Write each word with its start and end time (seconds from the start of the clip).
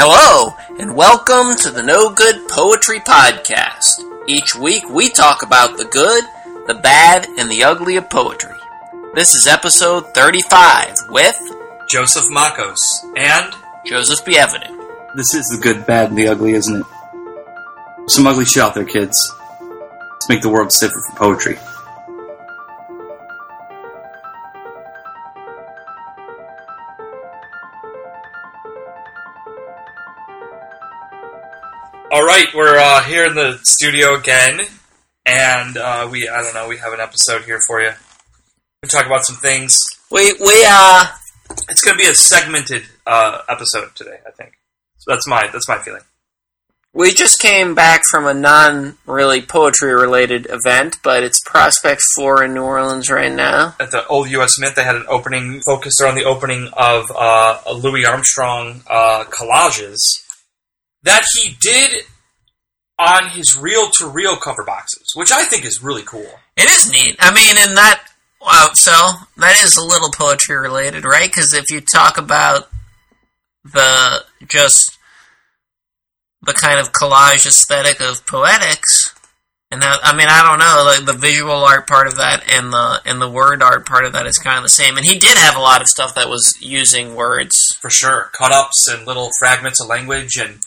Hello, 0.00 0.54
and 0.78 0.94
welcome 0.94 1.56
to 1.56 1.72
the 1.72 1.82
No 1.82 2.08
Good 2.10 2.48
Poetry 2.48 3.00
Podcast. 3.00 4.00
Each 4.28 4.54
week 4.54 4.88
we 4.88 5.08
talk 5.08 5.42
about 5.42 5.76
the 5.76 5.86
good, 5.86 6.22
the 6.68 6.74
bad, 6.74 7.26
and 7.36 7.50
the 7.50 7.64
ugly 7.64 7.96
of 7.96 8.08
poetry. 8.08 8.54
This 9.16 9.34
is 9.34 9.48
episode 9.48 10.14
35 10.14 11.08
with 11.08 11.36
Joseph 11.88 12.26
Makos 12.26 12.78
and 13.16 13.52
Joseph 13.84 14.24
B. 14.24 14.38
Evident. 14.38 14.80
This 15.16 15.34
is 15.34 15.48
the 15.48 15.58
good, 15.60 15.84
bad, 15.84 16.10
and 16.10 16.16
the 16.16 16.28
ugly, 16.28 16.52
isn't 16.52 16.76
it? 16.76 16.86
Some 18.08 18.28
ugly 18.28 18.44
shit 18.44 18.62
out 18.62 18.76
there, 18.76 18.84
kids. 18.84 19.34
Let's 20.12 20.28
make 20.28 20.42
the 20.42 20.48
world 20.48 20.70
safer 20.70 20.94
for 21.10 21.16
poetry. 21.16 21.58
All 32.18 32.24
right, 32.24 32.48
we're 32.52 32.76
uh, 32.76 33.00
here 33.04 33.26
in 33.26 33.36
the 33.36 33.60
studio 33.62 34.16
again, 34.16 34.62
and 35.24 35.76
uh, 35.76 36.08
we 36.10 36.28
I 36.28 36.42
don't 36.42 36.52
know 36.52 36.66
we 36.66 36.78
have 36.78 36.92
an 36.92 36.98
episode 36.98 37.44
here 37.44 37.60
for 37.64 37.80
you. 37.80 37.92
We 38.82 38.88
talk 38.88 39.06
about 39.06 39.24
some 39.24 39.36
things. 39.36 39.78
We, 40.10 40.32
we, 40.32 40.66
uh, 40.68 41.06
It's 41.68 41.80
going 41.80 41.96
to 41.96 42.02
be 42.02 42.10
a 42.10 42.14
segmented 42.16 42.86
uh, 43.06 43.42
episode 43.48 43.94
today, 43.94 44.18
I 44.26 44.32
think. 44.32 44.54
So 44.96 45.12
that's 45.12 45.28
my 45.28 45.48
that's 45.52 45.68
my 45.68 45.78
feeling. 45.78 46.02
we 46.92 47.14
just 47.14 47.38
came 47.38 47.76
back 47.76 48.02
from 48.10 48.26
a 48.26 48.34
non 48.34 48.98
really 49.06 49.40
poetry 49.40 49.94
related 49.94 50.48
event, 50.50 50.96
but 51.04 51.22
it's 51.22 51.40
Prospect 51.46 52.02
4 52.16 52.42
in 52.42 52.54
New 52.54 52.64
Orleans 52.64 53.08
right 53.08 53.32
now. 53.32 53.76
At 53.78 53.92
the 53.92 54.04
old 54.08 54.28
U.S. 54.30 54.58
Mint, 54.58 54.74
they 54.74 54.82
had 54.82 54.96
an 54.96 55.06
opening 55.08 55.60
focused 55.64 56.00
around 56.00 56.16
the 56.16 56.24
opening 56.24 56.68
of 56.76 57.12
uh, 57.14 57.60
Louis 57.72 58.04
Armstrong 58.04 58.82
uh, 58.88 59.22
collages 59.30 60.00
that 61.02 61.24
he 61.34 61.56
did 61.60 62.04
on 62.98 63.28
his 63.30 63.56
reel-to-reel 63.56 64.36
cover 64.36 64.64
boxes, 64.64 65.12
which 65.14 65.30
I 65.30 65.44
think 65.44 65.64
is 65.64 65.82
really 65.82 66.02
cool. 66.02 66.40
It 66.56 66.68
is 66.68 66.90
neat. 66.90 67.16
I 67.20 67.32
mean, 67.32 67.56
and 67.56 67.76
that, 67.76 68.02
uh, 68.40 68.44
wow, 68.46 68.68
so 68.74 68.92
that 69.36 69.62
is 69.62 69.76
a 69.76 69.84
little 69.84 70.10
poetry 70.10 70.56
related, 70.56 71.04
right? 71.04 71.30
Because 71.30 71.54
if 71.54 71.70
you 71.70 71.80
talk 71.80 72.18
about 72.18 72.68
the 73.64 74.24
just 74.46 74.98
the 76.42 76.52
kind 76.52 76.78
of 76.78 76.92
collage 76.92 77.46
aesthetic 77.46 78.00
of 78.00 78.26
poetics, 78.26 79.14
and 79.70 79.82
that, 79.82 80.00
I 80.02 80.16
mean, 80.16 80.28
I 80.28 80.42
don't 80.42 80.58
know, 80.58 80.82
like 80.86 81.04
the 81.04 81.20
visual 81.20 81.52
art 81.52 81.86
part 81.86 82.06
of 82.06 82.16
that 82.16 82.42
and 82.50 82.72
the 82.72 83.02
and 83.04 83.20
the 83.20 83.28
word 83.28 83.62
art 83.62 83.86
part 83.86 84.06
of 84.06 84.14
that 84.14 84.26
is 84.26 84.38
kind 84.38 84.56
of 84.56 84.62
the 84.62 84.70
same. 84.70 84.96
And 84.96 85.04
he 85.04 85.18
did 85.18 85.36
have 85.36 85.56
a 85.56 85.60
lot 85.60 85.82
of 85.82 85.88
stuff 85.88 86.14
that 86.14 86.28
was 86.28 86.56
using 86.60 87.14
words. 87.14 87.76
for 87.80 87.90
sure. 87.90 88.30
Cut 88.32 88.50
ups 88.50 88.88
and 88.88 89.06
little 89.06 89.30
fragments 89.38 89.80
of 89.80 89.88
language 89.88 90.36
and 90.38 90.60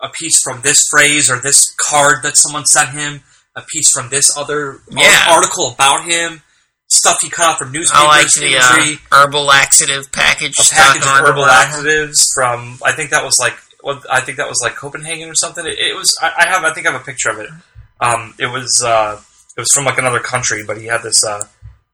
a 0.00 0.08
piece 0.10 0.40
from 0.42 0.60
this 0.62 0.80
phrase 0.90 1.30
or 1.30 1.38
this 1.40 1.74
card 1.88 2.22
that 2.22 2.36
someone 2.36 2.64
sent 2.66 2.90
him, 2.90 3.22
a 3.54 3.62
piece 3.62 3.90
from 3.90 4.08
this 4.10 4.36
other 4.36 4.80
Yeah. 4.90 5.26
article 5.30 5.72
about 5.72 6.04
him, 6.04 6.42
stuff 6.88 7.18
he 7.22 7.30
cut 7.30 7.46
out 7.52 7.58
from 7.58 7.72
newspapers, 7.72 8.02
I 8.04 8.06
like 8.06 8.32
the 8.32 8.46
imagery, 8.46 8.98
uh, 9.10 9.16
herbal 9.24 9.44
laxative 9.44 10.12
package. 10.12 10.52
a 10.58 10.74
package 10.74 11.02
of 11.02 11.08
herbal 11.08 11.42
laxatives 11.42 12.30
from 12.34 12.78
I 12.84 12.92
think 12.92 13.10
that 13.10 13.24
was 13.24 13.38
like 13.38 13.56
what 13.80 14.04
I 14.10 14.20
think 14.20 14.36
that 14.38 14.48
was 14.48 14.60
like 14.62 14.76
Copenhagen 14.76 15.28
or 15.28 15.34
something. 15.34 15.64
It, 15.66 15.78
it 15.78 15.96
was 15.96 16.14
I, 16.20 16.32
I 16.44 16.48
have 16.48 16.64
I 16.64 16.72
think 16.74 16.86
I 16.86 16.92
have 16.92 17.00
a 17.00 17.04
picture 17.04 17.30
of 17.30 17.38
it. 17.38 17.50
Um, 18.00 18.34
it 18.38 18.46
was 18.46 18.82
uh, 18.84 19.18
it 19.56 19.60
was 19.60 19.72
from 19.72 19.84
like 19.86 19.98
another 19.98 20.20
country, 20.20 20.62
but 20.64 20.78
he 20.78 20.86
had 20.86 21.02
this 21.02 21.24
uh, 21.24 21.44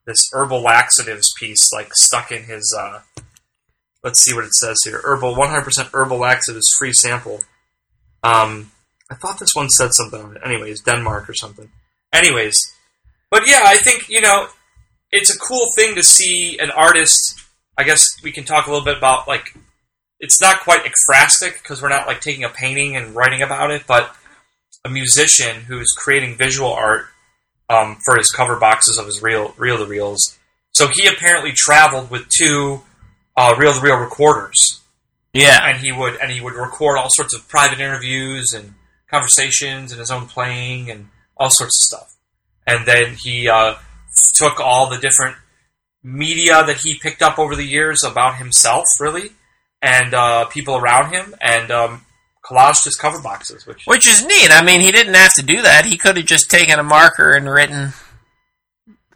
this 0.07 0.29
herbal 0.33 0.61
laxatives 0.61 1.33
piece 1.39 1.73
like 1.73 1.95
stuck 1.95 2.33
in 2.33 2.43
his. 2.45 2.77
Uh, 2.79 3.01
let's 4.03 4.21
see 4.21 4.35
what 4.35 4.45
it 4.45 4.53
says 4.55 4.79
here. 4.85 5.01
Herbal, 5.05 5.37
one 5.37 5.49
hundred 5.51 5.63
percent 5.65 5.89
herbal 5.95 6.19
laxatives 6.19 6.67
free 6.79 6.93
sample. 6.93 7.43
Um, 8.23 8.71
I 9.11 9.15
thought 9.15 9.39
this 9.39 9.55
one 9.55 9.69
said 9.69 9.93
something 9.93 10.21
on 10.21 10.37
it. 10.37 10.43
Anyways, 10.45 10.81
Denmark 10.83 11.29
or 11.29 11.35
something. 11.35 11.71
Anyways, 12.13 12.59
but 13.31 13.47
yeah, 13.47 13.63
I 13.65 13.77
think 13.77 14.09
you 14.09 14.21
know 14.21 14.49
it's 15.11 15.35
a 15.35 15.39
cool 15.39 15.67
thing 15.77 15.95
to 15.95 16.03
see 16.03 16.59
an 16.59 16.71
artist. 16.71 17.41
I 17.77 17.85
guess 17.85 18.07
we 18.23 18.33
can 18.33 18.45
talk 18.45 18.67
a 18.67 18.71
little 18.71 18.85
bit 18.85 18.99
about 18.99 19.27
like 19.27 19.55
it's 20.21 20.41
not 20.41 20.61
quite 20.61 20.85
ekphrastic 20.85 21.63
because 21.63 21.83
we're 21.83 21.89
not 21.89 22.07
like 22.07 22.21
taking 22.21 22.45
a 22.45 22.49
painting 22.49 22.97
and 22.97 23.15
writing 23.15 23.43
about 23.43 23.71
it, 23.71 23.83
but 23.87 24.15
a 24.85 24.89
musician 24.89 25.63
who's 25.63 25.93
creating 25.93 26.37
visual 26.37 26.73
art 26.73 27.07
um, 27.69 27.97
for 28.05 28.17
his 28.17 28.31
cover 28.31 28.57
boxes 28.57 28.99
of 28.99 29.07
his 29.07 29.23
reel 29.23 29.55
reel 29.59 29.79
to 29.79 29.87
reels. 29.87 30.39
So 30.73 30.89
he 30.89 31.07
apparently 31.07 31.53
traveled 31.53 32.11
with 32.11 32.29
two 32.29 32.83
uh, 33.37 33.55
reel 33.59 33.73
to 33.73 33.81
reel 33.81 33.97
recorders 33.97 34.82
Yeah, 35.33 35.59
and 35.67 35.79
he 35.81 35.93
would 35.93 36.17
and 36.21 36.31
he 36.31 36.41
would 36.41 36.55
record 36.55 36.99
all 36.99 37.09
sorts 37.11 37.35
of 37.35 37.49
private 37.49 37.81
interviews 37.81 38.53
and 38.53 38.75
conversations 39.11 39.93
and 39.93 39.99
his 39.99 40.11
own 40.11 40.27
playing 40.27 40.91
and 40.91 41.09
all 41.37 41.51
sorts 41.51 41.79
of 41.79 41.87
stuff. 41.99 42.15
And 42.67 42.87
then 42.87 43.15
he 43.15 43.49
uh, 43.49 43.75
took 44.35 44.61
all 44.61 44.89
the 44.91 44.99
different 44.99 45.37
media 46.03 46.65
that 46.65 46.79
he 46.79 46.95
picked 46.95 47.23
up 47.23 47.39
over 47.39 47.57
the 47.57 47.65
years 47.65 48.03
about 48.05 48.37
himself, 48.37 48.85
really, 49.01 49.31
and 49.81 50.15
uh, 50.15 50.45
people 50.47 50.77
around 50.77 51.13
him, 51.13 51.35
and 51.41 51.71
um, 51.71 52.05
collaged 52.45 52.85
his 52.85 52.97
cover 52.97 53.21
boxes. 53.21 53.67
Which 53.67 53.85
Which 53.87 54.07
is 54.07 54.25
neat. 54.25 54.51
I 54.51 54.63
mean, 54.63 54.81
he 54.81 54.93
didn't 54.93 55.15
have 55.15 55.35
to 55.35 55.43
do 55.43 55.63
that. 55.63 55.87
He 55.87 55.97
could 55.97 56.17
have 56.17 56.27
just 56.27 56.51
taken 56.51 56.79
a 56.79 56.83
marker 56.83 57.31
and 57.33 57.49
written 57.51 57.93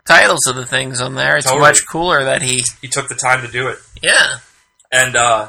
titles 0.06 0.47
of 0.47 0.56
the 0.56 0.66
things 0.66 1.00
on 1.00 1.15
there. 1.15 1.37
It's 1.37 1.47
Totally. 1.47 1.60
much 1.60 1.87
cooler 1.87 2.25
that 2.25 2.43
he. 2.43 2.65
he 2.81 2.88
took 2.88 3.09
the 3.09 3.15
time 3.15 3.44
to 3.44 3.53
do 3.53 3.69
it. 3.69 3.78
Yeah. 4.03 4.38
and 4.91 5.16
uh, 5.16 5.49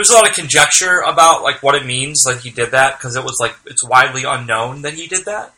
there's 0.00 0.10
a 0.10 0.14
lot 0.14 0.26
of 0.28 0.34
conjecture 0.34 1.00
about 1.06 1.42
like 1.42 1.62
what 1.62 1.74
it 1.74 1.84
means 1.84 2.22
that 2.22 2.38
he 2.40 2.48
did 2.50 2.70
that 2.70 2.96
because 2.98 3.16
it 3.16 3.22
was 3.22 3.36
like 3.38 3.54
it's 3.66 3.84
widely 3.84 4.24
unknown 4.24 4.80
that 4.82 4.94
he 4.94 5.06
did 5.06 5.26
that, 5.26 5.52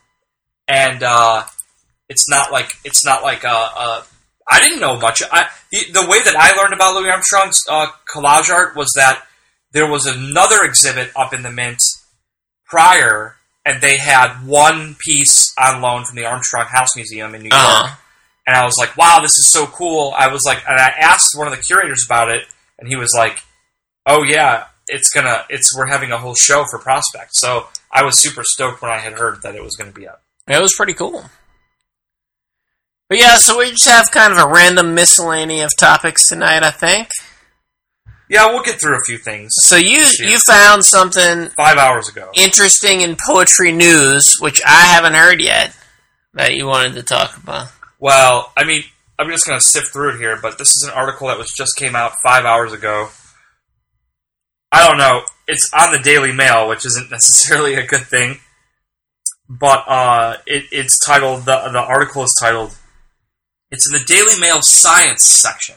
and 0.67 1.03
uh, 1.05 1.45
it's 2.09 2.29
not 2.29 2.51
like 2.51 2.75
it's 2.85 3.05
not 3.05 3.23
like 3.23 3.45
uh, 3.45 3.69
uh, 3.77 4.03
I 4.49 4.59
didn't 4.61 4.81
know 4.81 4.99
much. 4.99 5.23
I 5.31 5.47
the, 5.71 5.79
the 5.93 6.07
way 6.09 6.19
that 6.25 6.35
I 6.37 6.57
learned 6.61 6.75
about 6.75 6.95
Louis 6.97 7.11
Armstrong's 7.11 7.61
uh, 7.71 7.87
collage 8.13 8.51
art 8.51 8.75
was 8.75 8.93
that 8.97 9.23
there 9.73 9.89
was 9.89 10.07
another 10.07 10.63
exhibit 10.65 11.13
up 11.15 11.33
in 11.33 11.43
the 11.45 11.51
Mint 11.51 11.81
prior, 12.67 13.37
and 13.65 13.81
they 13.81 13.97
had 13.99 14.45
one 14.45 14.97
piece 14.99 15.53
on 15.59 15.81
loan 15.81 16.05
from 16.05 16.17
the 16.17 16.25
Armstrong 16.27 16.67
House 16.67 16.97
Museum 16.97 17.35
in 17.35 17.43
New 17.43 17.49
York 17.51 17.63
Uh-huh. 17.63 17.97
and 18.47 18.57
I 18.57 18.65
was 18.65 18.75
like, 18.79 18.97
"Wow, 18.97 19.21
this 19.23 19.39
is 19.39 19.49
so 19.53 19.67
cool!" 19.67 20.13
I 20.17 20.27
was 20.29 20.43
like, 20.45 20.59
and 20.69 20.79
I 20.81 20.89
asked 21.01 21.29
one 21.37 21.47
of 21.47 21.57
the 21.57 21.63
curators 21.63 22.05
about 22.05 22.29
it, 22.31 22.43
and 22.79 22.89
he 22.89 22.97
was 22.97 23.15
like, 23.17 23.43
"Oh 24.07 24.23
yeah, 24.25 24.67
it's 24.89 25.11
gonna, 25.11 25.45
it's 25.49 25.77
we're 25.77 25.87
having 25.87 26.13
a 26.13 26.19
whole 26.19 26.35
show 26.35 26.65
for 26.71 26.79
Prospect." 26.79 27.35
So 27.35 27.69
I 27.91 28.03
was 28.05 28.21
super 28.21 28.43
stoked 28.45 28.83
when 28.83 28.91
I 28.91 28.99
had 28.99 29.15
heard 29.15 29.43
that 29.43 29.55
it 29.55 29.63
was 29.63 29.77
going 29.77 29.93
to 29.93 29.99
be 29.99 30.09
up. 30.09 30.23
It 30.49 30.61
was 30.61 30.75
pretty 30.77 30.95
cool. 30.95 31.25
But 33.09 33.19
yeah, 33.19 33.37
so 33.37 33.59
we 33.59 33.71
just 33.71 33.89
have 33.89 34.11
kind 34.11 34.33
of 34.33 34.39
a 34.39 34.49
random 34.49 34.95
miscellany 34.95 35.61
of 35.61 35.77
topics 35.77 36.27
tonight, 36.29 36.63
I 36.63 36.71
think. 36.71 37.09
Yeah, 38.31 38.47
we'll 38.47 38.63
get 38.63 38.81
through 38.81 38.97
a 38.97 39.05
few 39.05 39.19
things. 39.19 39.53
So 39.57 39.77
you 39.77 40.07
you 40.21 40.39
found 40.39 40.85
something 40.87 41.51
Five 41.51 41.77
hours 41.77 42.09
ago, 42.09 42.31
interesting 42.35 43.03
in 43.03 43.17
poetry 43.17 43.71
news, 43.73 44.39
which 44.41 44.63
I 44.65 44.87
haven't 44.87 45.13
heard 45.13 45.43
yet, 45.43 45.77
that 46.33 46.55
you 46.55 46.67
wanted 46.67 46.95
to 46.95 47.03
talk 47.03 47.37
about. 47.37 47.69
well, 47.99 48.51
I 48.57 48.65
mean, 48.65 48.85
I'm 49.19 49.29
just 49.31 49.47
going 49.47 49.59
to 49.59 49.65
sift 49.65 49.89
through 49.93 50.15
it 50.15 50.19
here, 50.19 50.39
but 50.41 50.57
this 50.57 50.69
is 50.69 50.85
an 50.89 50.95
article 50.95 51.29
that 51.29 51.37
was 51.37 51.53
just 51.53 51.77
came 51.77 51.95
out 51.95 52.13
five 52.25 52.47
hours 52.47 52.73
ago. 52.73 53.11
I 54.73 54.87
don't 54.89 54.99
know. 54.99 55.23
It's 55.47 55.71
on 55.75 55.93
the 55.93 55.99
Daily 55.99 56.33
Mail, 56.33 56.69
which 56.69 56.87
isn't 56.87 57.11
necessarily 57.19 57.75
a 57.75 57.87
good 57.87 58.03
thing. 58.07 58.39
But 59.49 59.85
uh, 59.87 60.37
it, 60.47 60.65
it's 60.73 60.99
titled 61.05 61.45
the 61.45 61.69
the 61.73 61.79
article 61.79 62.23
is 62.23 62.35
titled. 62.41 62.75
It's 63.71 63.87
in 63.87 63.93
the 63.99 64.05
Daily 64.05 64.39
Mail 64.41 64.59
science 64.63 65.25
section. 65.25 65.77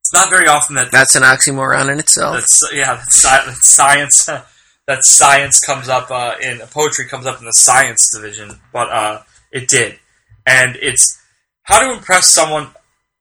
It's 0.00 0.12
not 0.14 0.30
very 0.30 0.46
often 0.46 0.76
that 0.76 0.90
That's 0.92 1.14
an 1.16 1.22
oxymoron 1.24 1.92
in 1.92 1.98
itself. 1.98 2.36
that's 2.36 2.62
yeah 2.72 2.94
that, 2.94 3.06
sci- 3.08 3.44
that 3.46 3.56
science 3.56 4.24
that 4.86 5.04
science 5.04 5.60
comes 5.60 5.88
up 5.88 6.10
uh, 6.10 6.34
in 6.40 6.58
poetry 6.70 7.06
comes 7.06 7.26
up 7.26 7.38
in 7.40 7.44
the 7.44 7.52
science 7.52 8.08
division, 8.14 8.60
but 8.72 8.88
uh, 8.88 9.22
it 9.52 9.68
did, 9.68 9.98
and 10.46 10.76
it's 10.80 11.20
how 11.64 11.80
to 11.80 11.92
impress 11.92 12.32
someone 12.32 12.68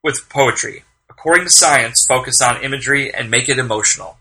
with 0.03 0.30
poetry. 0.30 0.83
According 1.09 1.45
to 1.45 1.50
science, 1.51 2.06
focus 2.07 2.39
on 2.41 2.63
imagery 2.63 3.12
and 3.13 3.31
make 3.31 3.50
it 3.50 3.57
emotional. 3.57 4.18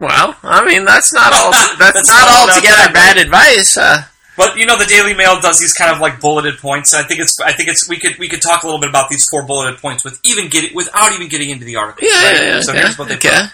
Well, 0.00 0.34
I 0.42 0.64
mean 0.64 0.84
that's 0.84 1.12
not 1.12 1.32
all. 1.32 1.52
That's, 1.78 1.78
That's 1.78 2.08
not 2.08 2.26
not 2.26 2.50
altogether 2.56 2.92
bad. 2.92 3.18
advice. 3.18 3.76
Uh, 3.76 4.02
But 4.36 4.56
you 4.56 4.64
know, 4.64 4.76
the 4.78 4.86
Daily 4.86 5.12
Mail 5.14 5.38
does 5.40 5.58
these 5.60 5.74
kind 5.74 5.92
of 5.94 6.00
like 6.00 6.20
bulleted 6.20 6.58
points. 6.58 6.92
And 6.94 7.04
I 7.04 7.06
think 7.06 7.20
it's 7.20 7.38
I 7.40 7.52
think 7.52 7.68
it's 7.68 7.86
we 7.88 7.98
could 8.00 8.16
we 8.18 8.26
could 8.28 8.40
talk 8.40 8.62
a 8.62 8.66
little 8.66 8.80
bit 8.80 8.88
about 8.88 9.10
these 9.10 9.26
four 9.30 9.44
bulleted 9.46 9.78
points 9.80 10.02
with 10.02 10.18
even 10.24 10.48
getting 10.48 10.74
without 10.74 11.12
even 11.12 11.28
getting 11.28 11.50
into 11.50 11.64
the 11.66 11.76
article. 11.76 12.08
yeah, 12.08 12.24
right? 12.24 12.36
yeah, 12.36 12.42
yeah, 12.54 12.60
So 12.62 12.72
okay. 12.72 12.80
here's 12.80 12.98
what 12.98 13.08
they 13.08 13.16
okay. 13.16 13.28
put. 13.42 13.50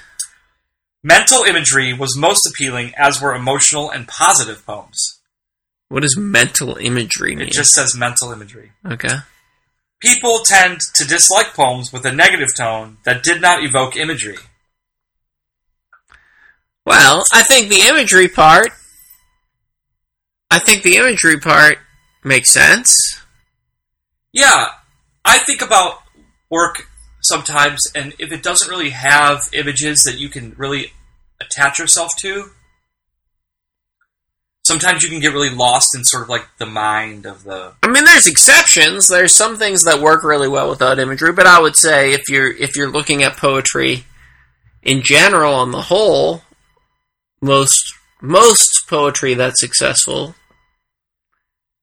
Mental 1.02 1.42
imagery 1.44 1.92
was 1.92 2.16
most 2.16 2.46
appealing, 2.46 2.92
as 2.96 3.20
were 3.20 3.34
emotional 3.34 3.90
and 3.90 4.08
positive 4.08 4.64
poems. 4.66 5.20
What 5.88 6.02
does 6.02 6.16
mental 6.16 6.76
imagery 6.76 7.36
mean? 7.36 7.46
It 7.48 7.52
just 7.52 7.72
says 7.72 7.94
mental 7.96 8.32
imagery. 8.32 8.72
okay. 8.84 9.18
People 10.00 10.40
tend 10.44 10.80
to 10.94 11.04
dislike 11.06 11.54
poems 11.54 11.92
with 11.92 12.04
a 12.04 12.12
negative 12.12 12.48
tone 12.56 12.98
that 13.04 13.22
did 13.22 13.40
not 13.40 13.62
evoke 13.64 13.96
imagery. 13.96 14.36
Well, 16.86 17.24
I 17.32 17.42
think 17.42 17.68
the 17.68 17.80
imagery 17.88 18.28
part. 18.28 18.70
I 20.50 20.60
think 20.60 20.84
the 20.84 20.96
imagery 20.96 21.38
part 21.38 21.78
makes 22.24 22.52
sense. 22.52 23.20
Yeah, 24.32 24.68
I 25.24 25.38
think 25.38 25.62
about 25.62 26.02
work 26.48 26.88
sometimes, 27.20 27.82
and 27.94 28.14
if 28.20 28.30
it 28.30 28.42
doesn't 28.42 28.70
really 28.70 28.90
have 28.90 29.48
images 29.52 30.04
that 30.04 30.18
you 30.18 30.28
can 30.28 30.54
really 30.56 30.92
attach 31.40 31.80
yourself 31.80 32.12
to, 32.20 32.50
sometimes 34.64 35.02
you 35.02 35.08
can 35.08 35.18
get 35.18 35.32
really 35.32 35.50
lost 35.50 35.96
in 35.96 36.04
sort 36.04 36.22
of 36.22 36.28
like 36.28 36.46
the 36.58 36.66
mind 36.66 37.26
of 37.26 37.42
the. 37.42 37.72
I 37.82 37.88
mean, 37.88 38.04
there's 38.04 38.28
exceptions. 38.28 39.08
There's 39.08 39.34
some 39.34 39.56
things 39.56 39.82
that 39.82 40.00
work 40.00 40.22
really 40.22 40.48
well 40.48 40.70
without 40.70 41.00
imagery, 41.00 41.32
but 41.32 41.48
I 41.48 41.60
would 41.60 41.74
say 41.74 42.12
if 42.12 42.28
you're 42.28 42.52
if 42.52 42.76
you're 42.76 42.90
looking 42.90 43.24
at 43.24 43.36
poetry 43.36 44.04
in 44.84 45.02
general 45.02 45.54
on 45.54 45.72
the 45.72 45.82
whole, 45.82 46.42
most 47.40 47.94
most 48.20 48.86
poetry 48.88 49.34
that's 49.34 49.60
successful 49.60 50.34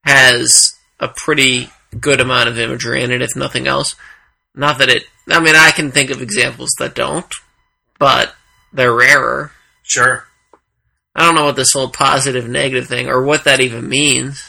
has 0.03 0.75
a 0.99 1.07
pretty 1.07 1.69
good 1.99 2.19
amount 2.19 2.49
of 2.49 2.57
imagery 2.59 3.03
in 3.03 3.11
it, 3.11 3.21
if 3.21 3.35
nothing 3.35 3.67
else. 3.67 3.95
Not 4.55 4.79
that 4.79 4.89
it. 4.89 5.03
I 5.29 5.39
mean, 5.39 5.55
I 5.55 5.71
can 5.71 5.91
think 5.91 6.09
of 6.09 6.21
examples 6.21 6.71
that 6.79 6.95
don't, 6.95 7.31
but 7.99 8.35
they're 8.71 8.93
rarer. 8.93 9.51
Sure. 9.83 10.25
I 11.15 11.25
don't 11.25 11.35
know 11.35 11.45
what 11.45 11.55
this 11.55 11.73
whole 11.73 11.89
positive 11.89 12.47
negative 12.47 12.87
thing 12.87 13.07
or 13.07 13.23
what 13.23 13.43
that 13.43 13.59
even 13.59 13.87
means. 13.87 14.43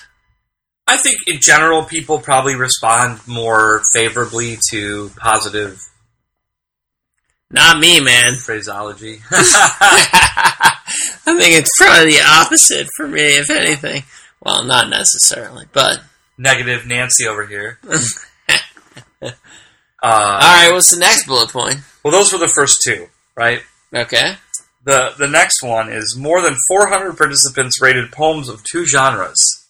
I 0.86 0.96
think 0.98 1.18
in 1.26 1.38
general, 1.40 1.84
people 1.84 2.18
probably 2.18 2.54
respond 2.56 3.20
more 3.26 3.82
favorably 3.92 4.58
to 4.70 5.10
positive 5.16 5.82
Not 7.50 7.78
me, 7.78 8.00
man. 8.00 8.36
phraseology. 8.36 9.20
I 11.26 11.38
think 11.38 11.54
it's 11.54 11.70
probably 11.78 12.12
the 12.12 12.22
opposite 12.26 12.88
for 12.96 13.06
me, 13.08 13.22
if 13.22 13.50
anything. 13.50 14.02
Well, 14.42 14.64
not 14.64 14.90
necessarily, 14.90 15.64
but 15.72 16.00
Negative 16.36 16.86
Nancy 16.86 17.26
over 17.26 17.46
here. 17.46 17.78
Uh, 20.04 20.08
all 20.10 20.38
right. 20.38 20.70
What's 20.70 20.92
the 20.92 21.00
next 21.00 21.26
bullet 21.26 21.48
point? 21.48 21.76
well, 22.04 22.12
those 22.12 22.30
were 22.30 22.38
the 22.38 22.46
first 22.46 22.82
two, 22.86 23.06
right? 23.34 23.62
Okay. 23.94 24.34
The 24.84 25.14
the 25.16 25.26
next 25.26 25.62
one 25.62 25.90
is 25.90 26.14
more 26.14 26.42
than 26.42 26.56
400 26.68 27.16
participants 27.16 27.80
rated 27.80 28.12
poems 28.12 28.50
of 28.50 28.62
two 28.64 28.84
genres: 28.84 29.66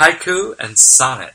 haiku 0.00 0.58
and 0.58 0.76
sonnet. 0.76 1.34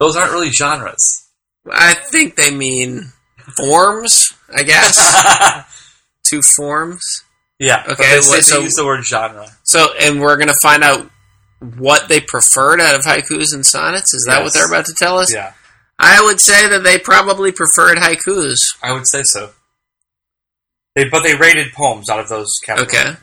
Those 0.00 0.16
aren't 0.16 0.32
really 0.32 0.50
genres. 0.50 1.28
I 1.70 1.94
think 1.94 2.34
they 2.34 2.50
mean 2.50 3.12
forms. 3.56 4.34
I 4.52 4.64
guess 4.64 4.98
two 6.36 6.42
forms. 6.56 7.02
yeah. 7.58 7.82
but 7.86 7.92
Okay, 8.00 8.14
they, 8.16 8.20
say- 8.20 8.36
they 8.36 8.40
so- 8.42 8.60
use 8.60 8.74
the 8.74 8.84
word 8.84 9.04
genre. 9.04 9.46
So, 9.62 9.88
and 10.00 10.20
we're 10.20 10.36
gonna 10.36 10.54
find 10.62 10.82
out 10.84 11.10
what 11.78 12.08
they 12.08 12.20
preferred 12.20 12.80
out 12.80 12.94
of 12.94 13.02
haikus 13.02 13.54
and 13.54 13.64
sonnets. 13.64 14.12
Is 14.14 14.26
that 14.28 14.42
what 14.42 14.52
they're 14.52 14.66
about 14.68 14.86
to 14.86 14.94
tell 14.98 15.18
us? 15.18 15.32
Yeah, 15.32 15.52
I 15.98 16.22
would 16.22 16.40
say 16.40 16.68
that 16.68 16.82
they 16.84 16.98
probably 16.98 17.52
preferred 17.52 17.98
haikus. 17.98 18.58
I 18.82 18.92
would 18.92 19.06
say 19.08 19.22
so. 19.24 19.50
They 20.94 21.08
but 21.08 21.22
they 21.22 21.34
rated 21.34 21.72
poems 21.72 22.08
out 22.10 22.20
of 22.20 22.28
those 22.28 22.50
categories. 22.64 22.94
Okay. 22.94 23.16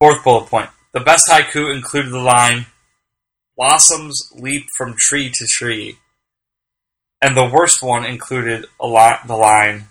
Fourth 0.00 0.22
bullet 0.24 0.46
point: 0.48 0.70
the 0.92 1.00
best 1.00 1.28
haiku 1.28 1.74
included 1.74 2.10
the 2.12 2.18
line 2.20 2.66
"Blossoms 3.56 4.30
leap 4.34 4.66
from 4.76 4.94
tree 4.96 5.30
to 5.34 5.46
tree," 5.46 5.98
and 7.20 7.36
the 7.36 7.44
worst 7.52 7.82
one 7.82 8.04
included 8.04 8.66
a 8.80 8.86
lot 8.86 9.26
the 9.26 9.36
line 9.36 9.88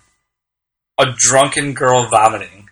"A 0.99 1.05
drunken 1.15 1.73
girl 1.73 2.07
vomiting." 2.09 2.69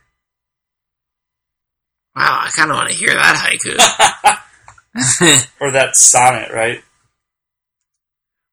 Wow, 2.16 2.40
I 2.44 2.50
kind 2.56 2.72
of 2.72 2.78
want 2.78 2.90
to 2.92 2.96
hear 2.96 3.14
that 3.14 3.36
haiku. 3.36 3.76
or 5.60 5.72
that 5.72 5.96
sonnet, 5.98 6.50
right? 6.54 6.82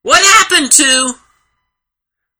What 0.02 0.20
happened 0.22 0.72
to? 0.72 1.12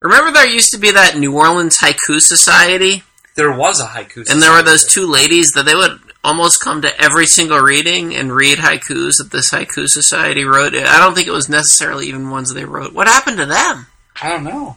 Remember, 0.02 0.32
there 0.32 0.48
used 0.48 0.72
to 0.72 0.78
be 0.78 0.90
that 0.90 1.16
New 1.16 1.36
Orleans 1.36 1.78
Haiku 1.78 2.18
Society, 2.20 3.04
There 3.36 3.56
was 3.56 3.80
a 3.80 3.84
haiku, 3.86 4.24
society. 4.24 4.32
and 4.32 4.42
there 4.42 4.50
were 4.52 4.62
those 4.64 4.84
two 4.84 5.06
ladies 5.06 5.52
that 5.52 5.64
they 5.64 5.76
would 5.76 6.00
almost 6.24 6.60
come 6.60 6.82
to 6.82 7.00
every 7.00 7.26
single 7.26 7.60
reading 7.60 8.14
and 8.16 8.34
read 8.34 8.58
haikus 8.58 9.18
that 9.18 9.28
this 9.30 9.52
Haiku 9.52 9.86
Society 9.88 10.42
wrote. 10.44 10.74
I 10.74 10.98
don't 10.98 11.14
think 11.14 11.28
it 11.28 11.32
was 11.32 11.48
necessarily 11.48 12.08
even 12.08 12.30
ones 12.30 12.52
they 12.52 12.64
wrote. 12.64 12.92
What 12.92 13.06
happened 13.06 13.36
to 13.36 13.46
them? 13.46 13.86
I 14.20 14.28
don't 14.30 14.42
know. 14.44 14.76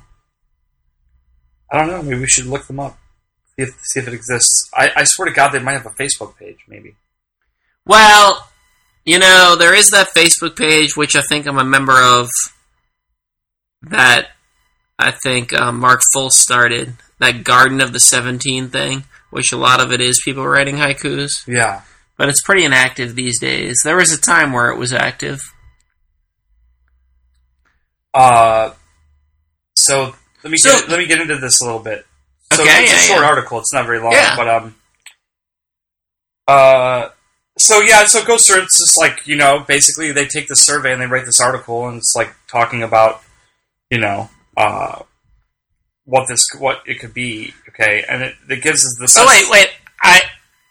I 1.76 1.80
don't 1.80 1.88
know. 1.90 2.02
Maybe 2.04 2.22
we 2.22 2.28
should 2.28 2.46
look 2.46 2.68
them 2.68 2.80
up. 2.80 2.98
See 3.58 3.64
if, 3.64 3.80
see 3.84 4.00
if 4.00 4.08
it 4.08 4.14
exists. 4.14 4.70
I, 4.74 4.92
I 4.96 5.04
swear 5.04 5.28
to 5.28 5.34
God, 5.34 5.50
they 5.50 5.60
might 5.60 5.74
have 5.74 5.86
a 5.86 5.90
Facebook 5.90 6.38
page. 6.38 6.60
Maybe. 6.68 6.96
Well, 7.86 8.50
you 9.06 9.20
know, 9.20 9.56
there 9.58 9.76
is 9.76 9.90
that 9.92 10.10
Facebook 10.16 10.56
page 10.56 10.96
which 10.96 11.16
I 11.16 11.22
think 11.22 11.46
I'm 11.48 11.58
a 11.60 11.64
member 11.64 11.94
of. 12.02 12.30
That 13.84 14.30
I 14.98 15.12
think 15.12 15.54
uh, 15.54 15.72
Mark 15.72 16.02
Full 16.14 16.30
started 16.32 16.94
that 17.20 17.44
Garden 17.44 17.82
of 17.82 17.94
the 17.94 18.00
Seventeen 18.00 18.70
thing, 18.70 19.04
which 19.30 19.52
a 19.52 19.58
lot 19.58 19.80
of 19.80 19.92
it 19.92 20.02
is 20.02 20.22
people 20.26 20.48
writing 20.48 20.76
haikus. 20.78 21.30
Yeah. 21.48 21.82
but 22.18 22.30
it's 22.30 22.42
pretty 22.42 22.64
inactive 22.64 23.16
these 23.16 23.40
days. 23.40 23.78
There 23.84 23.98
was 23.98 24.12
a 24.12 24.20
time 24.20 24.54
where 24.54 24.72
it 24.72 24.78
was 24.78 24.92
active. 24.94 25.40
Uh, 28.14 28.72
so 29.76 30.16
let 30.46 30.52
me 30.52 30.58
So- 30.58 30.70
get, 30.70 30.90
let 30.90 31.00
me 31.00 31.08
get 31.08 31.20
into 31.20 31.38
this 31.38 31.60
a 31.60 31.66
little 31.66 31.80
bit. 31.80 32.06
So 32.54 32.62
Okay, 32.62 32.84
it's 32.84 32.94
a 32.94 33.08
short 33.08 33.22
yeah. 33.22 33.28
article. 33.28 33.60
It's 33.60 33.74
not 33.74 33.86
very 33.88 34.00
long, 34.00 34.12
Yeah. 34.14 34.36
but 34.38 34.48
um, 34.48 34.76
uh, 36.48 37.10
so 37.58 37.82
yeah, 37.82 38.06
so 38.06 38.20
it 38.20 38.28
goes 38.28 38.46
through. 38.46 38.62
It's 38.62 38.78
just 38.80 38.98
like 39.00 39.26
you 39.26 39.36
know, 39.36 39.60
basically 39.68 40.12
they 40.12 40.26
take 40.28 40.48
the 40.48 40.56
survey 40.56 40.94
and 40.94 41.02
they 41.02 41.08
write 41.08 41.26
this 41.26 41.42
article, 41.42 41.88
and 41.88 41.98
it's 41.98 42.14
like 42.16 42.34
talking 42.48 42.84
about 42.84 43.22
you 43.90 43.98
know 43.98 44.30
uh, 44.56 45.02
what 46.06 46.28
this 46.28 46.46
what 46.60 46.82
it 46.86 47.00
could 47.00 47.14
be. 47.14 47.54
Okay, 47.70 48.06
and 48.08 48.22
it, 48.22 48.36
it 48.50 48.62
gives 48.62 48.86
us 48.86 48.96
the 49.00 49.08
So 49.08 49.26
wait, 49.28 49.46
wait, 49.50 49.72
I 50.02 50.22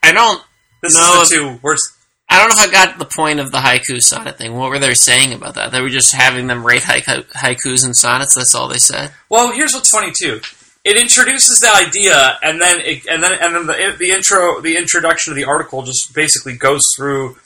I 0.03 0.13
don't 0.13 0.41
This 0.83 0.95
No, 0.95 1.21
is 1.23 1.29
the 1.31 1.37
two 1.37 1.59
worst. 1.63 1.83
I 2.35 2.39
don't 2.39 2.49
know 2.49 2.65
if 2.65 2.69
I 2.69 2.73
got 2.73 2.99
the 2.99 3.05
point 3.05 3.39
of 3.39 3.53
the 3.53 3.59
haiku 3.59 4.03
sonnet 4.03 4.37
thing. 4.37 4.57
What 4.57 4.71
were 4.71 4.81
they 4.81 4.93
saying 4.95 5.33
about 5.33 5.55
that? 5.55 5.71
They 5.71 5.81
were 5.81 5.89
just 5.89 6.13
having 6.13 6.49
them 6.49 6.67
rate 6.67 6.83
haiku, 6.83 7.25
haikus 7.27 7.85
and 7.85 7.95
sonnets. 7.95 8.35
That's 8.35 8.57
all 8.57 8.67
they 8.67 8.79
said. 8.79 9.13
Well, 9.31 9.53
here's 9.53 9.73
what's 9.73 9.91
funny 9.91 10.13
too. 10.21 10.41
It 10.85 10.99
introduces 10.99 11.61
the 11.61 11.73
idea, 11.73 12.37
and 12.43 12.61
then 12.61 12.81
it, 12.81 13.07
and 13.07 13.23
then 13.23 13.35
and 13.41 13.55
then 13.55 13.67
the, 13.67 13.97
the 13.97 14.11
intro, 14.11 14.61
the 14.61 14.77
introduction 14.77 15.33
of 15.33 15.37
the 15.37 15.45
article 15.45 15.83
just 15.83 16.13
basically 16.13 16.57
goes 16.57 16.83
through, 16.97 17.37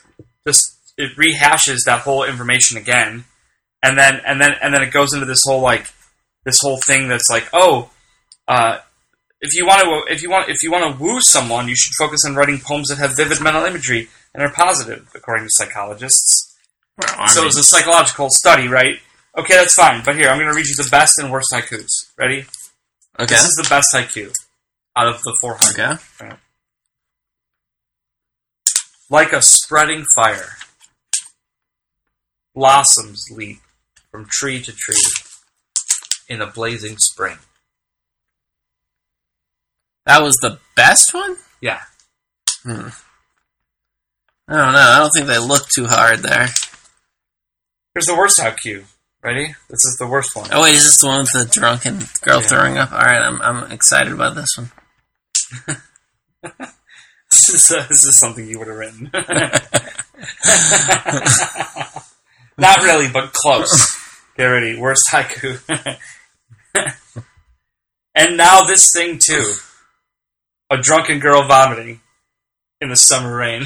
just 0.47 0.75
it 0.97 1.15
rehashes 1.19 1.85
that 1.85 2.01
whole 2.01 2.25
information 2.25 2.79
again, 2.79 3.25
and 3.83 3.99
then 3.99 4.23
and 4.27 4.41
then 4.41 4.55
and 4.63 4.73
then 4.73 4.83
it 4.83 4.91
goes 4.91 5.13
into 5.13 5.27
this 5.27 5.43
whole 5.45 5.61
like 5.61 5.87
this 6.47 6.61
whole 6.63 6.79
thing 6.87 7.09
that's 7.09 7.29
like, 7.29 7.47
oh, 7.53 7.91
uh, 8.49 8.79
if 9.43 9.55
you 9.55 9.67
want 9.67 9.83
to 9.83 10.13
if 10.13 10.23
you 10.23 10.31
want 10.31 10.49
if 10.49 10.63
you 10.63 10.73
want 10.73 10.97
to 10.97 11.03
woo 11.03 11.21
someone, 11.21 11.69
you 11.69 11.77
should 11.77 11.93
focus 11.99 12.23
on 12.27 12.35
writing 12.35 12.59
poems 12.59 12.89
that 12.89 12.97
have 12.97 13.15
vivid 13.17 13.41
mental 13.43 13.65
imagery 13.65 14.09
and 14.39 14.47
are 14.49 14.53
positive, 14.55 15.11
according 15.17 15.45
to 15.47 15.51
psychologists. 15.51 16.57
Well, 16.97 17.13
I 17.19 17.27
So 17.29 17.41
mean, 17.41 17.49
it's 17.49 17.59
a 17.59 17.65
psychological 17.65 18.29
study, 18.31 18.69
right? 18.69 19.01
Okay, 19.37 19.55
that's 19.55 19.75
fine. 19.75 20.05
But 20.05 20.15
here, 20.15 20.29
I'm 20.29 20.39
going 20.39 20.49
to 20.49 20.55
read 20.55 20.67
you 20.67 20.77
the 20.77 20.89
best 20.91 21.19
and 21.19 21.33
worst 21.33 21.49
haikus. 21.53 21.89
Ready? 22.17 22.47
okay, 23.19 23.27
This 23.35 23.43
is 23.45 23.55
the 23.61 23.67
best 23.69 23.89
haiku 23.93 24.33
out 24.97 25.09
of 25.09 25.21
the 25.23 25.37
400. 25.41 25.99
okay. 26.21 26.37
Like 29.11 29.33
a 29.33 29.43
spreading 29.43 30.05
fire, 30.15 30.51
blossoms 32.55 33.25
leap 33.33 33.59
from 34.13 34.27
tree 34.31 34.63
to 34.63 34.73
tree 34.73 35.03
in 36.29 36.41
a 36.41 36.47
blazing 36.47 36.97
spring. 36.99 37.39
That 40.07 40.23
was 40.23 40.37
the 40.37 40.59
best 40.77 41.13
one. 41.13 41.37
Yeah. 41.61 41.81
Hmm. 42.63 42.89
I 44.49 44.57
don't 44.57 44.73
know. 44.73 44.79
I 44.81 44.99
don't 44.99 45.11
think 45.11 45.27
they 45.27 45.39
look 45.39 45.69
too 45.69 45.87
hard 45.87 46.21
there. 46.21 46.49
Here's 47.95 48.07
the 48.07 48.17
worst 48.17 48.39
haiku. 48.39 48.85
Ready? 49.23 49.49
This 49.69 49.85
is 49.85 49.97
the 49.99 50.07
worst 50.07 50.35
one. 50.37 50.49
Oh 50.53 50.63
wait, 50.63 50.75
is 50.77 50.85
this 50.85 51.01
the 51.01 51.07
one 51.09 51.21
with 51.21 51.33
the 51.33 51.45
drunken 51.53 51.99
girl 52.23 52.41
Yeah. 52.41 52.47
throwing 52.47 52.79
up? 52.79 52.93
All 52.93 52.99
right, 52.99 53.21
I'm 53.21 53.43
I'm 53.43 53.73
excited 53.73 54.13
about 54.13 54.37
this 54.37 54.57
one. 54.57 54.71
This 57.31 57.51
is, 57.51 57.71
uh, 57.71 57.85
this 57.91 58.05
is 58.07 58.19
something 58.19 58.49
you 58.49 58.59
would 58.59 58.69
have 58.69 58.77
written. 58.79 59.11
Not 62.57 62.79
really, 62.83 63.09
but 63.13 63.35
close. 63.35 63.87
Get 64.37 64.47
ready. 64.47 64.79
Worst 64.81 65.03
haiku. 65.13 65.59
and 68.15 68.37
now 68.39 68.63
this 68.63 68.91
thing 68.95 69.19
too. 69.19 69.53
A 70.71 70.79
drunken 70.79 71.19
girl 71.21 71.47
vomiting 71.47 72.01
in 72.81 72.89
the 72.89 72.97
summer 72.97 73.37
rain. 73.37 73.65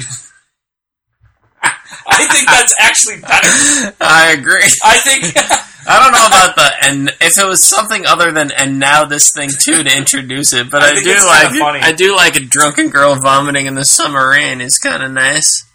I 1.63 2.27
think 2.27 2.49
that's 2.49 2.73
actually 2.79 3.21
better. 3.21 3.95
I 4.01 4.35
agree. 4.37 4.67
I 4.83 4.97
think 4.99 5.33
I 5.87 6.01
don't 6.01 6.11
know 6.13 6.27
about 6.27 6.55
the 6.55 6.87
and 6.87 7.09
if 7.21 7.37
it 7.37 7.45
was 7.45 7.63
something 7.63 8.05
other 8.05 8.31
than 8.31 8.51
and 8.51 8.79
now 8.79 9.05
this 9.05 9.31
thing 9.33 9.49
too 9.49 9.83
to 9.83 9.97
introduce 9.97 10.53
it, 10.53 10.69
but 10.69 10.81
I 10.81 10.91
I, 10.91 11.01
do 11.01 11.13
like 11.25 11.59
funny. 11.59 11.79
I 11.79 11.91
do 11.91 12.15
like 12.15 12.35
a 12.35 12.39
drunken 12.39 12.89
girl 12.89 13.15
vomiting 13.15 13.65
in 13.65 13.75
the 13.75 13.85
summer 13.85 14.29
rain 14.29 14.61
is 14.61 14.77
kind 14.77 15.03
of 15.03 15.11
nice. 15.11 15.65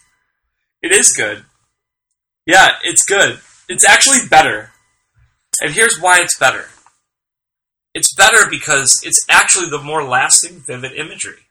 It 0.82 0.92
is 0.92 1.12
good. 1.16 1.44
Yeah, 2.46 2.70
it's 2.82 3.04
good. 3.04 3.40
It's 3.68 3.86
actually 3.86 4.26
better. 4.28 4.70
And 5.60 5.72
here's 5.72 5.98
why 6.00 6.20
it's 6.20 6.38
better. 6.38 6.66
It's 7.92 8.14
better 8.14 8.48
because 8.48 9.02
it's 9.04 9.24
actually 9.28 9.68
the 9.68 9.82
more 9.82 10.04
lasting, 10.04 10.60
vivid 10.60 10.92
imagery. 10.92 11.48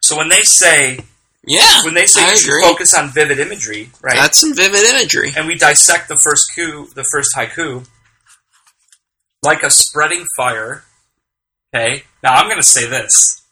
So 0.00 0.16
when 0.16 0.28
they 0.28 0.42
say 0.42 1.00
Yeah, 1.48 1.82
when 1.84 1.94
they 1.94 2.06
say 2.06 2.22
I 2.24 2.30
you 2.30 2.36
should 2.36 2.48
agree. 2.50 2.62
focus 2.62 2.94
on 2.94 3.10
vivid 3.10 3.38
imagery, 3.38 3.90
right? 4.02 4.16
That's 4.16 4.38
some 4.40 4.54
vivid 4.54 4.82
imagery. 4.84 5.32
and 5.36 5.46
we 5.46 5.56
dissect 5.56 6.08
the 6.08 6.16
first 6.16 6.44
coup, 6.54 6.88
the 6.94 7.04
first 7.10 7.30
haiku, 7.36 7.86
like 9.42 9.62
a 9.62 9.70
spreading 9.70 10.24
fire. 10.36 10.84
Okay, 11.74 12.04
now 12.22 12.32
I'm 12.34 12.46
going 12.46 12.58
to 12.58 12.62
say 12.62 12.86
this. 12.88 13.42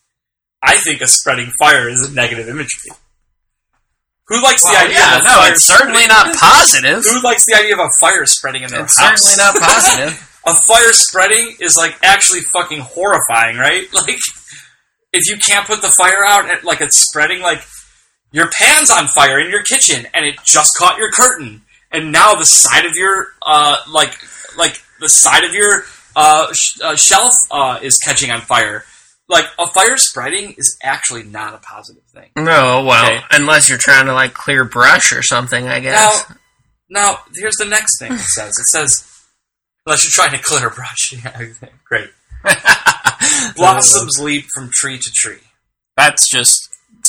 I 0.62 0.76
think 0.79 1.00
a 1.00 1.07
spreading 1.07 1.50
fire 1.59 1.88
is 1.88 2.03
a 2.11 2.12
negative 2.15 2.49
imagery. 2.49 2.91
Who 4.29 4.43
likes 4.43 4.62
the 4.65 4.76
idea? 4.76 4.97
yeah, 4.99 5.19
of 5.19 5.25
no, 5.25 5.31
fire 5.31 5.53
it's 5.53 5.65
certainly 5.65 6.07
not 6.09 6.35
positive. 6.41 7.05
Who 7.05 7.21
likes 7.23 7.45
the 7.47 7.55
idea 7.55 7.75
of 7.75 7.81
a 7.81 7.91
fire 8.00 8.25
spreading 8.26 8.62
in 8.65 8.71
their 8.71 8.83
It's 8.85 8.99
house? 8.99 9.23
certainly 9.23 9.37
not 9.37 9.55
positive. 9.71 10.41
a 10.47 10.55
fire 10.67 10.93
spreading 10.93 11.57
is 11.61 11.76
like 11.76 11.97
actually 12.03 12.41
fucking 12.53 12.81
horrifying, 12.81 13.57
right? 13.57 13.87
Like, 13.93 14.19
if 15.12 15.31
you 15.31 15.37
can't 15.38 15.67
put 15.67 15.81
the 15.81 15.91
fire 15.91 16.25
out, 16.26 16.50
and, 16.50 16.62
like 16.65 16.81
it's 16.81 16.97
spreading, 16.99 17.41
like 17.41 17.62
your 18.37 18.50
pan's 18.59 18.90
on 18.90 19.09
fire 19.09 19.40
in 19.40 19.50
your 19.50 19.62
kitchen, 19.62 20.07
and 20.14 20.25
it 20.26 20.37
just 20.45 20.76
caught 20.78 20.99
your 20.99 21.11
curtain, 21.11 21.62
and 21.90 22.12
now 22.12 22.35
the 22.35 22.45
side 22.45 22.85
of 22.85 22.93
your 22.95 23.28
uh, 23.45 23.76
like 23.90 24.14
like 24.59 24.81
the 25.00 25.09
side 25.09 25.45
of 25.45 25.55
your 25.55 25.85
uh, 26.14 26.49
sh- 26.52 26.81
uh, 26.85 26.95
shelf 26.97 27.35
uh, 27.50 27.78
is 27.83 27.97
catching 27.99 28.31
on 28.31 28.40
fire. 28.43 28.85
Like 29.28 29.47
a 29.59 29.66
fire 29.66 29.97
spreading 29.97 30.55
is 30.57 30.76
actually 30.83 31.25
not 31.25 31.52
a 31.55 31.59
positive 31.59 32.05
thing. 32.14 32.31
No, 32.37 32.85
well, 32.87 33.07
Okay. 33.12 33.21
unless 33.33 33.69
you're 33.69 33.78
trying 33.78 34.07
to 34.07 34.12
like 34.12 34.35
clear 34.35 34.64
brush 34.64 35.12
or 35.12 35.23
something, 35.23 35.66
I 35.66 35.81
guess. 35.81 36.25
Now, 36.88 37.19
here's 37.35 37.57
the 37.57 37.64
next 37.64 37.99
thing 37.99 38.12
it 38.12 38.21
says. 38.21 38.50
It 38.61 38.66
says, 38.66 39.05
unless 39.85 40.05
you're 40.05 40.12
trying 40.12 40.38
to 40.38 40.45
clear 40.45 40.71
brush. 40.71 41.12
Yeah, 41.25 41.43
great. 41.85 42.11
Blossoms 43.57 44.21
leap 44.21 44.45
from 44.55 44.71
tree 44.73 44.99
to 44.99 45.11
tree. 45.14 45.40
That's 45.97 46.28
just 46.28 46.69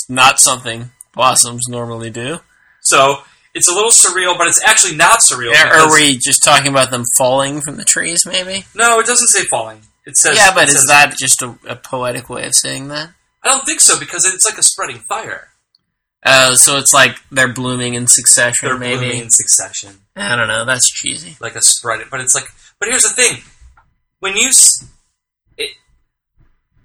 not 0.10 0.40
something 0.40 0.90
blossoms 1.18 1.64
normally 1.68 2.10
do. 2.10 2.40
So 2.82 3.18
it's 3.54 3.68
a 3.68 3.74
little 3.74 3.92
surreal, 3.92 4.38
but 4.38 4.48
it's 4.48 4.64
actually 4.66 4.96
not 4.96 5.20
surreal. 5.20 5.50
Are 5.54 5.66
because- 5.66 5.94
we 5.94 6.18
just 6.18 6.44
talking 6.44 6.68
about 6.72 6.92
them 6.92 7.04
falling 7.18 7.60
from 7.62 7.76
the 7.78 7.84
trees, 7.84 8.26
maybe? 8.26 8.66
No, 8.74 9.00
it 9.00 9.06
doesn't 9.06 9.28
say 9.28 9.44
falling. 9.50 9.82
It 10.06 10.16
says. 10.16 10.38
yeah, 10.38 10.54
but 10.54 10.70
is 10.70 10.76
says- 10.76 10.86
that 10.88 11.16
just 11.18 11.42
a, 11.42 11.58
a 11.68 11.76
poetic 11.76 12.30
way 12.30 12.46
of 12.46 12.56
saying 12.56 12.88
that? 12.88 13.10
I 13.44 13.50
don't 13.50 13.66
think 13.66 13.82
so 13.82 14.00
because 14.00 14.26
it's 14.26 14.46
like 14.46 14.58
a 14.58 14.64
spreading 14.64 14.98
fire. 15.10 15.50
Uh, 16.24 16.56
so 16.56 16.78
it's 16.78 16.94
like 16.94 17.18
they're 17.32 17.54
blooming 17.54 17.94
in 17.94 18.08
succession, 18.08 18.68
They're 18.68 18.78
maybe. 18.78 18.98
blooming 19.00 19.20
in 19.22 19.30
succession, 19.30 20.00
I 20.16 20.36
don't 20.36 20.48
know. 20.48 20.66
That's 20.66 20.90
cheesy. 20.90 21.38
like 21.40 21.56
a 21.56 21.62
spread. 21.62 22.02
But 22.10 22.22
it's 22.22 22.34
like. 22.36 22.46
But 22.80 22.90
here's 22.90 23.04
the 23.04 23.10
thing: 23.14 23.44
when 24.20 24.36
you, 24.36 24.50
it, 25.58 25.70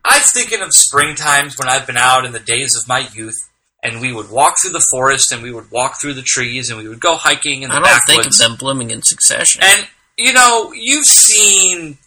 I'm 0.04 0.20
thinking 0.34 0.60
of 0.60 0.72
spring 0.74 1.16
times 1.16 1.56
when 1.58 1.68
I've 1.68 1.86
been 1.86 1.96
out 1.96 2.24
in 2.24 2.32
the 2.32 2.40
days 2.40 2.76
of 2.76 2.86
my 2.86 3.08
youth, 3.14 3.34
and 3.82 4.00
we 4.00 4.12
would 4.12 4.30
walk 4.30 4.54
through 4.60 4.72
the 4.72 4.86
forest, 4.90 5.32
and 5.32 5.42
we 5.42 5.52
would 5.52 5.70
walk 5.70 6.00
through 6.00 6.14
the 6.14 6.22
trees, 6.22 6.70
and 6.70 6.78
we 6.78 6.88
would 6.88 7.00
go 7.00 7.16
hiking 7.16 7.62
in 7.62 7.70
the 7.70 7.76
I 7.76 7.80
don't 7.80 8.02
think 8.06 8.26
of 8.26 8.36
them 8.36 8.56
blooming 8.56 8.90
in 8.90 9.02
succession. 9.02 9.62
And 9.64 9.88
you 10.16 10.32
know, 10.32 10.72
you've 10.72 11.06
seen 11.06 11.98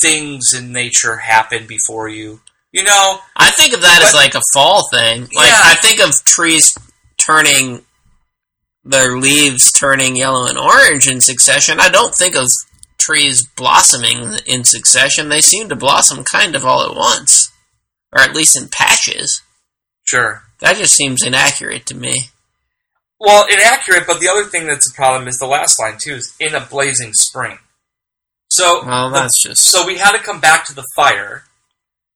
things 0.00 0.52
in 0.56 0.72
nature 0.72 1.16
happen 1.16 1.66
before 1.66 2.08
you. 2.08 2.40
You 2.72 2.82
know, 2.82 3.18
I 3.36 3.50
think 3.50 3.72
of 3.72 3.82
that 3.82 4.02
as 4.02 4.14
like 4.14 4.34
a 4.34 4.42
fall 4.52 4.88
thing. 4.92 5.22
Like 5.22 5.48
Yeah. 5.48 5.60
I 5.62 5.76
think 5.80 6.00
of 6.00 6.12
trees 6.24 6.76
turning 7.16 7.84
their 8.84 9.16
leaves 9.16 9.72
turning 9.72 10.16
yellow 10.16 10.46
and 10.46 10.58
orange 10.58 11.08
in 11.08 11.20
succession. 11.20 11.80
I 11.80 11.88
don't 11.88 12.14
think 12.14 12.36
of 12.36 12.48
trees 12.98 13.46
blossoming 13.56 14.34
in 14.46 14.64
succession. 14.64 15.28
They 15.28 15.40
seem 15.40 15.68
to 15.68 15.76
blossom 15.76 16.24
kind 16.24 16.54
of 16.54 16.64
all 16.64 16.88
at 16.88 16.96
once, 16.96 17.50
or 18.12 18.20
at 18.20 18.34
least 18.34 18.56
in 18.56 18.68
patches. 18.68 19.42
sure. 20.04 20.42
That 20.64 20.78
just 20.78 20.94
seems 20.94 21.22
inaccurate 21.22 21.84
to 21.86 21.94
me. 21.94 22.30
Well, 23.20 23.46
inaccurate, 23.52 24.06
but 24.06 24.18
the 24.18 24.30
other 24.30 24.46
thing 24.46 24.66
that's 24.66 24.90
a 24.90 24.94
problem 24.94 25.28
is 25.28 25.36
the 25.36 25.46
last 25.46 25.78
line 25.78 25.98
too 26.02 26.14
is 26.14 26.34
in 26.40 26.54
a 26.54 26.60
blazing 26.64 27.12
spring. 27.12 27.58
So 28.48 28.82
Well, 28.82 29.10
the- 29.10 29.20
that's 29.20 29.42
just 29.42 29.62
so 29.70 29.84
we 29.86 29.98
had 29.98 30.12
to 30.12 30.18
come 30.18 30.40
back 30.40 30.64
to 30.64 30.74
the 30.74 30.86
fire, 30.96 31.44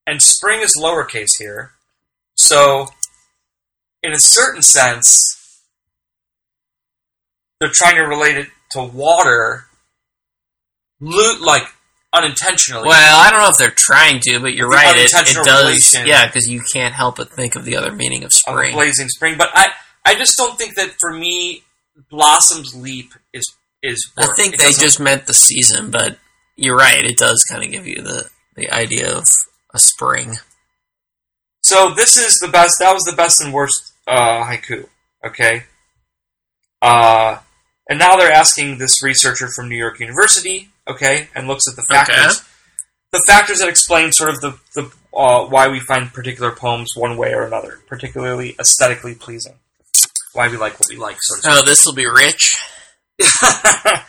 and 0.07 0.23
spring 0.23 0.63
is 0.63 0.75
lowercase 0.79 1.37
here. 1.39 1.75
So, 2.37 2.95
in 4.03 4.13
a 4.13 4.19
certain 4.19 4.63
sense, 4.63 5.61
they're 7.61 7.69
trying 7.71 7.97
to 7.97 8.03
relate 8.07 8.39
it 8.39 8.49
to 8.71 8.83
water, 8.83 9.69
lo- 11.01 11.37
like 11.41 11.69
unintentionally. 12.13 12.87
well. 12.89 13.21
I 13.21 13.31
don't 13.31 13.41
know 13.41 13.49
if 13.49 13.59
they're 13.59 13.71
trying 13.71 14.21
to, 14.21 14.41
but 14.41 14.55
you're 14.55 14.69
right. 14.69 14.97
It, 14.97 15.13
it 15.13 15.45
does. 15.45 15.95
Yeah, 16.05 16.27
because 16.27 16.49
you 16.49 16.63
can't 16.73 16.95
help 16.95 17.17
but 17.17 17.31
think 17.31 17.57
of 17.57 17.65
the 17.65 17.77
other 17.77 17.93
meaning 17.93 18.23
of 18.23 18.29
of 18.29 18.33
spring. 18.33 18.75
blazing 18.75 19.09
spring. 19.09 19.37
But 19.39 19.51
I, 19.55 19.69
I 20.05 20.15
just 20.15 20.37
don't 20.37 20.57
think 20.59 20.75
that 20.77 20.95
for 21.01 21.13
me, 21.13 21.65
blossoms 22.11 22.75
leap 22.75 23.13
is 23.33 23.45
is. 23.83 24.11
I 24.17 24.29
think 24.37 24.55
It 24.55 24.61
they 24.61 24.73
just 24.73 25.01
meant 25.01 25.27
the 25.27 25.35
season, 25.35 25.91
but 25.91 26.19
you're 26.57 26.77
right. 26.77 27.05
It 27.05 27.17
does 27.19 27.45
kind 27.51 27.65
of 27.65 27.71
give 27.71 27.87
you 27.87 28.03
the 28.03 28.31
the 28.57 28.71
idea 28.71 29.15
of 29.17 29.25
a 29.75 29.79
spring. 29.79 30.37
So 31.63 31.93
this 31.95 32.17
is 32.17 32.39
the 32.39 32.49
best. 32.49 32.75
That 32.81 32.95
was 32.95 33.03
the 33.05 33.15
best 33.17 33.41
and 33.43 33.53
worst 33.53 33.93
uh, 34.07 34.45
haiku. 34.45 34.89
Okay. 35.27 35.65
Uh, 36.81 37.39
and 37.89 37.99
now 37.99 38.17
they're 38.17 38.33
asking 38.33 38.79
this 38.79 39.03
researcher 39.03 39.49
from 39.49 39.69
New 39.69 39.77
York 39.77 40.01
University. 40.01 40.71
Okay, 40.89 41.29
and 41.35 41.47
looks 41.47 41.69
at 41.69 41.77
the 41.77 41.85
factors. 41.91 42.43
The 43.13 43.23
factors 43.27 43.59
that 43.61 43.69
explain 43.69 44.13
sort 44.13 44.31
of 44.31 44.41
the 44.41 44.59
the 44.75 44.91
uh, 45.15 45.47
why 45.47 45.69
we 45.69 45.81
find 45.81 46.13
particular 46.13 46.53
poems 46.53 46.91
one 46.95 47.17
way 47.17 47.33
or 47.33 47.43
another, 47.43 47.81
particularly 47.87 48.55
aesthetically 48.61 49.15
pleasing. 49.15 49.55
Why 50.33 50.49
we 50.49 50.57
like 50.57 50.79
what 50.79 50.89
we 50.89 50.97
like, 50.97 51.17
sort 51.21 51.45
of. 51.45 51.45
Oh, 51.47 51.65
this 51.65 51.85
will 51.85 51.95
be 51.95 52.07
rich. 52.07 52.55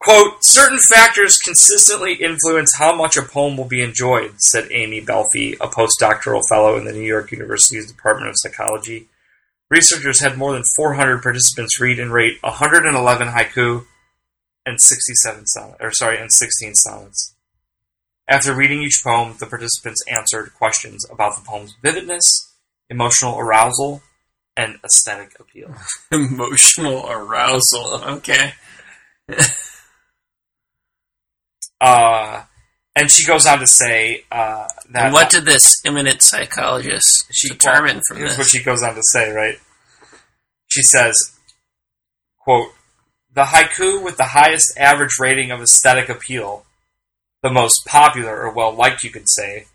Quote, 0.00 0.44
certain 0.44 0.78
factors 0.78 1.38
consistently 1.38 2.12
influence 2.14 2.76
how 2.78 2.94
much 2.94 3.16
a 3.16 3.22
poem 3.22 3.56
will 3.56 3.64
be 3.64 3.80
enjoyed, 3.80 4.34
said 4.36 4.68
Amy 4.70 5.00
Belfi, 5.00 5.54
a 5.54 5.66
postdoctoral 5.66 6.42
fellow 6.46 6.76
in 6.76 6.84
the 6.84 6.92
New 6.92 7.00
York 7.00 7.32
University's 7.32 7.90
Department 7.90 8.28
of 8.28 8.34
Psychology. 8.36 9.08
Researchers 9.70 10.20
had 10.20 10.36
more 10.36 10.52
than 10.52 10.62
400 10.76 11.22
participants 11.22 11.80
read 11.80 11.98
and 11.98 12.12
rate 12.12 12.36
111 12.42 13.28
haiku 13.28 13.86
and 14.66 14.80
67 14.80 15.46
sonnets, 15.46 15.76
or 15.80 15.92
sorry, 15.92 16.20
and 16.20 16.32
16 16.32 16.74
sonnets. 16.74 17.34
After 18.28 18.54
reading 18.54 18.82
each 18.82 19.02
poem, 19.04 19.36
the 19.38 19.46
participants 19.46 20.02
answered 20.08 20.54
questions 20.54 21.04
about 21.10 21.36
the 21.36 21.42
poem's 21.42 21.74
vividness, 21.82 22.54
emotional 22.88 23.38
arousal, 23.38 24.02
and 24.56 24.78
aesthetic 24.84 25.32
appeal. 25.38 25.74
Emotional 26.12 27.06
arousal. 27.10 28.02
Okay. 28.04 28.52
Uh, 31.80 32.44
and 32.96 33.10
she 33.10 33.26
goes 33.26 33.44
on 33.44 33.58
to 33.58 33.66
say 33.66 34.24
uh, 34.32 34.66
that 34.90 35.06
And 35.06 35.12
what 35.12 35.28
did 35.28 35.44
this 35.44 35.82
eminent 35.84 36.22
psychologist 36.22 37.24
she 37.30 37.48
determine 37.48 37.96
well, 37.96 38.02
from 38.08 38.16
here's 38.18 38.30
this? 38.30 38.38
what 38.38 38.46
she 38.48 38.62
goes 38.62 38.82
on 38.82 38.94
to 38.94 39.02
say, 39.12 39.30
right? 39.32 39.58
She 40.68 40.82
says, 40.82 41.14
quote, 42.38 42.68
the 43.34 43.44
haiku 43.44 44.02
with 44.02 44.16
the 44.16 44.28
highest 44.28 44.76
average 44.78 45.18
rating 45.18 45.50
of 45.50 45.60
aesthetic 45.60 46.08
appeal, 46.08 46.64
the 47.42 47.50
most 47.50 47.84
popular 47.84 48.42
or 48.42 48.52
well 48.52 48.72
liked 48.72 49.02
you 49.04 49.10
could 49.10 49.28
say, 49.28 49.66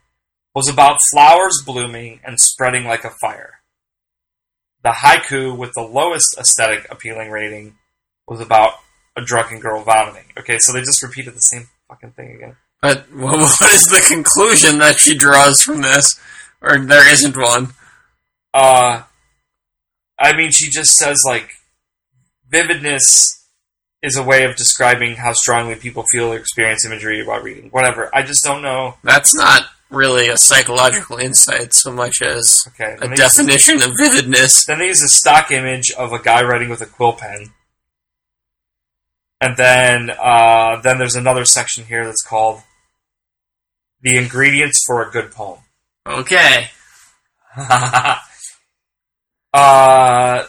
was 0.56 0.70
about 0.70 1.00
flowers 1.12 1.62
blooming 1.66 2.20
and 2.24 2.40
spreading 2.40 2.86
like 2.86 3.04
a 3.04 3.12
fire. 3.22 3.60
The 4.82 4.90
haiku 4.90 5.58
with 5.58 5.74
the 5.74 5.82
lowest 5.82 6.38
aesthetic 6.40 6.88
appealing 6.90 7.30
rating 7.30 7.76
was 8.28 8.40
about 8.40 8.76
a 9.18 9.22
drunken 9.22 9.60
girl 9.60 9.84
vomiting. 9.84 10.32
Okay, 10.38 10.58
so 10.60 10.72
they 10.72 10.80
just 10.80 11.04
repeated 11.04 11.34
the 11.34 11.40
same 11.40 11.68
fucking 11.90 12.12
thing 12.12 12.36
again. 12.36 12.56
But 12.82 13.14
what 13.14 13.40
is 13.72 13.88
the 13.88 14.06
conclusion 14.08 14.80
that 14.80 15.00
she 15.00 15.18
draws 15.18 15.62
from 15.62 15.82
this? 15.82 16.18
Or 16.62 16.80
there 16.80 17.12
isn't 17.12 17.36
one. 17.36 17.74
Uh, 18.54 19.04
I 20.18 20.36
mean, 20.36 20.52
she 20.52 20.70
just 20.70 20.96
says 20.96 21.22
like 21.26 21.52
vividness 22.50 23.39
is 24.02 24.16
a 24.16 24.24
way 24.24 24.44
of 24.46 24.56
describing 24.56 25.16
how 25.18 25.34
strongly 25.34 25.76
people 25.76 26.04
feel 26.12 26.32
or 26.32 26.38
experience 26.38 26.86
imagery 26.86 27.26
while 27.26 27.42
reading. 27.42 27.70
Whatever. 27.72 28.10
I 28.16 28.24
just 28.24 28.44
don't 28.44 28.62
know. 28.62 28.96
That's 29.04 29.36
not 29.36 29.64
really 29.90 30.30
a 30.30 30.38
psychological 30.38 31.18
insight 31.18 31.74
so 31.74 31.92
much 31.92 32.22
as 32.22 32.66
Okay. 32.70 32.96
a 33.02 33.16
definition 33.16 33.82
of 33.82 33.92
vividness. 34.00 34.66
then 34.66 34.80
they 34.80 34.86
use 34.88 35.02
a 35.04 35.08
stock 35.10 35.52
image 35.52 35.92
of 35.98 36.14
a 36.14 36.20
guy 36.20 36.44
writing 36.44 36.70
with 36.70 36.82
a 36.82 36.86
quill 36.86 37.14
pen. 37.14 37.52
And 39.42 39.58
then 39.58 40.10
uh, 40.12 40.80
then 40.82 40.98
there's 40.98 41.16
another 41.16 41.44
section 41.46 41.86
here 41.86 42.06
that's 42.06 42.22
called 42.24 42.62
the 44.02 44.16
ingredients 44.18 44.82
for 44.86 45.02
a 45.02 45.10
good 45.12 45.32
poem. 45.32 45.60
Okay. 46.06 46.68
uh, 47.58 48.20
A 49.54 50.46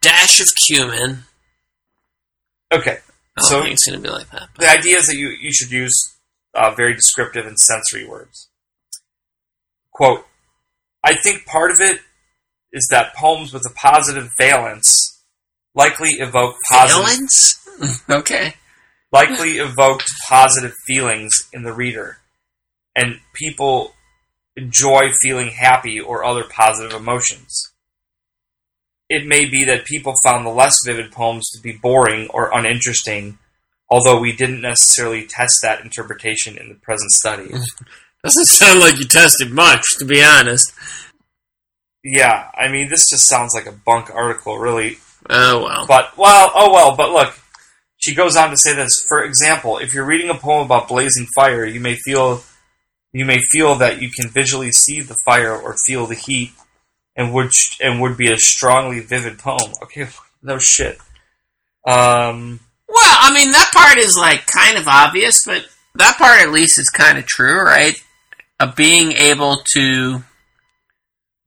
dash 0.00 0.40
of 0.40 0.48
cumin. 0.66 1.24
Okay. 2.72 2.98
I 3.36 3.42
So- 3.42 3.64
it's 3.64 3.86
going 3.86 4.02
to 4.02 4.08
be 4.08 4.12
like 4.12 4.30
that. 4.30 4.48
The 4.58 4.68
idea 4.68 4.98
is 4.98 5.06
that 5.06 5.16
you, 5.16 5.28
you 5.28 5.52
should 5.52 5.70
use 5.70 5.94
uh, 6.54 6.74
very 6.74 6.94
descriptive 6.94 7.46
and 7.46 7.58
sensory 7.58 8.06
words. 8.06 8.48
Quote, 9.92 10.26
I 11.04 11.14
think 11.14 11.46
part 11.46 11.70
of 11.70 11.80
it 11.80 12.00
is 12.72 12.86
that 12.90 13.14
poems 13.14 13.52
with 13.52 13.64
a 13.66 13.74
positive 13.74 14.30
valence 14.38 15.22
likely 15.74 16.10
evoke 16.14 16.56
positive, 16.70 17.04
Valence? 17.04 18.02
okay. 18.10 18.54
likely 19.12 19.52
evoked 19.58 20.08
positive 20.28 20.72
feelings 20.86 21.32
in 21.52 21.62
the 21.62 21.72
reader, 21.72 22.18
and 22.96 23.20
people 23.34 23.94
enjoy 24.56 25.10
feeling 25.22 25.48
happy 25.48 26.00
or 26.00 26.24
other 26.24 26.44
positive 26.44 26.92
emotions. 26.92 27.69
It 29.10 29.26
may 29.26 29.44
be 29.44 29.64
that 29.64 29.84
people 29.84 30.14
found 30.22 30.46
the 30.46 30.50
less 30.50 30.76
vivid 30.86 31.12
poems 31.12 31.50
to 31.50 31.60
be 31.60 31.72
boring 31.72 32.28
or 32.30 32.56
uninteresting, 32.56 33.38
although 33.90 34.20
we 34.20 34.32
didn't 34.32 34.62
necessarily 34.62 35.26
test 35.26 35.58
that 35.62 35.82
interpretation 35.82 36.56
in 36.56 36.68
the 36.68 36.76
present 36.76 37.10
study. 37.10 37.50
Doesn't 38.24 38.46
sound 38.46 38.80
like 38.80 38.98
you 38.98 39.04
tested 39.04 39.50
much, 39.50 39.82
to 39.98 40.04
be 40.04 40.22
honest. 40.22 40.72
yeah, 42.04 42.50
I 42.54 42.68
mean, 42.70 42.88
this 42.88 43.08
just 43.10 43.26
sounds 43.26 43.52
like 43.54 43.66
a 43.66 43.72
bunk 43.72 44.14
article, 44.14 44.58
really. 44.58 44.98
Oh, 45.28 45.64
well. 45.64 45.86
But, 45.86 46.16
well, 46.16 46.50
oh 46.54 46.72
well, 46.72 46.96
but 46.96 47.10
look, 47.10 47.34
she 47.96 48.14
goes 48.14 48.36
on 48.36 48.50
to 48.50 48.56
say 48.56 48.74
this. 48.74 49.04
For 49.08 49.24
example, 49.24 49.78
if 49.78 49.92
you're 49.92 50.06
reading 50.06 50.30
a 50.30 50.34
poem 50.34 50.64
about 50.64 50.88
blazing 50.88 51.26
fire, 51.34 51.64
you 51.64 51.80
may 51.80 51.96
feel 51.96 52.42
you 53.12 53.24
may 53.24 53.38
feel 53.50 53.74
that 53.76 54.00
you 54.00 54.10
can 54.10 54.28
visually 54.28 54.70
see 54.70 55.00
the 55.00 55.16
fire 55.24 55.56
or 55.56 55.76
feel 55.86 56.06
the 56.06 56.14
heat, 56.14 56.52
and 57.16 57.34
would 57.34 57.52
and 57.82 58.00
would 58.00 58.16
be 58.16 58.30
a 58.32 58.38
strongly 58.38 59.00
vivid 59.00 59.38
poem. 59.38 59.72
Okay, 59.82 60.08
no 60.42 60.58
shit. 60.58 60.98
Um, 61.86 62.60
Well, 62.88 63.16
I 63.20 63.32
mean, 63.32 63.52
that 63.52 63.70
part 63.72 63.98
is, 63.98 64.16
like, 64.16 64.46
kind 64.46 64.76
of 64.76 64.86
obvious, 64.88 65.44
but 65.44 65.64
that 65.94 66.18
part 66.18 66.40
at 66.40 66.52
least 66.52 66.78
is 66.78 66.88
kind 66.90 67.18
of 67.18 67.26
true, 67.26 67.60
right? 67.62 67.94
Of 68.58 68.76
being 68.76 69.12
able 69.12 69.62
to 69.74 70.22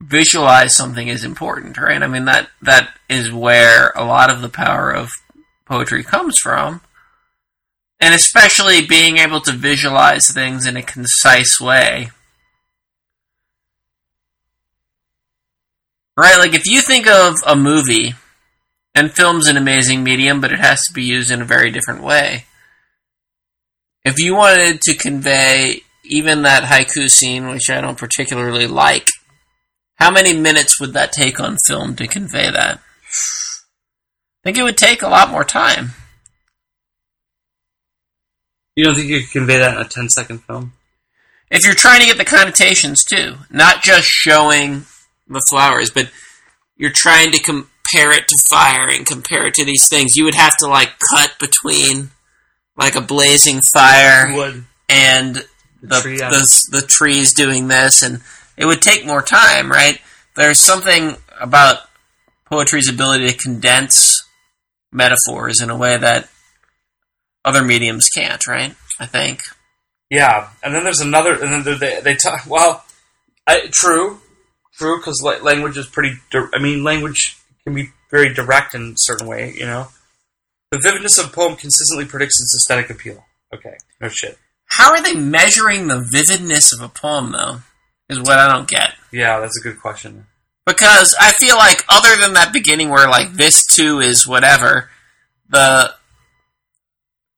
visualize 0.02 0.76
something 0.76 1.08
is 1.08 1.24
important, 1.24 1.78
right? 1.78 2.02
I 2.02 2.06
mean, 2.06 2.24
that 2.26 2.48
that 2.62 2.90
is 3.08 3.32
where 3.32 3.90
a 3.94 4.04
lot 4.04 4.30
of 4.30 4.42
the 4.42 4.48
power 4.48 4.90
of 4.90 5.10
poetry 5.64 6.02
comes 6.02 6.38
from. 6.38 6.80
And 8.00 8.14
especially 8.14 8.84
being 8.84 9.18
able 9.18 9.40
to 9.42 9.52
visualize 9.52 10.30
things 10.30 10.66
in 10.66 10.76
a 10.76 10.82
concise 10.82 11.58
way. 11.60 12.10
Right? 16.16 16.38
Like, 16.38 16.54
if 16.54 16.66
you 16.66 16.80
think 16.80 17.06
of 17.06 17.36
a 17.46 17.56
movie, 17.56 18.14
and 18.94 19.12
film's 19.12 19.48
an 19.48 19.56
amazing 19.56 20.04
medium, 20.04 20.40
but 20.40 20.52
it 20.52 20.60
has 20.60 20.82
to 20.84 20.94
be 20.94 21.02
used 21.02 21.30
in 21.30 21.42
a 21.42 21.46
very 21.46 21.70
different 21.70 22.02
way. 22.02 22.44
If 24.04 24.18
you 24.18 24.34
wanted 24.34 24.80
to 24.82 24.94
convey 24.94 25.82
even 26.04 26.42
that 26.42 26.64
haiku 26.64 27.08
scene, 27.08 27.48
which 27.48 27.68
I 27.70 27.80
don't 27.80 27.98
particularly 27.98 28.66
like, 28.66 29.08
how 29.96 30.10
many 30.10 30.36
minutes 30.36 30.78
would 30.80 30.92
that 30.92 31.12
take 31.12 31.40
on 31.40 31.56
film 31.66 31.96
to 31.96 32.06
convey 32.06 32.50
that? 32.50 32.78
I 32.78 34.42
think 34.44 34.58
it 34.58 34.62
would 34.62 34.76
take 34.76 35.02
a 35.02 35.08
lot 35.08 35.30
more 35.30 35.44
time. 35.44 35.92
You 38.76 38.84
don't 38.84 38.94
think 38.94 39.08
you 39.08 39.20
could 39.20 39.30
convey 39.30 39.58
that 39.58 39.76
in 39.76 39.82
a 39.82 39.88
10 39.88 40.08
second 40.10 40.38
film? 40.44 40.72
If 41.50 41.64
you're 41.64 41.74
trying 41.74 42.00
to 42.00 42.06
get 42.06 42.18
the 42.18 42.24
connotations 42.24 43.04
too, 43.04 43.36
not 43.50 43.82
just 43.82 44.06
showing 44.06 44.84
the 45.28 45.44
flowers, 45.48 45.90
but 45.90 46.10
you're 46.76 46.90
trying 46.90 47.32
to 47.32 47.42
compare 47.42 48.12
it 48.12 48.28
to 48.28 48.36
fire 48.50 48.88
and 48.88 49.06
compare 49.06 49.46
it 49.46 49.54
to 49.54 49.64
these 49.64 49.88
things, 49.88 50.16
you 50.16 50.24
would 50.24 50.34
have 50.34 50.56
to 50.58 50.66
like 50.66 50.98
cut 50.98 51.34
between 51.38 52.10
like 52.76 52.96
a 52.96 53.00
blazing 53.00 53.60
fire 53.60 54.26
and 54.88 55.44
the 55.82 56.00
tree, 56.00 56.18
yeah. 56.18 56.30
the, 56.30 56.68
the 56.70 56.86
trees 56.86 57.32
doing 57.34 57.68
this, 57.68 58.02
and 58.02 58.20
it 58.56 58.66
would 58.66 58.82
take 58.82 59.06
more 59.06 59.22
time, 59.22 59.70
right? 59.70 60.00
There's 60.34 60.60
something 60.60 61.16
about 61.40 61.78
poetry's 62.46 62.88
ability 62.88 63.28
to 63.28 63.36
condense 63.36 64.26
metaphors 64.92 65.60
in 65.60 65.70
a 65.70 65.76
way 65.76 65.96
that 65.96 66.28
other 67.44 67.62
mediums 67.62 68.08
can't, 68.08 68.46
right? 68.46 68.74
I 68.98 69.06
think. 69.06 69.42
yeah, 70.10 70.50
and 70.62 70.74
then 70.74 70.84
there's 70.84 71.00
another, 71.00 71.32
and 71.32 71.64
then 71.64 71.78
they 71.78 72.00
they 72.00 72.14
talk. 72.14 72.46
Well, 72.48 72.84
I, 73.46 73.68
true, 73.70 74.20
true, 74.76 74.98
because 74.98 75.22
language 75.22 75.76
is 75.76 75.86
pretty. 75.86 76.16
Di- 76.30 76.48
I 76.54 76.58
mean, 76.60 76.84
language 76.84 77.36
can 77.64 77.74
be 77.74 77.90
very 78.10 78.32
direct 78.32 78.74
in 78.74 78.92
a 78.92 78.94
certain 78.96 79.26
way. 79.26 79.54
You 79.56 79.66
know, 79.66 79.88
the 80.70 80.78
vividness 80.78 81.18
of 81.18 81.26
a 81.26 81.30
poem 81.30 81.56
consistently 81.56 82.04
predicts 82.04 82.40
its 82.40 82.54
aesthetic 82.54 82.90
appeal. 82.90 83.24
Okay, 83.54 83.76
no 84.00 84.08
shit. 84.08 84.38
How 84.66 84.90
are 84.92 85.02
they 85.02 85.14
measuring 85.14 85.86
the 85.86 86.00
vividness 86.00 86.72
of 86.72 86.80
a 86.80 86.88
poem, 86.88 87.32
though? 87.32 87.58
Is 88.08 88.18
what 88.18 88.38
I 88.38 88.52
don't 88.52 88.68
get. 88.68 88.94
Yeah, 89.12 89.40
that's 89.40 89.58
a 89.58 89.62
good 89.62 89.80
question. 89.80 90.26
Because 90.66 91.14
I 91.18 91.32
feel 91.32 91.56
like, 91.56 91.84
other 91.88 92.16
than 92.20 92.34
that 92.34 92.52
beginning 92.52 92.90
where, 92.90 93.08
like, 93.08 93.32
this 93.34 93.66
too 93.66 94.00
is 94.00 94.26
whatever, 94.26 94.90
the 95.48 95.94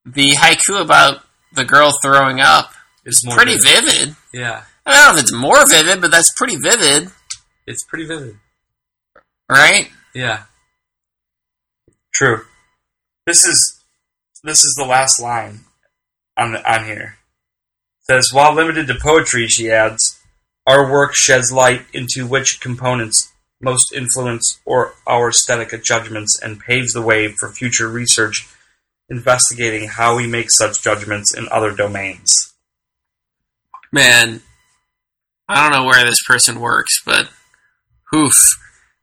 the 0.05 0.33
haiku 0.33 0.81
about 0.81 1.23
the 1.53 1.65
girl 1.65 1.93
throwing 2.03 2.41
up 2.41 2.73
is 3.05 3.25
more 3.25 3.37
pretty 3.37 3.59
vivid. 3.59 3.85
vivid. 3.93 4.17
Yeah, 4.33 4.63
I 4.85 4.93
don't 4.93 5.03
know 5.03 5.15
if 5.19 5.23
it's 5.23 5.33
more 5.33 5.69
vivid, 5.69 6.01
but 6.01 6.11
that's 6.11 6.33
pretty 6.37 6.57
vivid, 6.57 7.11
it's 7.67 7.85
pretty 7.85 8.07
vivid. 8.07 8.39
right? 9.51 9.91
Yeah. 10.15 10.45
True. 12.15 12.45
This 13.27 13.45
is 13.45 13.85
this 14.43 14.65
is 14.65 14.75
the 14.79 14.87
last 14.87 15.21
line 15.21 15.61
on 16.37 16.53
the, 16.53 16.73
on 16.73 16.85
here. 16.85 17.17
It 18.01 18.13
says 18.13 18.31
while 18.33 18.55
limited 18.55 18.87
to 18.87 18.95
poetry, 18.95 19.49
she 19.49 19.71
adds, 19.71 20.21
our 20.67 20.91
work 20.91 21.15
sheds 21.15 21.53
light 21.53 21.83
into 21.93 22.27
which 22.27 22.61
components 22.61 23.33
most 23.61 23.93
influence 23.93 24.61
or 24.65 24.95
our 25.07 25.31
aesthetic 25.31 25.83
judgments 25.83 26.41
and 26.41 26.61
paves 26.61 26.93
the 26.93 27.03
way 27.03 27.29
for 27.29 27.51
future 27.51 27.89
research 27.89 28.47
investigating 29.09 29.89
how 29.89 30.17
we 30.17 30.27
make 30.27 30.51
such 30.51 30.83
judgments 30.83 31.35
in 31.35 31.49
other 31.51 31.73
domains. 31.73 32.55
Man, 33.93 34.43
I 35.49 35.63
don't 35.63 35.79
know 35.79 35.87
where 35.87 36.05
this 36.05 36.23
person 36.27 36.61
works, 36.61 37.01
but 37.05 37.29
oof. 38.15 38.33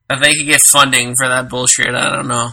If 0.09 0.21
they 0.21 0.35
could 0.35 0.45
get 0.45 0.61
funding 0.61 1.15
for 1.15 1.27
that 1.27 1.49
bullshit, 1.49 1.95
I 1.95 2.13
don't 2.15 2.27
know. 2.27 2.49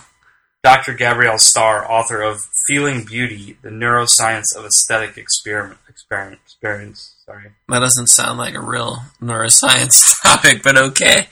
Dr. 0.63 0.95
Gabrielle 0.95 1.39
Starr, 1.39 1.91
author 1.91 2.21
of 2.23 2.41
Feeling 2.67 3.05
Beauty: 3.05 3.57
The 3.63 3.71
Neuroscience 3.71 4.57
of 4.57 4.65
Aesthetic 4.65 5.17
Experiment, 5.17 5.81
experiment 5.89 6.41
experience. 6.45 7.15
Sorry. 7.27 7.51
That 7.69 7.81
doesn't 7.81 8.09
sound 8.09 8.39
like 8.39 8.55
a 8.55 8.61
real 8.61 8.99
neuroscience 9.21 10.03
topic, 10.23 10.63
but 10.63 10.77
okay. 10.77 11.29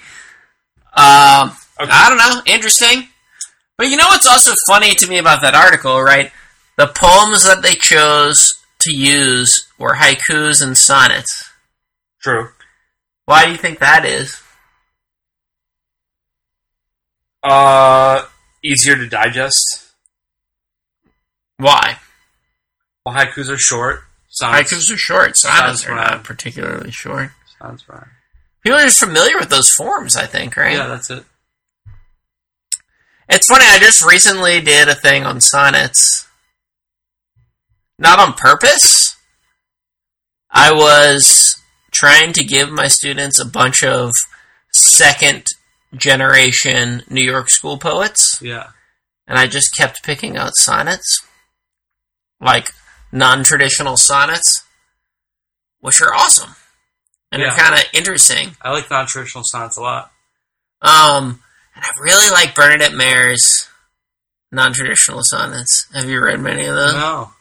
Um, 0.94 1.56
Okay. 1.80 1.90
I 1.92 2.08
don't 2.08 2.18
know. 2.18 2.52
Interesting. 2.52 3.08
But 3.76 3.88
you 3.88 3.96
know 3.96 4.06
what's 4.08 4.26
also 4.26 4.52
funny 4.66 4.94
to 4.96 5.08
me 5.08 5.18
about 5.18 5.42
that 5.42 5.54
article, 5.54 6.00
right? 6.02 6.32
The 6.76 6.88
poems 6.88 7.44
that 7.44 7.62
they 7.62 7.74
chose 7.74 8.52
to 8.80 8.92
use 8.92 9.68
were 9.78 9.94
haikus 9.94 10.62
and 10.62 10.76
sonnets. 10.76 11.50
True. 12.20 12.48
Why 13.26 13.44
do 13.44 13.52
you 13.52 13.56
think 13.56 13.78
that 13.78 14.04
is? 14.04 14.40
Uh, 17.42 18.24
easier 18.64 18.96
to 18.96 19.08
digest. 19.08 19.92
Why? 21.56 21.98
Well, 23.04 23.14
haikus 23.14 23.48
are 23.48 23.56
short. 23.56 24.00
Sonnets, 24.28 24.72
Haikus 24.72 24.92
are 24.92 24.98
short. 24.98 25.36
Sonnets 25.36 25.86
are 25.86 25.94
not 25.94 26.24
particularly 26.24 26.90
short. 26.90 27.30
Sonnets 27.58 27.88
rhyme. 27.88 28.10
People 28.62 28.78
are 28.78 28.84
just 28.84 29.00
familiar 29.00 29.38
with 29.38 29.48
those 29.48 29.70
forms, 29.70 30.16
I 30.16 30.26
think, 30.26 30.56
right? 30.56 30.76
Yeah, 30.76 30.86
that's 30.86 31.10
it. 31.10 31.24
It's 33.28 33.46
funny, 33.46 33.64
I 33.66 33.78
just 33.78 34.04
recently 34.04 34.60
did 34.60 34.88
a 34.88 34.94
thing 34.94 35.24
on 35.24 35.40
sonnets. 35.40 36.26
Not 37.98 38.18
on 38.18 38.34
purpose. 38.34 39.16
I 40.50 40.72
was 40.72 41.60
trying 41.90 42.32
to 42.34 42.44
give 42.44 42.70
my 42.70 42.88
students 42.88 43.40
a 43.40 43.44
bunch 43.44 43.82
of 43.82 44.12
second 44.72 45.46
generation 45.96 47.02
New 47.08 47.22
York 47.24 47.48
school 47.50 47.78
poets, 47.78 48.38
Yeah. 48.40 48.70
and 49.26 49.38
I 49.38 49.46
just 49.46 49.74
kept 49.76 50.02
picking 50.02 50.36
out 50.36 50.56
sonnets. 50.56 51.20
Like 52.40 52.70
non 53.10 53.42
traditional 53.42 53.96
sonnets, 53.96 54.62
which 55.80 56.00
are 56.00 56.14
awesome. 56.14 56.54
And 57.32 57.42
Yeah. 57.42 57.52
are 57.52 57.56
kind 57.56 57.74
of 57.74 57.84
interesting. 57.92 58.56
I 58.62 58.70
like 58.70 58.90
non 58.90 59.06
traditional 59.06 59.44
sonnets 59.44 59.76
a 59.76 59.80
lot. 59.80 60.12
Um, 60.80 61.42
and 61.74 61.84
I 61.84 61.90
really 62.00 62.30
like 62.30 62.54
Bernadette 62.54 62.94
Mayer's 62.94 63.68
non-traditional 64.50 65.20
sonnets. 65.24 65.86
Have 65.92 66.08
you 66.08 66.20
read 66.22 66.40
many 66.40 66.64
of 66.64 66.74
those? 66.74 66.94
No. 66.94 67.34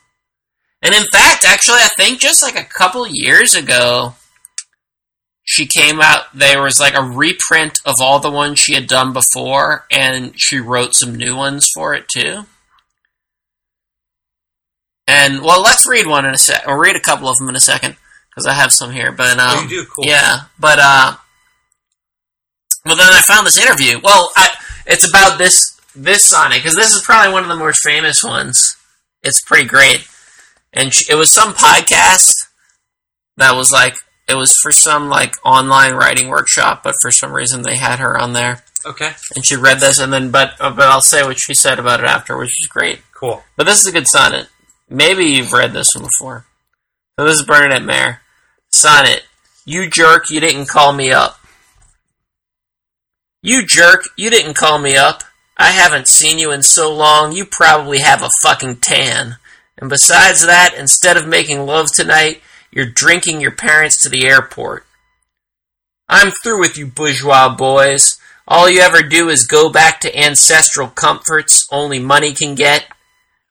And 0.81 0.93
in 0.93 1.05
fact, 1.11 1.45
actually, 1.45 1.79
I 1.81 1.89
think 1.95 2.19
just 2.19 2.43
like 2.43 2.55
a 2.57 2.63
couple 2.65 3.07
years 3.07 3.55
ago, 3.55 4.15
she 5.49 5.65
came 5.65 6.01
out. 6.01 6.25
There 6.33 6.61
was 6.61 6.77
like 6.77 6.93
a 6.93 7.01
reprint 7.01 7.79
of 7.85 7.95
all 8.01 8.19
the 8.19 8.29
ones 8.29 8.59
she 8.59 8.75
had 8.75 8.85
done 8.85 9.13
before, 9.13 9.85
and 9.89 10.33
she 10.35 10.59
wrote 10.59 10.93
some 10.93 11.15
new 11.15 11.37
ones 11.37 11.69
for 11.73 11.93
it 11.93 12.09
too. 12.09 12.45
And 15.07 15.41
well, 15.41 15.61
let's 15.61 15.87
read 15.87 16.05
one 16.05 16.25
in 16.25 16.33
a 16.33 16.37
sec. 16.37 16.67
Or 16.67 16.77
read 16.77 16.97
a 16.97 17.01
couple 17.01 17.29
of 17.29 17.37
them 17.37 17.47
in 17.47 17.55
a 17.55 17.61
second 17.61 17.95
because 18.29 18.45
I 18.45 18.55
have 18.55 18.73
some 18.73 18.91
here. 18.91 19.13
But 19.13 19.39
um, 19.39 19.39
oh, 19.39 19.61
you 19.63 19.69
do? 19.69 19.85
Cool. 19.85 20.03
yeah, 20.05 20.41
but 20.59 20.79
uh, 20.81 21.15
well, 22.85 22.97
then 22.97 23.07
I 23.09 23.21
found 23.21 23.47
this 23.47 23.57
interview. 23.57 24.01
Well, 24.03 24.31
I, 24.35 24.49
it's 24.85 25.07
about 25.07 25.37
this 25.37 25.79
this 25.95 26.25
sonnet 26.25 26.57
because 26.57 26.75
this 26.75 26.93
is 26.93 27.03
probably 27.03 27.31
one 27.31 27.43
of 27.43 27.49
the 27.49 27.55
more 27.55 27.71
famous 27.71 28.21
ones. 28.21 28.75
It's 29.23 29.41
pretty 29.41 29.69
great, 29.69 30.05
and 30.73 30.93
she, 30.93 31.09
it 31.09 31.15
was 31.15 31.31
some 31.31 31.53
podcast 31.53 32.33
that 33.37 33.55
was 33.55 33.71
like 33.71 33.95
it 34.29 34.35
was 34.35 34.55
for 34.61 34.71
some 34.71 35.09
like 35.09 35.35
online 35.45 35.93
writing 35.93 36.27
workshop, 36.27 36.81
but 36.83 36.95
for 37.01 37.11
some 37.11 37.31
reason 37.31 37.61
they 37.61 37.77
had 37.77 37.99
her 37.99 38.17
on 38.17 38.33
there, 38.33 38.63
Okay. 38.85 39.11
and 39.35 39.45
she 39.45 39.55
read 39.55 39.79
this, 39.79 39.99
and 39.99 40.11
then 40.11 40.31
but 40.31 40.53
uh, 40.59 40.69
but 40.71 40.87
I'll 40.87 41.01
say 41.01 41.23
what 41.23 41.39
she 41.39 41.53
said 41.53 41.79
about 41.79 41.99
it 42.01 42.05
after, 42.05 42.37
which 42.37 42.49
is 42.61 42.67
great. 42.67 42.99
Cool. 43.13 43.43
But 43.55 43.65
this 43.65 43.79
is 43.81 43.87
a 43.87 43.91
good 43.91 44.07
sonnet. 44.07 44.47
Maybe 44.89 45.25
you've 45.25 45.53
read 45.53 45.73
this 45.73 45.95
one 45.95 46.05
before. 46.05 46.45
So 47.19 47.25
this 47.25 47.39
is 47.39 47.45
Bernadette 47.45 47.83
Mayer. 47.83 48.21
Sonnet. 48.69 49.23
You 49.65 49.89
jerk, 49.89 50.29
you 50.29 50.39
didn't 50.39 50.67
call 50.69 50.93
me 50.93 51.11
up. 51.11 51.39
You 53.41 53.65
jerk, 53.65 54.03
you 54.17 54.29
didn't 54.29 54.55
call 54.55 54.79
me 54.79 54.95
up. 54.95 55.23
I 55.57 55.71
haven't 55.71 56.07
seen 56.07 56.37
you 56.37 56.51
in 56.51 56.63
so 56.63 56.93
long, 56.93 57.31
you 57.31 57.45
probably 57.45 57.99
have 57.99 58.21
a 58.21 58.29
fucking 58.41 58.77
tan. 58.77 59.37
And 59.77 59.89
besides 59.89 60.45
that, 60.45 60.73
instead 60.77 61.17
of 61.17 61.27
making 61.27 61.65
love 61.65 61.91
tonight, 61.91 62.41
you're 62.77 62.85
drinking 62.85 63.41
your 63.41 63.49
parents 63.49 63.99
to 64.03 64.07
the 64.07 64.27
airport. 64.27 64.85
I'm 66.07 66.29
through 66.29 66.59
with 66.59 66.77
you 66.77 66.85
bourgeois 66.85 67.49
boys. 67.49 68.19
All 68.47 68.69
you 68.69 68.81
ever 68.81 69.01
do 69.01 69.29
is 69.29 69.47
go 69.47 69.71
back 69.71 69.99
to 70.01 70.15
ancestral 70.15 70.87
comforts 70.87 71.65
only 71.71 71.97
money 71.97 72.35
can 72.35 72.53
get. 72.53 72.85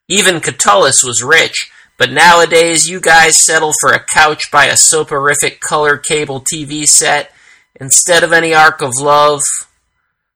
Even 0.09 0.39
Catullus 0.39 1.03
was 1.03 1.25
rich, 1.25 1.73
but 1.99 2.13
nowadays 2.13 2.89
you 2.89 3.01
guys 3.01 3.45
settle 3.45 3.73
for 3.81 3.91
a 3.91 3.99
couch 3.99 4.49
by 4.53 4.67
a 4.67 4.77
soporific 4.77 5.59
color 5.59 5.97
cable 5.97 6.41
TV 6.41 6.85
set 6.87 7.33
instead 7.81 8.23
of 8.23 8.33
any 8.33 8.55
arc 8.55 8.81
of 8.81 8.93
love. 8.97 9.43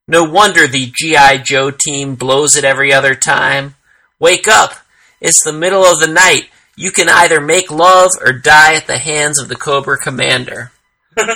No 0.09 0.25
wonder 0.25 0.67
the 0.67 0.91
G.I. 0.93 1.39
Joe 1.39 1.71
team 1.71 2.17
blows 2.17 2.57
it 2.57 2.65
every 2.65 2.93
other 2.93 3.15
time. 3.15 3.77
Wake 4.19 4.49
up! 4.49 4.73
It's 5.21 5.45
the 5.45 5.53
middle 5.53 5.85
of 5.85 6.01
the 6.01 6.09
night. 6.09 6.49
You 6.81 6.91
can 6.91 7.11
either 7.11 7.43
make 7.43 7.71
love 7.71 8.13
or 8.25 8.33
die 8.33 8.75
at 8.75 8.87
the 8.87 8.97
hands 8.97 9.39
of 9.39 9.51
the 9.51 9.55
Cobra 9.55 9.99
Commander. 9.99 10.73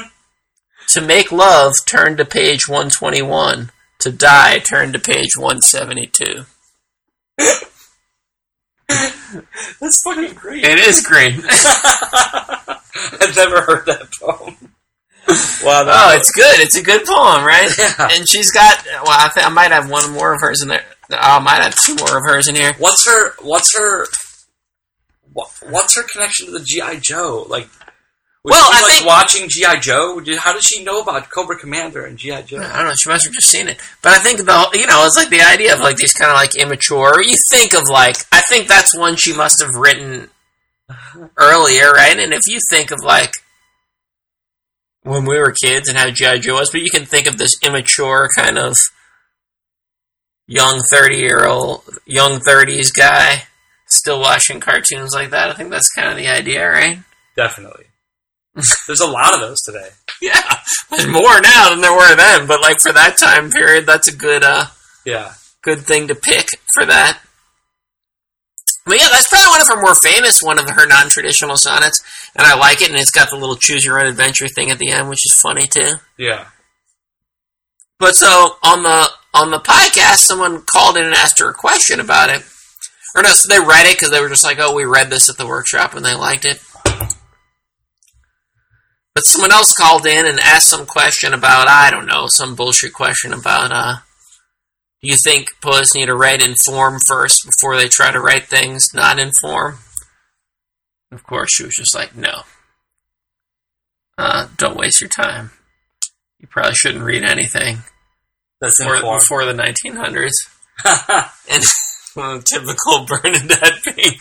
to 0.89 1.01
make 1.03 1.31
love, 1.31 1.75
turn 1.85 2.17
to 2.17 2.25
page 2.25 2.67
121. 2.67 3.71
To 3.99 4.11
die, 4.11 4.61
turn 4.61 4.95
to 4.95 4.99
page 4.99 5.37
172. 5.37 6.47
That's 8.89 10.01
fucking 10.03 10.33
great. 10.33 10.65
It 10.65 10.79
is 10.79 11.03
great. 11.07 11.35
I've 11.45 13.37
never 13.37 13.61
heard 13.61 13.85
that 13.85 14.09
poem. 14.19 14.57
Wow. 15.63 15.85
Oh, 15.89 16.15
it's 16.17 16.31
good. 16.31 16.61
It's 16.61 16.79
a 16.79 16.83
good 16.83 17.05
poem, 17.05 17.45
right? 17.45 17.71
Yeah. 17.79 18.09
And 18.13 18.27
she's 18.27 18.51
got. 18.51 18.83
Well, 18.87 19.05
I 19.09 19.29
think 19.29 19.47
I 19.47 19.51
might 19.51 19.73
have 19.73 19.91
one 19.91 20.11
more 20.13 20.33
of 20.33 20.41
hers 20.41 20.63
in 20.63 20.69
there. 20.69 20.87
Oh, 21.11 21.17
I 21.21 21.39
might 21.41 21.61
have 21.61 21.75
two 21.75 21.97
more 21.97 22.17
of 22.17 22.25
hers 22.25 22.49
in 22.49 22.55
here. 22.55 22.73
What's 22.79 23.07
her? 23.07 23.35
What's 23.43 23.77
her? 23.77 24.07
What, 25.35 25.51
what's 25.69 25.97
her 25.97 26.05
connection 26.11 26.47
to 26.47 26.53
the 26.53 26.61
GI 26.65 27.01
Joe? 27.01 27.45
Like, 27.49 27.69
was 28.45 28.53
Well, 28.53 28.71
she 28.73 28.79
I 28.79 28.83
like 28.83 28.93
think- 28.93 29.07
watching 29.07 29.49
GI 29.49 29.81
Joe? 29.81 30.21
Did, 30.21 30.39
how 30.39 30.53
does 30.53 30.65
she 30.65 30.83
know 30.85 31.01
about 31.03 31.29
Cobra 31.31 31.59
Commander 31.59 32.05
and 32.07 32.17
GI 32.17 32.43
Joe? 32.45 32.59
I 32.63 32.79
don't 32.79 32.87
know. 32.87 32.95
She 32.95 33.09
must 33.11 33.25
have 33.27 33.35
just 33.35 33.49
seen 33.51 33.69
it. 33.69 33.79
But 34.01 34.13
I 34.13 34.19
think 34.19 34.39
the 34.39 34.71
you 34.75 34.87
know 34.87 35.05
it's 35.07 35.17
like 35.17 35.29
the 35.31 35.43
idea 35.43 35.75
of 35.75 35.81
like 35.81 35.97
these 35.97 36.13
kind 36.13 36.31
of 36.31 36.37
like 36.37 36.55
immature. 36.55 37.21
You 37.23 37.37
think 37.51 37.75
of 37.75 37.89
like 37.89 38.17
I 38.33 38.41
think 38.43 38.69
that's 38.69 38.97
one 38.97 39.17
she 39.17 39.35
must 39.35 39.61
have 39.61 39.75
written 39.75 40.29
earlier, 41.37 41.91
right? 41.93 42.19
And 42.19 42.33
if 42.33 42.47
you 42.47 42.59
think 42.71 42.91
of 42.91 43.01
like 43.03 43.33
when 45.03 45.25
we 45.25 45.37
were 45.39 45.53
kids 45.53 45.89
and 45.89 45.99
how 45.99 46.11
GI 46.11 46.39
Joe 46.41 46.55
was, 46.55 46.71
but 46.71 46.81
you 46.83 46.91
can 46.91 47.07
think 47.07 47.27
of 47.27 47.39
this 47.39 47.57
immature 47.63 48.29
kind 48.37 48.57
of 48.59 48.77
young 50.47 50.83
thirty 50.93 51.17
year 51.17 51.47
old, 51.47 51.83
young 52.07 52.41
thirties 52.41 52.93
guy 52.93 53.45
still 53.97 54.21
watching 54.21 54.61
cartoons 54.61 55.15
like 55.15 55.31
that. 55.31 55.51
I 55.51 55.55
think 55.55 55.71
that's 55.71 55.91
kind 55.93 56.09
of 56.11 56.17
the 56.17 56.29
idea, 56.29 56.69
right? 56.69 56.99
Definitely. 57.37 57.85
There's 58.87 59.01
a 59.01 59.07
lot 59.07 59.35
of 59.35 59.41
those 59.41 59.61
today. 59.63 59.89
Yeah, 60.23 60.41
there's 60.91 61.07
more 61.09 61.41
now 61.41 61.71
than 61.71 61.81
there 61.83 61.93
were 61.93 62.15
then, 62.17 62.47
but 62.47 62.61
like 62.63 62.81
for 62.81 62.93
that 62.93 63.19
time 63.19 63.51
period, 63.51 63.85
that's 63.85 64.09
a 64.09 64.15
good 64.17 64.43
uh 64.45 64.67
Yeah. 65.05 65.35
good 65.61 65.81
thing 65.81 66.09
to 66.09 66.15
pick 66.15 66.47
for 66.73 66.87
that. 66.87 67.19
But 68.87 68.99
yeah, 69.01 69.09
that's 69.11 69.29
probably 69.29 69.49
one 69.49 69.61
of 69.61 69.69
her 69.69 69.81
more 69.83 69.95
famous, 69.97 70.41
one 70.41 70.59
of 70.59 70.71
her 70.71 70.87
non-traditional 70.87 71.57
sonnets, 71.57 72.01
and 72.37 72.47
I 72.47 72.55
like 72.57 72.81
it. 72.81 72.91
And 72.91 72.99
it's 72.99 73.11
got 73.11 73.29
the 73.31 73.37
little 73.37 73.57
choose 73.57 73.85
your 73.85 73.99
own 74.01 74.07
adventure 74.07 74.47
thing 74.49 74.71
at 74.71 74.79
the 74.79 74.91
end, 74.91 75.09
which 75.09 75.27
is 75.27 75.39
funny 75.39 75.67
too. 75.67 75.95
Yeah. 76.17 76.47
But 77.99 78.15
so 78.15 78.57
on 78.63 78.83
the 78.83 79.09
on 79.35 79.51
the 79.51 79.59
podcast, 79.59 80.19
someone 80.19 80.63
called 80.63 80.97
in 80.97 81.05
and 81.05 81.15
asked 81.15 81.39
her 81.41 81.51
a 81.51 81.55
question 81.55 81.99
about 82.01 82.31
it, 82.31 82.43
or 83.15 83.23
no, 83.23 83.31
so 83.31 83.49
they 83.49 83.61
read 83.61 83.87
it 83.87 83.97
because 83.97 84.11
they 84.11 84.21
were 84.21 84.29
just 84.29 84.45
like, 84.45 84.59
"Oh, 84.61 84.75
we 84.75 84.85
read 84.85 85.11
this 85.11 85.29
at 85.29 85.37
the 85.37 85.47
workshop 85.47 85.95
and 85.95 86.05
they 86.05 86.15
liked 86.15 86.45
it." 86.45 86.61
But 89.15 89.27
someone 89.27 89.53
else 89.53 89.73
called 89.73 90.07
in 90.07 90.27
and 90.27 90.41
asked 90.41 90.69
some 90.69 90.87
question 90.87 91.33
about 91.33 91.69
I 91.69 91.91
don't 91.91 92.07
know 92.07 92.27
some 92.27 92.57
bullshit 92.57 92.93
question 92.93 93.33
about 93.33 93.71
uh, 93.71 93.97
do 95.05 95.11
you 95.11 95.17
think 95.23 95.51
poets 95.61 95.95
need 95.95 96.07
to 96.07 96.15
write 96.15 96.41
in 96.43 96.55
form 96.55 96.99
first 97.07 97.45
before 97.45 97.77
they 97.77 97.89
try 97.89 98.11
to 98.11 98.21
write 98.21 98.45
things 98.45 98.95
not 98.95 99.19
in 99.19 99.33
form? 99.33 99.79
Of 101.13 101.23
course, 101.25 101.53
she 101.53 101.65
was 101.65 101.75
just 101.75 101.95
like, 101.95 102.17
no. 102.17 102.41
Uh, 104.17 104.49
don't 104.57 104.79
waste 104.79 105.03
your 105.03 105.11
time. 105.11 105.51
You 106.41 106.49
probably 106.49 106.75
shouldn't 106.75 107.05
read 107.05 107.23
anything 107.23 107.79
That's 108.63 108.79
before, 108.79 109.19
before 109.19 109.45
the 109.45 109.53
1900s. 109.53 110.33
and 111.53 111.63
typical 112.15 113.05
Bernadette 113.07 113.83
being. 113.85 114.19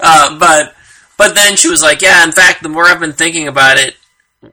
Uh, 0.00 0.38
but 0.38 0.74
but 1.16 1.34
then 1.34 1.56
she 1.56 1.68
was 1.68 1.82
like, 1.82 2.02
yeah. 2.02 2.24
In 2.24 2.32
fact, 2.32 2.62
the 2.62 2.68
more 2.68 2.84
I've 2.84 3.00
been 3.00 3.12
thinking 3.12 3.48
about 3.48 3.78
it, 3.78 3.96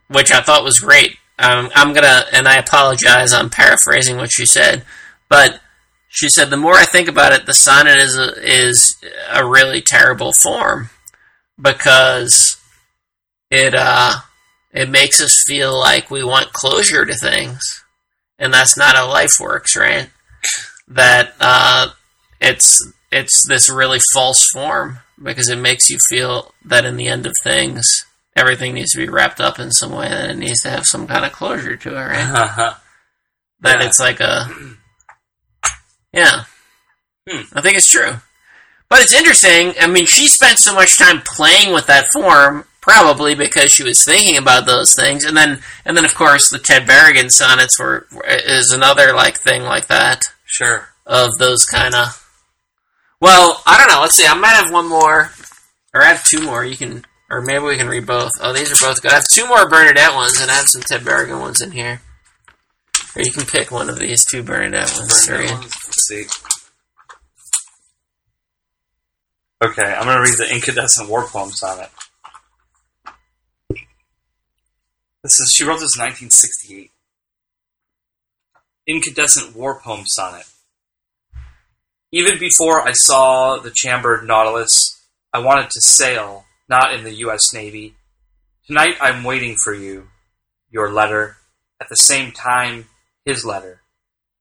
which 0.07 0.31
I 0.31 0.41
thought 0.41 0.63
was 0.63 0.79
great. 0.79 1.17
Um, 1.39 1.71
I'm 1.73 1.93
gonna, 1.93 2.25
and 2.31 2.47
I 2.47 2.57
apologize. 2.57 3.33
I'm 3.33 3.49
paraphrasing 3.49 4.17
what 4.17 4.31
she 4.31 4.45
said, 4.45 4.83
but 5.27 5.59
she 6.09 6.29
said 6.29 6.49
the 6.49 6.57
more 6.57 6.75
I 6.75 6.85
think 6.85 7.07
about 7.07 7.33
it, 7.33 7.45
the 7.45 7.53
sonnet 7.53 7.97
is 7.97 8.17
a, 8.17 8.33
is 8.43 8.97
a 9.31 9.47
really 9.47 9.81
terrible 9.81 10.33
form 10.33 10.89
because 11.59 12.57
it 13.49 13.73
uh 13.73 14.17
it 14.73 14.89
makes 14.89 15.21
us 15.21 15.43
feel 15.45 15.77
like 15.77 16.11
we 16.11 16.23
want 16.23 16.53
closure 16.53 17.05
to 17.05 17.13
things, 17.13 17.83
and 18.39 18.53
that's 18.53 18.77
not 18.77 18.95
how 18.95 19.09
life 19.09 19.39
works, 19.39 19.75
right? 19.75 20.09
That 20.87 21.33
uh, 21.39 21.89
it's 22.41 22.85
it's 23.11 23.47
this 23.47 23.69
really 23.69 23.99
false 24.13 24.43
form 24.51 24.99
because 25.21 25.47
it 25.49 25.57
makes 25.59 25.89
you 25.89 25.97
feel 26.09 26.53
that 26.65 26.83
in 26.83 26.97
the 26.97 27.07
end 27.07 27.25
of 27.25 27.33
things, 27.43 28.05
everything 28.35 28.73
needs 28.73 28.91
to 28.93 28.97
be 28.97 29.07
wrapped 29.09 29.39
up 29.39 29.59
in 29.59 29.71
some 29.71 29.91
way, 29.93 30.07
and 30.07 30.31
it 30.31 30.37
needs 30.37 30.61
to 30.63 30.69
have 30.69 30.85
some 30.85 31.07
kind 31.07 31.23
of 31.23 31.31
closure 31.31 31.77
to 31.77 31.89
it, 31.89 31.93
right? 32.07 32.75
that 33.61 33.79
Yeah. 33.79 33.85
it's 33.87 33.99
like 33.99 34.19
a 34.19 34.49
yeah 36.13 36.43
Hmm. 37.29 37.41
i 37.53 37.61
think 37.61 37.77
it's 37.77 37.87
true 37.91 38.13
but 38.89 38.99
it's 39.01 39.13
interesting 39.13 39.73
i 39.79 39.85
mean 39.85 40.07
she 40.07 40.27
spent 40.27 40.57
so 40.57 40.73
much 40.73 40.97
time 40.97 41.21
playing 41.23 41.71
with 41.71 41.85
that 41.85 42.07
form 42.11 42.65
probably 42.81 43.35
because 43.35 43.71
she 43.71 43.83
was 43.83 44.03
thinking 44.03 44.37
about 44.37 44.65
those 44.65 44.95
things 44.95 45.23
and 45.23 45.37
then 45.37 45.59
and 45.85 45.95
then 45.95 46.03
of 46.03 46.15
course 46.15 46.49
the 46.49 46.57
ted 46.57 46.87
berrigan 46.87 47.29
sonnets 47.29 47.79
were 47.79 48.07
is 48.27 48.71
another 48.71 49.13
like 49.13 49.37
thing 49.37 49.61
like 49.61 49.85
that 49.85 50.23
sure. 50.45 50.89
of 51.05 51.37
those 51.37 51.63
kind 51.63 51.93
of 51.93 52.20
well 53.21 53.61
i 53.65 53.77
don't 53.77 53.87
know 53.87 54.01
let's 54.01 54.15
see 54.15 54.25
i 54.27 54.33
might 54.33 54.49
have 54.49 54.71
one 54.71 54.89
more 54.89 55.31
or 55.93 56.01
i 56.01 56.05
have 56.05 56.23
two 56.23 56.41
more 56.43 56.65
you 56.65 56.75
can 56.75 57.05
or 57.29 57.41
maybe 57.41 57.63
we 57.63 57.77
can 57.77 57.87
read 57.87 58.05
both 58.05 58.31
oh 58.41 58.51
these 58.53 58.71
are 58.71 58.87
both 58.87 59.01
good 59.01 59.11
i 59.11 59.15
have 59.15 59.23
two 59.31 59.47
more 59.47 59.69
bernadette 59.69 60.13
ones 60.13 60.39
and 60.41 60.51
i 60.51 60.55
have 60.55 60.67
some 60.67 60.81
ted 60.81 61.01
berrigan 61.01 61.39
ones 61.39 61.61
in 61.61 61.71
here 61.71 62.01
or 63.15 63.21
you 63.21 63.31
can 63.31 63.45
pick 63.45 63.71
one 63.71 63.89
of 63.89 63.99
these 63.99 64.23
two 64.25 64.43
Bernadette 64.43 64.91
ones. 64.97 65.25
to 65.25 65.31
Burn 65.31 65.39
read. 65.41 65.49
that 65.49 65.53
one. 65.53 65.61
Let's 65.63 66.07
see. 66.07 66.25
Okay, 69.63 69.93
I'm 69.93 70.05
gonna 70.05 70.21
read 70.21 70.37
the 70.37 70.49
incandescent 70.51 71.09
war 71.09 71.27
poem 71.27 71.51
sonnet. 71.51 71.89
This 75.23 75.39
is 75.39 75.53
she 75.55 75.63
wrote 75.63 75.79
this 75.79 75.95
in 75.95 76.01
1968. 76.03 76.91
Incandescent 78.87 79.55
war 79.55 79.79
poem 79.79 80.03
sonnet. 80.05 80.45
Even 82.13 82.37
before 82.37 82.85
I 82.85 82.91
saw 82.91 83.57
the 83.57 83.71
chambered 83.73 84.27
Nautilus, 84.27 85.01
I 85.31 85.39
wanted 85.39 85.69
to 85.69 85.79
sail, 85.79 86.43
not 86.67 86.93
in 86.93 87.05
the 87.05 87.13
U.S. 87.19 87.53
Navy. 87.53 87.95
Tonight 88.67 88.95
I'm 88.99 89.23
waiting 89.23 89.55
for 89.55 89.73
you, 89.73 90.09
your 90.69 90.91
letter, 90.91 91.37
at 91.79 91.87
the 91.87 91.95
same 91.95 92.33
time, 92.33 92.89
his 93.23 93.45
letter. 93.45 93.81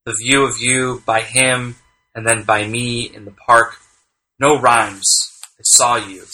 The 0.05 0.17
view 0.21 0.43
of 0.43 0.57
you 0.59 1.01
by 1.05 1.21
him, 1.21 1.77
and 2.13 2.27
then 2.27 2.43
by 2.43 2.67
me 2.67 3.03
in 3.03 3.23
the 3.23 3.31
park. 3.31 3.77
No 4.37 4.59
rhymes. 4.59 5.07
I 5.57 5.61
saw 5.63 5.95
you. 5.95 6.25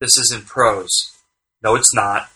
This 0.00 0.16
isn't 0.16 0.46
prose. 0.46 1.12
No, 1.62 1.74
it's 1.74 1.94
not. 1.94 2.30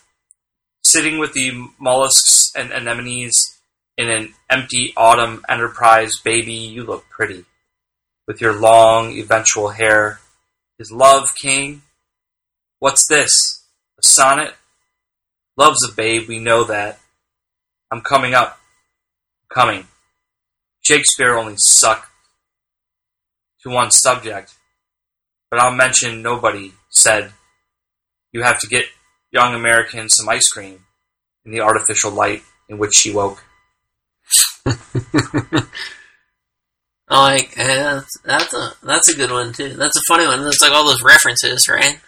Sitting 0.83 1.17
with 1.17 1.33
the 1.33 1.67
mollusks 1.79 2.51
and 2.55 2.71
anemones 2.71 3.59
in 3.97 4.07
an 4.07 4.35
empty 4.51 4.93
autumn 4.95 5.43
enterprise, 5.49 6.19
baby, 6.23 6.53
you 6.53 6.83
look 6.83 7.09
pretty. 7.09 7.45
With 8.27 8.41
your 8.41 8.53
long, 8.53 9.11
eventual 9.11 9.69
hair. 9.69 10.19
Is 10.79 10.91
love 10.91 11.29
king? 11.41 11.83
What's 12.79 13.07
this? 13.07 13.63
A 13.99 14.05
sonnet? 14.05 14.53
Love's 15.57 15.87
a 15.89 15.93
babe, 15.93 16.27
we 16.27 16.39
know 16.39 16.63
that. 16.65 16.99
I'm 17.91 18.01
coming 18.01 18.33
up. 18.33 18.59
Coming. 19.49 19.87
Shakespeare 20.81 21.35
only 21.35 21.55
sucked 21.57 22.09
to 23.63 23.69
one 23.69 23.89
subject, 23.89 24.53
but 25.49 25.59
I'll 25.59 25.73
mention 25.73 26.21
nobody 26.21 26.73
said 26.89 27.31
you 28.31 28.43
have 28.43 28.59
to 28.59 28.67
get 28.67 28.85
young 29.31 29.55
Americans 29.55 30.15
some 30.15 30.29
ice 30.29 30.47
cream 30.49 30.85
in 31.45 31.51
the 31.51 31.61
artificial 31.61 32.11
light 32.11 32.43
in 32.69 32.77
which 32.77 32.93
she 32.95 33.11
woke. 33.11 33.43
Oh, 37.09 37.21
like 37.21 37.57
eh, 37.57 37.65
that's, 37.65 38.19
that's 38.23 38.53
a 38.53 38.73
that's 38.83 39.09
a 39.09 39.15
good 39.15 39.31
one 39.31 39.53
too. 39.53 39.69
That's 39.75 39.95
a 39.97 40.01
funny 40.07 40.25
one. 40.25 40.45
It's 40.47 40.61
like 40.61 40.71
all 40.71 40.85
those 40.85 41.03
references, 41.03 41.67
right? 41.69 41.99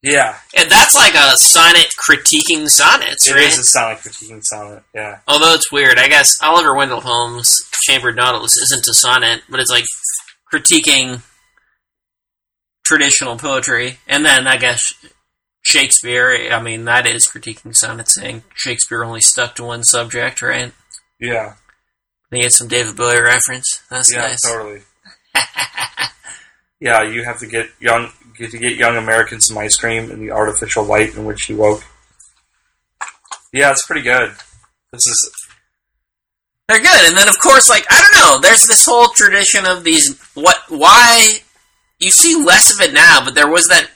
Yeah, 0.00 0.36
And 0.56 0.70
that's 0.70 0.94
like 0.94 1.16
a 1.16 1.36
sonnet 1.38 1.88
critiquing 2.08 2.68
sonnets, 2.68 3.28
it 3.28 3.34
right? 3.34 3.48
is 3.48 3.58
a 3.58 3.64
sonnet 3.64 3.98
critiquing 3.98 4.40
sonnet. 4.44 4.84
Yeah, 4.94 5.18
Although 5.26 5.54
it's 5.54 5.72
weird, 5.72 5.98
I 5.98 6.06
guess 6.06 6.30
Oliver 6.40 6.72
Wendell 6.72 7.00
Holmes' 7.00 7.52
Chambered 7.82 8.14
Nautilus 8.14 8.56
isn't 8.58 8.86
a 8.86 8.94
sonnet, 8.94 9.42
but 9.50 9.58
it's 9.58 9.72
like 9.72 9.86
critiquing 10.54 11.22
traditional 12.86 13.36
poetry. 13.38 13.98
And 14.06 14.24
then 14.24 14.46
I 14.46 14.56
guess 14.56 14.80
Shakespeare, 15.62 16.48
I 16.52 16.62
mean, 16.62 16.84
that 16.84 17.04
is 17.06 17.26
critiquing 17.26 17.74
sonnets, 17.74 18.14
saying 18.14 18.44
Shakespeare 18.54 19.02
only 19.04 19.20
stuck 19.20 19.56
to 19.56 19.64
one 19.64 19.82
subject, 19.82 20.42
right? 20.42 20.72
yeah, 21.18 21.54
They 22.30 22.42
get 22.42 22.52
some 22.52 22.68
David 22.68 22.96
Bowie 22.96 23.20
reference. 23.20 23.82
That's 23.90 24.12
yeah, 24.12 24.20
nice. 24.20 24.40
totally. 24.42 24.82
yeah, 26.80 27.02
you 27.02 27.24
have 27.24 27.38
to 27.40 27.46
get 27.46 27.70
young 27.80 28.10
get 28.36 28.50
to 28.52 28.58
get 28.58 28.76
young 28.76 28.96
Americans 28.96 29.46
some 29.46 29.58
ice 29.58 29.76
cream 29.76 30.10
in 30.10 30.20
the 30.20 30.30
artificial 30.30 30.84
light 30.84 31.14
in 31.16 31.24
which 31.24 31.40
she 31.40 31.54
woke. 31.54 31.82
Yeah, 33.52 33.70
it's 33.70 33.86
pretty 33.86 34.02
good. 34.02 34.34
This 34.92 35.06
is 35.06 35.30
They're 36.68 36.80
good. 36.80 37.08
And 37.08 37.16
then, 37.16 37.28
of 37.28 37.38
course, 37.40 37.68
like, 37.68 37.86
I 37.90 38.00
don't 38.00 38.20
know, 38.20 38.40
there's 38.40 38.66
this 38.66 38.84
whole 38.84 39.08
tradition 39.08 39.66
of 39.66 39.84
these, 39.84 40.18
what, 40.34 40.56
why, 40.68 41.40
you 41.98 42.10
see 42.10 42.36
less 42.36 42.72
of 42.72 42.80
it 42.80 42.92
now, 42.92 43.24
but 43.24 43.34
there 43.34 43.50
was 43.50 43.68
that 43.68 43.90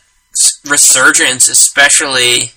resurgence, 0.69 1.49
especially 1.49 2.53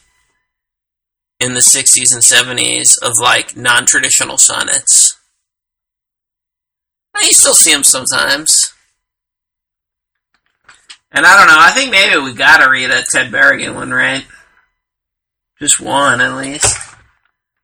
in 1.39 1.53
the 1.53 1.59
60s 1.59 2.13
and 2.13 2.23
70s, 2.23 2.97
of, 3.01 3.17
like, 3.19 3.55
non 3.57 3.85
traditional 3.85 4.37
sonnets. 4.37 5.14
You 7.21 7.31
still 7.31 7.53
see 7.53 7.73
them 7.73 7.83
sometimes. 7.83 8.73
And 11.11 11.25
I 11.25 11.37
don't 11.37 11.47
know, 11.47 11.57
I 11.57 11.71
think 11.71 11.91
maybe 11.91 12.21
we 12.21 12.33
gotta 12.33 12.69
read 12.69 12.91
a 12.91 13.03
Ted 13.09 13.31
Berrigan 13.31 13.73
one, 13.73 13.91
right? 13.91 14.25
Just 15.59 15.79
one, 15.79 16.19
at 16.19 16.35
least. 16.35 16.77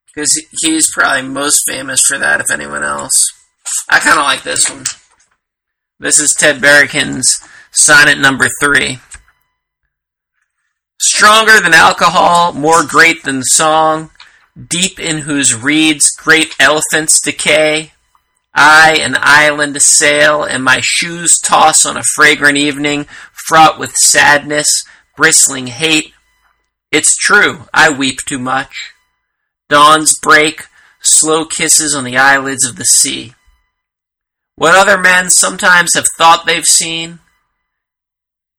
Because 0.08 0.42
he's 0.62 0.92
probably 0.94 1.28
most 1.28 1.64
famous 1.68 2.02
for 2.08 2.18
that, 2.18 2.40
if 2.40 2.50
anyone 2.50 2.84
else. 2.84 3.26
I 3.90 4.00
kind 4.00 4.20
of 4.20 4.24
like 4.24 4.44
this 4.44 4.70
one. 4.70 4.86
This 6.00 6.20
is 6.20 6.34
Ted 6.34 6.62
Berrigan's 6.62 7.40
sonnet 7.72 8.18
number 8.18 8.48
three. 8.60 9.00
Stronger 11.00 11.60
than 11.60 11.74
alcohol, 11.74 12.54
more 12.54 12.86
great 12.86 13.24
than 13.24 13.44
song, 13.44 14.12
deep 14.68 15.00
in 15.00 15.20
whose 15.20 15.56
reeds 15.56 16.12
great 16.12 16.56
elephants 16.60 17.20
decay. 17.22 17.92
I, 18.54 18.98
an 19.02 19.16
island 19.18 19.82
sail, 19.82 20.44
and 20.44 20.64
my 20.64 20.80
shoes 20.82 21.40
toss 21.40 21.86
on 21.86 21.98
a 21.98 22.04
fragrant 22.16 22.58
evening, 22.58 23.06
fraught 23.32 23.80
with 23.80 23.96
sadness, 23.96 24.84
bristling 25.16 25.68
hate. 25.68 26.14
It's 26.92 27.16
true, 27.16 27.66
I 27.74 27.90
weep 27.90 28.20
too 28.28 28.40
much. 28.40 28.94
Dawns 29.70 30.20
break, 30.22 30.66
slow 31.02 31.46
kisses 31.46 31.96
on 31.96 32.04
the 32.04 32.18
eyelids 32.18 32.66
of 32.66 32.76
the 32.76 32.86
sea. 32.86 33.34
What 34.56 34.76
other 34.76 34.98
men 34.98 35.30
sometimes 35.30 35.94
have 35.94 36.06
thought 36.18 36.46
they've 36.46 36.66
seen. 36.66 37.20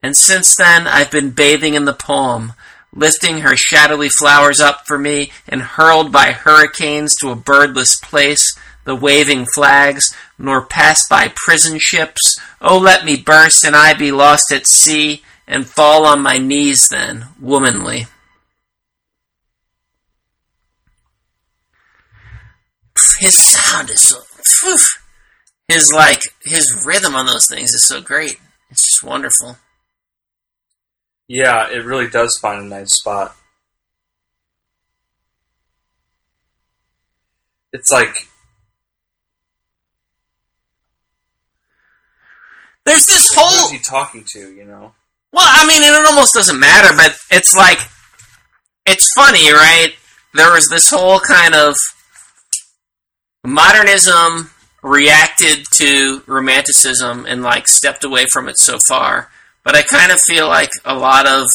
And 0.03 0.17
since 0.17 0.57
then, 0.57 0.87
I've 0.87 1.11
been 1.11 1.31
bathing 1.31 1.75
in 1.75 1.85
the 1.85 1.93
poem, 1.93 2.55
lifting 2.95 3.41
her 3.41 3.57
shadowy 3.57 4.09
flowers 4.09 4.59
up 4.59 4.87
for 4.87 4.99
me, 4.99 5.31
and 5.47 5.63
hurled 5.63 6.11
by 6.11 6.33
hurricanes 6.33 7.15
to 7.17 7.31
a 7.31 7.37
birdless 7.37 8.01
place, 8.03 8.59
the 8.85 8.95
waving 8.95 9.47
flags, 9.55 10.15
nor 10.39 10.65
pass 10.65 11.07
by 11.09 11.33
prison 11.35 11.79
ships. 11.81 12.39
Oh, 12.61 12.79
let 12.79 13.05
me 13.05 13.17
burst, 13.17 13.65
and 13.65 13.77
I 13.77 13.95
be 13.95 14.13
lost 14.13 14.53
at 14.53 14.67
sea, 14.67 15.23
and 15.47 15.67
fall 15.67 16.07
on 16.07 16.23
my 16.23 16.39
knees 16.39 16.89
then, 16.89 17.27
womanly. 17.41 18.07
his 23.19 23.37
sound 23.37 23.89
is 23.91 24.01
so 24.01 24.21
phew. 24.45 24.77
his 25.67 25.93
like 25.93 26.21
his 26.45 26.85
rhythm 26.85 27.15
on 27.17 27.27
those 27.27 27.49
things 27.49 27.71
is 27.71 27.85
so 27.87 28.01
great 28.01 28.39
it's 28.71 28.85
just 28.85 29.03
wonderful 29.03 29.57
yeah, 31.35 31.71
it 31.71 31.87
really 31.87 32.09
does 32.09 32.39
find 32.43 32.61
a 32.61 32.69
nice 32.69 32.95
spot. 32.95 33.35
It's 37.73 37.91
like 37.91 38.29
there's 42.85 43.07
this 43.07 43.29
who 43.35 43.41
whole 43.41 43.67
is 43.67 43.71
he 43.73 43.79
talking 43.79 44.25
to? 44.33 44.53
You 44.53 44.65
know? 44.65 44.93
well 45.33 45.47
i 45.49 45.67
mean 45.67 45.83
it 45.83 46.07
almost 46.07 46.35
doesn't 46.35 46.59
matter 46.61 46.95
but 46.97 47.17
it's 47.31 47.57
like 47.57 47.79
it's 48.87 49.11
funny 49.15 49.51
right 49.53 49.93
there 50.35 50.53
was 50.53 50.69
this 50.69 50.91
whole 50.91 51.19
kind 51.21 51.55
of 51.55 51.75
modernism 53.45 54.51
reacted 54.83 55.65
to 55.73 56.23
romanticism 56.27 57.25
and 57.27 57.43
like 57.43 57.67
stepped 57.69 58.05
away 58.05 58.27
from 58.33 58.49
it 58.49 58.59
so 58.59 58.79
far 58.79 59.31
but 59.65 59.75
i 59.75 59.83
kind 59.83 60.11
of 60.13 60.21
feel 60.21 60.49
like 60.49 60.71
a 60.85 60.95
lot 60.95 61.27
of 61.27 61.49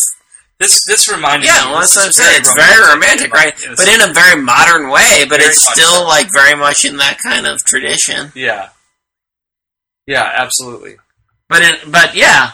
This 0.59 0.83
this 0.87 1.07
reminded 1.11 1.45
Yeah, 1.47 1.65
me. 1.65 1.71
well, 1.71 1.81
this 1.81 1.93
that's 1.93 1.95
what 1.95 2.05
I'm 2.07 2.11
saying. 2.13 2.39
It's 2.39 2.55
very 2.55 2.81
romantic, 2.93 3.31
right? 3.31 3.53
But 3.77 3.87
in 3.87 4.01
a 4.01 4.11
very 4.11 4.41
modern 4.41 4.89
way, 4.89 5.23
but 5.29 5.39
it's 5.39 5.61
still 5.71 6.03
like 6.03 6.29
very 6.33 6.55
much 6.57 6.83
in 6.83 6.97
that 6.97 7.17
kind 7.21 7.45
of 7.45 7.63
tradition. 7.63 8.31
Yeah. 8.33 8.69
Yeah, 10.07 10.23
absolutely. 10.33 10.95
But 11.49 11.61
in, 11.61 11.91
but 11.91 12.15
yeah, 12.15 12.51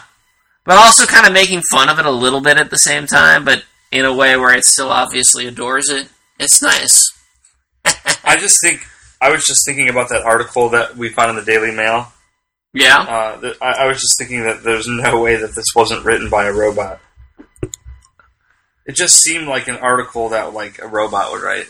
but 0.64 0.76
also 0.76 1.04
kind 1.06 1.26
of 1.26 1.32
making 1.32 1.62
fun 1.70 1.88
of 1.88 1.98
it 1.98 2.06
a 2.06 2.10
little 2.10 2.40
bit 2.40 2.56
at 2.58 2.70
the 2.70 2.78
same 2.78 3.06
time, 3.06 3.44
but 3.44 3.64
in 3.90 4.04
a 4.04 4.14
way 4.14 4.36
where 4.36 4.54
it 4.56 4.64
still 4.64 4.90
obviously 4.90 5.46
adores 5.46 5.88
it. 5.88 6.08
It's 6.38 6.62
nice. 6.62 7.12
I 8.24 8.36
just 8.36 8.60
think 8.62 8.86
I 9.20 9.30
was 9.30 9.44
just 9.44 9.64
thinking 9.66 9.88
about 9.88 10.08
that 10.10 10.22
article 10.22 10.68
that 10.70 10.96
we 10.96 11.08
found 11.08 11.30
in 11.30 11.36
the 11.36 11.44
Daily 11.44 11.70
Mail. 11.70 12.12
Yeah, 12.72 12.98
Uh, 12.98 13.54
I, 13.62 13.84
I 13.84 13.86
was 13.86 14.00
just 14.00 14.18
thinking 14.18 14.42
that 14.42 14.64
there's 14.64 14.88
no 14.88 15.20
way 15.20 15.36
that 15.36 15.54
this 15.54 15.66
wasn't 15.76 16.04
written 16.04 16.28
by 16.28 16.46
a 16.46 16.52
robot. 16.52 17.00
It 18.86 18.96
just 18.96 19.20
seemed 19.22 19.46
like 19.46 19.68
an 19.68 19.76
article 19.76 20.30
that 20.30 20.52
like 20.52 20.80
a 20.82 20.88
robot 20.88 21.30
would 21.32 21.42
write. 21.42 21.66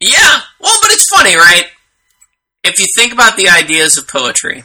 yeah. 0.00 0.40
Well, 0.60 0.78
but 0.80 0.90
it's 0.90 1.06
funny, 1.14 1.36
right? 1.36 1.66
If 2.64 2.80
you 2.80 2.86
think 2.96 3.12
about 3.12 3.36
the 3.36 3.48
ideas 3.50 3.96
of 3.98 4.08
poetry, 4.08 4.64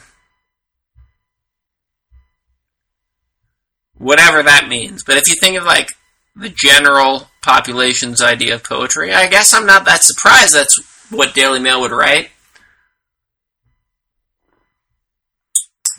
whatever 4.02 4.44
that 4.44 4.68
means, 4.68 5.04
but 5.04 5.18
if 5.18 5.28
you 5.30 5.36
think 5.36 5.58
of 5.58 5.64
like 5.64 5.90
the 6.36 6.50
general 6.50 7.28
population's 7.42 8.22
idea 8.22 8.56
of 8.56 8.64
poetry, 8.64 9.14
I 9.14 9.28
guess 9.28 9.54
I'm 9.54 9.66
not 9.66 9.86
that 9.86 10.02
surprised 10.04 10.54
that's 10.56 10.78
what 11.12 11.34
Daily 11.34 11.60
Mail 11.60 11.82
would 11.82 11.92
write. 11.92 12.30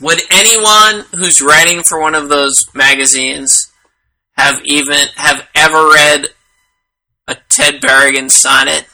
Would 0.01 0.21
anyone 0.31 1.05
who's 1.15 1.41
writing 1.41 1.83
for 1.83 1.99
one 2.01 2.15
of 2.15 2.27
those 2.29 2.65
magazines 2.73 3.71
have 4.35 4.61
even 4.65 4.97
have 5.15 5.47
ever 5.55 5.87
read 5.89 6.27
a 7.27 7.37
Ted 7.49 7.75
Berrigan 7.75 8.29
sonnet 8.29 8.85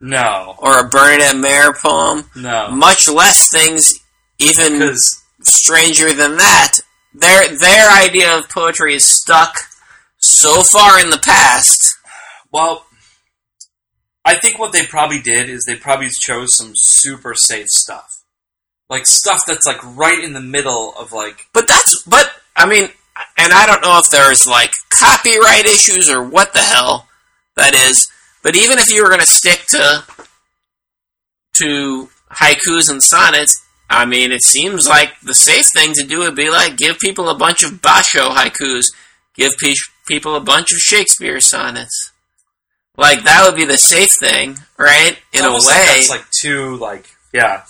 No, 0.00 0.54
or 0.58 0.78
a 0.78 0.88
Bernadette 0.88 1.36
Mayer 1.36 1.72
poem? 1.72 2.30
no. 2.36 2.68
Much 2.70 3.08
less 3.08 3.50
things 3.50 3.92
even 4.38 4.94
stranger 5.42 6.12
than 6.12 6.36
that, 6.36 6.72
their 7.18 7.56
their 7.56 7.90
idea 7.90 8.36
of 8.36 8.48
poetry 8.48 8.94
is 8.94 9.08
stuck 9.08 9.54
so 10.18 10.62
far 10.62 11.00
in 11.00 11.10
the 11.10 11.18
past. 11.18 11.96
well, 12.52 12.86
I 14.24 14.34
think 14.34 14.58
what 14.58 14.72
they 14.72 14.84
probably 14.84 15.20
did 15.20 15.48
is 15.48 15.64
they 15.64 15.76
probably 15.76 16.08
chose 16.10 16.56
some 16.56 16.72
super 16.74 17.34
safe 17.34 17.68
stuff, 17.68 18.24
like 18.90 19.06
stuff 19.06 19.42
that's 19.46 19.66
like 19.66 19.82
right 19.96 20.22
in 20.22 20.32
the 20.32 20.40
middle 20.40 20.94
of 20.98 21.12
like 21.12 21.46
But 21.52 21.68
that's 21.68 22.02
but 22.02 22.30
I 22.54 22.66
mean, 22.66 22.88
and 23.38 23.52
I 23.52 23.66
don't 23.66 23.82
know 23.82 23.98
if 23.98 24.10
there's 24.10 24.46
like 24.46 24.72
copyright 24.90 25.64
issues 25.66 26.10
or 26.10 26.22
what 26.22 26.52
the 26.52 26.60
hell 26.60 27.08
that 27.56 27.74
is. 27.74 28.08
But 28.42 28.56
even 28.56 28.78
if 28.78 28.92
you 28.92 29.02
were 29.02 29.08
going 29.08 29.20
to 29.20 29.26
stick 29.26 29.66
to 29.68 30.04
to 31.54 32.08
haikus 32.30 32.90
and 32.90 33.02
sonnets, 33.02 33.65
I 33.88 34.04
mean, 34.04 34.32
it 34.32 34.42
seems 34.42 34.88
like 34.88 35.18
the 35.20 35.34
safe 35.34 35.66
thing 35.72 35.92
to 35.94 36.04
do 36.04 36.20
would 36.20 36.34
be 36.34 36.50
like 36.50 36.76
give 36.76 36.98
people 36.98 37.28
a 37.28 37.36
bunch 37.38 37.62
of 37.62 37.72
Basho 37.80 38.30
haikus, 38.34 38.86
give 39.34 39.52
pe- 39.58 39.74
people 40.06 40.34
a 40.34 40.40
bunch 40.40 40.72
of 40.72 40.78
Shakespeare 40.78 41.40
sonnets. 41.40 42.12
Like 42.96 43.24
that 43.24 43.46
would 43.46 43.56
be 43.56 43.64
the 43.64 43.78
safe 43.78 44.10
thing, 44.18 44.58
right? 44.78 45.16
In 45.32 45.44
a 45.44 45.52
way. 45.52 45.98
like 46.08 46.10
like 46.10 46.30
too 46.30 46.76
like 46.76 47.06
yeah. 47.32 47.62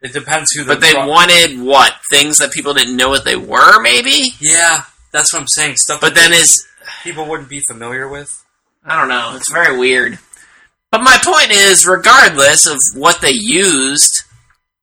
It 0.00 0.12
depends 0.12 0.52
who 0.52 0.64
the 0.64 0.74
but 0.74 0.80
they 0.80 0.92
pro- 0.92 1.08
wanted 1.08 1.60
what 1.60 1.92
things 2.10 2.38
that 2.38 2.52
people 2.52 2.72
didn't 2.72 2.96
know 2.96 3.08
what 3.08 3.24
they 3.24 3.36
were, 3.36 3.80
maybe. 3.82 4.30
yeah. 4.40 4.82
That's 5.12 5.32
what 5.32 5.40
I'm 5.40 5.48
saying. 5.48 5.76
Stuff 5.76 6.00
But 6.00 6.14
that 6.14 6.30
then 6.30 6.32
is 6.38 6.66
people 7.02 7.26
wouldn't 7.26 7.48
be 7.48 7.60
familiar 7.68 8.08
with. 8.08 8.44
I 8.84 8.98
don't 8.98 9.08
know. 9.08 9.34
It's 9.36 9.50
very 9.52 9.76
weird. 9.76 10.18
But 10.90 11.02
my 11.02 11.18
point 11.22 11.50
is, 11.50 11.86
regardless 11.86 12.66
of 12.66 12.78
what 12.94 13.20
they 13.20 13.32
used, 13.32 14.24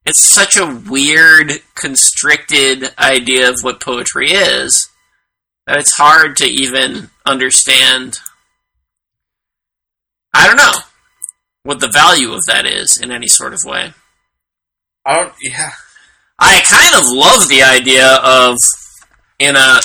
it's 0.06 0.30
such 0.30 0.58
a 0.58 0.82
weird, 0.88 1.62
constricted 1.74 2.94
idea 2.98 3.50
of 3.50 3.60
what 3.62 3.82
poetry 3.82 4.32
is 4.32 4.89
that 5.65 5.80
it's 5.80 5.98
hard 5.98 6.38
to 6.38 6.46
even 6.46 7.10
understand. 7.26 8.20
I 10.34 10.48
don't 10.48 10.58
know 10.58 10.82
what 11.63 11.80
the 11.80 11.89
value 11.89 12.34
of 12.34 12.41
that 12.48 12.65
is 12.65 13.00
in 13.02 13.12
any 13.12 13.28
sort 13.28 13.54
of 13.54 13.60
way. 13.65 13.94
I 15.06 15.15
don't. 15.15 15.34
Yeah. 15.41 15.72
I 16.38 16.62
kind 16.70 16.96
of 16.96 17.10
love 17.10 17.48
the 17.48 17.63
idea 17.63 18.20
of 18.24 18.58
in 19.39 19.56
a 19.56 19.80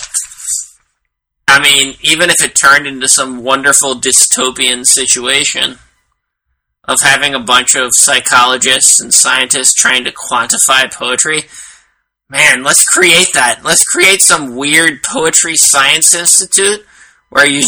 I 1.49 1.61
mean, 1.61 1.97
even 2.03 2.31
if 2.31 2.43
it 2.45 2.55
turned 2.55 2.87
into 2.87 3.09
some 3.09 3.43
wonderful 3.43 3.97
dystopian 3.97 4.85
situation 4.85 5.79
of 6.90 7.00
having 7.03 7.35
a 7.35 7.40
bunch 7.40 7.76
of 7.76 7.94
psychologists 7.94 9.00
and 9.00 9.14
scientists 9.14 9.72
trying 9.72 10.05
to 10.05 10.12
quantify 10.12 10.92
poetry, 10.92 11.42
man, 12.29 12.64
let's 12.64 12.85
create 12.85 13.33
that. 13.35 13.61
Let's 13.64 13.85
create 13.85 14.20
some 14.20 14.57
weird 14.57 15.03
poetry 15.05 15.55
science 15.57 16.12
institute 16.14 16.85
where 17.29 17.46
you 17.46 17.62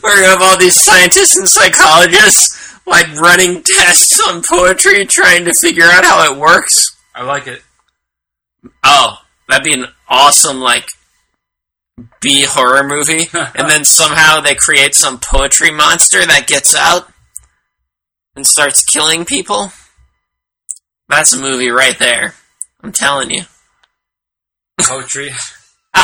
where 0.00 0.20
you 0.20 0.24
have 0.28 0.40
all 0.40 0.56
these 0.56 0.80
scientists 0.80 1.36
and 1.36 1.48
psychologists 1.48 2.78
like 2.86 3.12
running 3.20 3.62
tests 3.64 4.20
on 4.28 4.42
poetry 4.48 5.04
trying 5.06 5.44
to 5.46 5.52
figure 5.52 5.84
out 5.84 6.04
how 6.04 6.32
it 6.32 6.38
works. 6.38 6.96
I 7.12 7.24
like 7.24 7.48
it. 7.48 7.62
Oh, 8.84 9.18
that'd 9.48 9.64
be 9.64 9.72
an 9.72 9.86
awesome 10.08 10.60
like 10.60 10.86
B 12.20 12.44
horror 12.44 12.82
movie, 12.86 13.28
and 13.32 13.68
then 13.68 13.84
somehow 13.84 14.40
they 14.40 14.54
create 14.54 14.94
some 14.94 15.18
poetry 15.18 15.70
monster 15.70 16.24
that 16.26 16.46
gets 16.46 16.74
out 16.74 17.08
and 18.34 18.46
starts 18.46 18.84
killing 18.84 19.24
people. 19.24 19.72
That's 21.08 21.34
a 21.34 21.40
movie 21.40 21.68
right 21.70 21.98
there. 21.98 22.34
I'm 22.82 22.92
telling 22.92 23.30
you. 23.30 23.42
Poetry. 24.80 25.26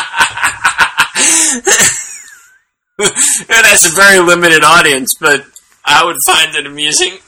it 2.99 3.65
has 3.67 3.87
a 3.87 3.95
very 3.95 4.21
limited 4.21 4.63
audience, 4.63 5.15
but 5.19 5.45
I 5.85 6.05
would 6.05 6.17
find 6.27 6.55
it 6.55 6.67
amusing. 6.67 7.19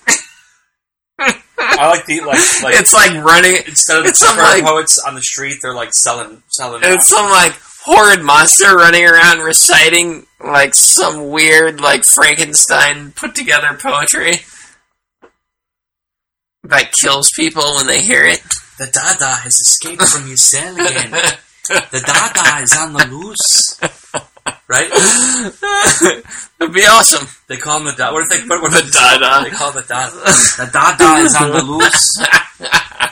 I 1.19 1.89
like 1.89 2.07
the 2.07 2.21
like 2.21 2.39
like 2.63 2.75
it's 2.81 2.93
like 2.93 3.13
running. 3.25 3.57
instead 3.67 3.99
of 3.99 4.05
the 4.05 4.11
it's 4.11 4.19
some, 4.19 4.37
like- 4.37 4.65
poets 4.65 4.99
on 5.07 5.15
the 5.15 5.23
street, 5.23 5.59
they're 5.63 5.75
like 5.75 5.93
selling 5.93 6.43
selling. 6.49 6.81
It's 6.85 7.07
some 7.09 7.31
like 7.31 7.53
horrid 7.85 8.23
monster 8.23 8.77
running 8.77 9.05
around 9.05 9.41
reciting 9.41 10.27
like 10.45 10.75
some 10.75 11.31
weird 11.31 11.81
like 11.81 12.05
Frankenstein 12.05 13.13
put 13.13 13.35
together 13.35 13.77
poetry 13.81 14.41
that 16.65 16.93
kills 16.93 17.31
people 17.35 17.75
when 17.77 17.87
they 17.87 18.03
hear 18.03 18.25
it. 18.25 18.41
the 18.79 18.87
Dada 18.87 19.35
has 19.43 19.55
escaped 19.55 20.03
from 20.03 20.29
his 20.29 20.49
cell 20.49 20.75
again. 20.75 21.11
The 21.11 22.03
Dada 22.07 22.63
is 22.63 22.77
on 22.77 22.93
the 22.93 23.07
loose. 23.07 23.81
Right? 24.69 24.91
It'd 26.61 26.75
be 26.75 26.87
awesome. 26.87 27.27
They 27.49 27.57
call 27.57 27.79
him 27.79 27.85
the 27.85 27.95
Dada. 27.97 28.13
What 28.13 28.23
if 28.23 28.29
they 28.31 28.47
what, 28.47 28.63
what 28.63 28.71
The 28.73 28.91
Dada. 28.91 29.45
They 29.45 29.55
call 29.55 29.73
the 29.73 29.83
Dada. 29.83 30.17
The 30.17 30.71
Dada 30.73 31.23
is 31.25 31.35
on 31.35 31.51
the 31.51 31.63
loose. 31.63 32.23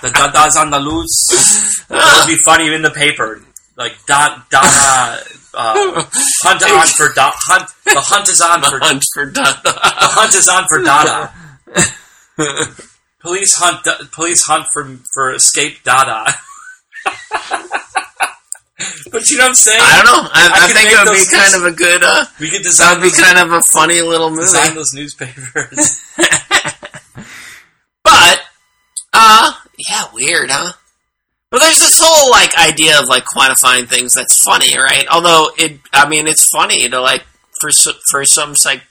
The 0.01 0.09
Dada's 0.09 0.57
on 0.57 0.71
the 0.71 0.79
loose. 0.79 1.85
It 1.91 1.93
would 1.93 2.27
be 2.27 2.37
funny 2.37 2.73
in 2.73 2.81
the 2.81 2.91
paper. 2.91 3.43
Like 3.81 3.97
da, 4.05 4.43
Dada 4.51 5.25
uh, 5.55 6.05
hunt 6.45 6.63
on 6.63 6.87
for 6.87 7.15
da, 7.15 7.33
hunt. 7.35 7.71
The 7.87 7.97
hunt 7.97 8.29
is 8.29 8.43
on 8.43 8.61
for 8.61 8.79
Hunt 8.79 9.05
for 9.15 9.25
Dada. 9.25 9.57
The 9.65 9.73
hunt 10.13 10.35
is 10.35 10.49
on 10.49 10.67
for 10.69 10.83
Dada. 10.85 11.33
police 13.21 13.55
hunt. 13.57 13.81
Police 14.13 14.45
hunt 14.45 14.67
for 14.71 14.85
for 15.15 15.33
escape 15.33 15.83
Dada. 15.83 16.27
but 19.11 19.31
you 19.31 19.39
know 19.39 19.45
what 19.45 19.49
I'm 19.49 19.55
saying? 19.55 19.81
I 19.81 20.03
don't 20.05 20.13
know. 20.13 20.29
I, 20.31 20.45
I 20.45 20.65
I, 20.65 20.69
think 20.69 20.91
it 20.93 20.99
would 21.01 21.17
be 21.17 21.25
kind 21.35 21.55
of 21.57 21.65
a 21.65 21.75
good. 21.75 22.03
Uh, 22.05 22.27
we 22.39 22.51
could 22.51 22.63
design. 22.63 23.01
That 23.01 23.03
would 23.03 23.11
be 23.11 23.17
kind 23.17 23.39
of 23.39 23.53
a 23.53 23.63
funny 23.63 24.03
little 24.03 24.29
movie. 24.29 24.43
design 24.43 24.75
those 24.75 24.93
newspapers. 24.93 26.05
But, 28.03 28.41
uh, 29.13 29.53
yeah, 29.89 30.05
weird, 30.13 30.51
huh? 30.51 30.73
But 31.51 31.61
there's 31.61 31.81
this 31.81 32.01
whole, 32.03 32.31
like, 32.31 32.57
idea 32.57 33.01
of, 33.01 33.09
like, 33.09 33.25
quantifying 33.25 33.89
things 33.89 34.15
that's 34.15 34.43
funny, 34.43 34.77
right? 34.79 35.07
Although, 35.11 35.51
it, 35.59 35.81
I 35.93 36.09
mean, 36.09 36.29
it's 36.29 36.49
funny 36.49 36.89
to, 36.89 37.01
like, 37.01 37.25
for, 37.61 37.71
for 38.09 38.25
some 38.25 38.55
psych, 38.55 38.83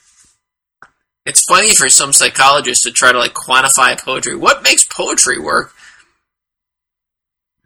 it's 1.25 1.45
funny 1.45 1.73
for 1.73 1.87
some 1.87 2.11
psychologists 2.11 2.83
to 2.83 2.91
try 2.91 3.13
to, 3.13 3.17
like, 3.19 3.33
quantify 3.33 3.97
poetry. 3.97 4.35
What 4.35 4.61
makes 4.61 4.85
poetry 4.85 5.39
work? 5.39 5.73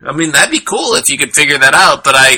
I 0.06 0.12
mean, 0.12 0.32
that'd 0.32 0.51
be 0.51 0.60
cool 0.60 0.93
if 0.95 1.10
you 1.10 1.17
could 1.17 1.34
figure 1.34 1.58
that 1.58 1.73
out, 1.73 2.03
but 2.03 2.13
I 2.15 2.38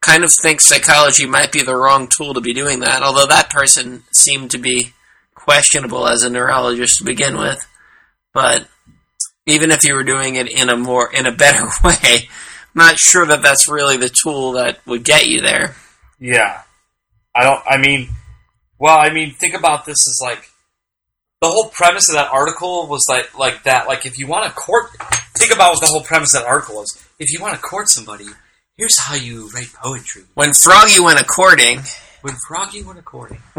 kind 0.00 0.24
of 0.24 0.32
think 0.32 0.60
psychology 0.60 1.26
might 1.26 1.52
be 1.52 1.62
the 1.62 1.76
wrong 1.76 2.08
tool 2.08 2.34
to 2.34 2.40
be 2.40 2.52
doing 2.52 2.80
that, 2.80 3.02
although 3.02 3.26
that 3.26 3.50
person 3.50 4.02
seemed 4.12 4.50
to 4.50 4.58
be 4.58 4.92
questionable 5.34 6.06
as 6.06 6.22
a 6.22 6.30
neurologist 6.30 6.98
to 6.98 7.04
begin 7.04 7.38
with. 7.38 7.66
But 8.34 8.68
even 9.48 9.70
if 9.70 9.84
you 9.84 9.94
were 9.94 10.04
doing 10.04 10.36
it 10.36 10.48
in 10.48 10.68
a 10.68 10.76
more 10.76 11.12
in 11.12 11.26
a 11.26 11.32
better 11.32 11.64
way, 11.84 11.96
I'm 12.04 12.28
not 12.74 12.98
sure 12.98 13.26
that 13.26 13.42
that's 13.42 13.68
really 13.68 13.96
the 13.96 14.08
tool 14.08 14.52
that 14.52 14.84
would 14.86 15.04
get 15.04 15.26
you 15.26 15.40
there. 15.40 15.74
yeah, 16.20 16.62
I 17.34 17.42
don't. 17.44 17.62
I 17.68 17.76
mean, 17.78 18.08
well, 18.78 18.96
I 18.98 19.10
mean, 19.10 19.32
think 19.32 19.54
about 19.54 19.84
this 19.84 20.06
as 20.08 20.20
like 20.22 20.50
the 21.40 21.48
whole 21.48 21.70
premise 21.70 22.08
of 22.08 22.14
that 22.16 22.30
article 22.32 22.86
was 22.86 23.06
like 23.08 23.36
like 23.38 23.62
that. 23.64 23.86
Like, 23.88 24.06
if 24.06 24.18
you 24.18 24.26
want 24.26 24.44
to 24.46 24.52
court, 24.52 24.90
think 25.36 25.52
about 25.54 25.72
what 25.72 25.80
the 25.80 25.86
whole 25.86 26.02
premise 26.02 26.34
of 26.34 26.42
that 26.42 26.48
article 26.48 26.82
is. 26.82 27.04
If 27.18 27.32
you 27.32 27.40
want 27.40 27.54
to 27.54 27.60
court 27.60 27.88
somebody, 27.88 28.26
here's 28.76 28.98
how 28.98 29.14
you 29.14 29.48
write 29.54 29.72
poetry. 29.82 30.22
When 30.34 30.52
Froggy 30.52 31.00
went 31.00 31.20
a 31.20 31.24
courting 31.24 31.80
When 32.22 32.34
Froggy 32.48 32.82
went 32.82 32.98
a 32.98 33.02
courting. 33.02 33.40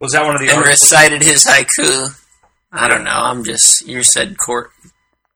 was 0.00 0.12
that 0.12 0.24
one 0.24 0.34
of 0.34 0.40
the 0.40 0.48
and 0.48 0.58
articles? 0.58 0.82
recited 0.82 1.22
his 1.22 1.44
haiku, 1.44 2.14
I 2.70 2.88
don't 2.88 3.04
know. 3.04 3.10
I'm 3.10 3.44
just 3.44 3.86
you 3.86 4.02
said 4.02 4.36
court 4.38 4.70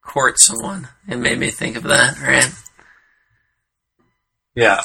court 0.03 0.39
someone. 0.39 0.89
It 1.09 1.16
made 1.16 1.39
me 1.39 1.51
think 1.51 1.76
of 1.76 1.85
that, 1.85 2.20
right? 2.20 2.51
Yeah. 4.55 4.83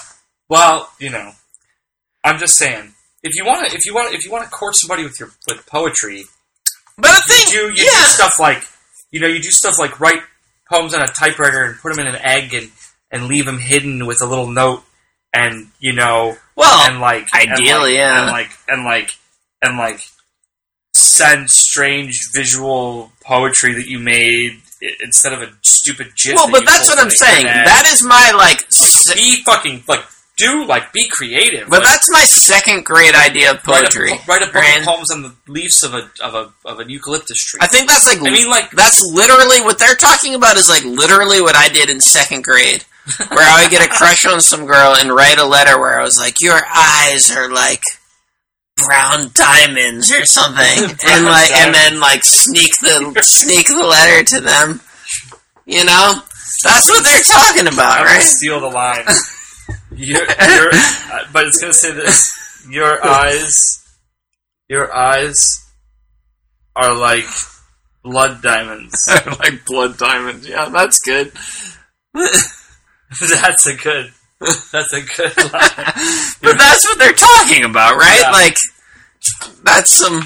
Well, 0.50 0.90
you 1.00 1.10
know, 1.10 1.32
I'm 2.24 2.40
just 2.40 2.56
saying. 2.56 2.94
If 3.24 3.36
you 3.36 3.46
want 3.46 3.68
to, 3.68 3.76
if 3.76 3.86
you 3.86 3.94
want, 3.94 4.14
if 4.14 4.24
you 4.24 4.32
want 4.32 4.46
to 4.46 4.50
court 4.50 4.76
somebody 4.76 5.04
with 5.04 5.20
your 5.20 5.32
with 5.48 5.66
poetry, 5.66 6.24
But 6.98 7.22
the 7.28 7.34
you 7.34 7.46
thing, 7.46 7.76
do 7.76 7.82
you 7.82 7.90
do 7.90 8.06
stuff 8.06 8.40
like, 8.40 8.64
you 9.12 9.20
know, 9.20 9.28
you 9.28 9.42
do 9.42 9.50
stuff 9.50 9.76
like 9.80 10.00
write 10.00 10.22
poems 10.70 10.94
on 10.94 11.02
a 11.02 11.08
typewriter 11.08 11.64
and 11.64 11.80
put 11.80 11.94
them 11.94 12.06
in 12.06 12.14
an 12.14 12.22
egg 12.24 12.54
and 12.54 12.72
and 13.12 13.28
leave 13.28 13.46
them 13.46 13.60
hidden 13.60 14.06
with 14.06 14.22
a 14.22 14.26
little 14.26 14.48
note, 14.48 14.84
and 15.34 15.68
you 15.80 15.94
know, 15.94 16.38
well, 16.56 16.90
and 16.90 17.02
like 17.02 17.26
ideally, 17.34 17.58
and 17.58 17.72
like, 17.72 17.96
yeah. 17.98 18.24
and 18.24 18.32
like 18.32 18.52
and 18.70 18.86
like 18.86 19.10
and 19.62 19.78
like 19.78 20.00
send 21.18 21.50
strange 21.50 22.20
visual 22.34 23.12
poetry 23.24 23.74
that 23.74 23.88
you 23.88 24.00
made 24.00 24.62
instead 25.04 25.34
of 25.34 25.42
a 25.42 25.52
stupid 25.62 26.08
gif. 26.16 26.36
well, 26.36 26.48
that 26.48 26.54
but 26.54 26.66
that's 26.66 26.90
what 26.90 27.00
I'm 27.00 27.10
saying. 27.10 27.46
That 27.46 27.86
is 27.88 28.04
my 28.04 28.32
like. 28.36 28.60
be 29.16 29.44
fucking 29.44 29.84
like 29.88 30.06
do 30.38 30.66
like 30.66 30.94
be 30.94 31.10
creative. 31.10 31.68
But 31.68 31.80
like, 31.80 31.88
that's 31.88 32.12
my 32.12 32.24
second 32.24 32.86
grade 32.86 33.16
idea 33.16 33.52
of 33.52 33.68
write 33.68 33.84
poetry. 33.84 34.12
a, 34.12 34.20
write 34.28 34.44
a 34.44 34.46
book 34.46 34.56
right? 34.56 34.80
of 34.80 34.86
poems 34.86 35.12
on 35.12 35.24
the 35.24 35.34
leaves 35.48 35.84
of 35.84 35.94
a 35.94 36.10
of 36.24 36.36
a 36.36 36.54
of 36.66 36.80
an 36.80 36.90
eucalyptus 36.90 37.44
tree. 37.44 37.60
I 37.62 37.68
think 37.68 37.90
that's 37.90 38.06
like 38.06 38.20
I 38.20 38.32
mean, 38.32 38.50
like 38.50 38.72
that's 38.72 39.02
literally 39.12 39.62
what 39.62 39.80
they're 39.80 39.96
talking 39.96 40.36
about 40.36 40.58
is 40.58 40.70
like 40.70 40.86
literally 40.86 41.42
what 41.42 41.56
I 41.56 41.70
did 41.70 41.90
in 41.90 42.00
second 42.00 42.44
grade, 42.44 42.86
where 43.18 43.40
I 43.40 43.64
would 43.64 43.72
get 43.72 43.86
a 43.86 43.90
crush 43.90 44.26
on 44.26 44.40
some 44.40 44.66
girl 44.66 44.96
and 44.96 45.12
write 45.12 45.40
a 45.40 45.46
letter 45.46 45.80
where 45.80 46.00
I 46.00 46.04
was 46.04 46.20
like, 46.20 46.36
"Your 46.40 46.62
eyes 46.74 47.32
are 47.36 47.52
like 47.52 47.84
brown 48.78 49.32
diamonds" 49.34 50.12
or 50.12 50.26
something, 50.26 50.84
and 50.90 50.98
Brown 50.98 51.26
like 51.26 51.52
and 51.52 51.74
then 51.74 52.00
like 52.00 52.24
sneak 52.24 52.72
the 52.80 53.20
sneak 53.24 53.68
the 53.68 53.84
letter 53.84 54.24
to 54.24 54.42
them. 54.42 54.82
You 55.66 55.84
know, 55.84 56.22
that's 56.64 56.90
what 56.90 57.04
they're 57.04 57.24
talking 57.24 57.68
about, 57.68 58.00
I'm 58.00 58.06
right? 58.06 58.22
steal 58.22 58.62
the 58.62 58.68
line. 58.68 59.06
your, 59.92 60.22
your, 60.22 60.70
uh, 60.74 61.26
but 61.34 61.48
it's 61.48 61.60
gonna 61.60 61.74
say 61.74 61.92
this: 61.92 62.32
your 62.70 63.06
eyes, 63.06 63.84
your 64.70 64.94
eyes 64.94 65.36
are 66.76 66.96
like 66.96 67.26
blood 68.04 68.42
diamonds. 68.42 68.96
like 69.40 69.66
blood 69.66 69.98
diamonds. 69.98 70.48
Yeah, 70.48 70.70
that's 70.70 71.00
good. 71.00 71.32
that's 72.14 73.68
a 73.68 73.76
good. 73.76 74.14
That's 74.72 74.94
a 74.94 75.02
good 75.02 75.36
line. 75.38 75.94
but 76.42 76.58
that's 76.58 76.86
what 76.88 77.00
they're 77.00 77.12
talking 77.14 77.64
about, 77.64 77.98
right? 77.98 78.22
Yeah. 78.22 78.32
Like 78.32 78.58
that's 79.64 79.92
some 79.92 80.22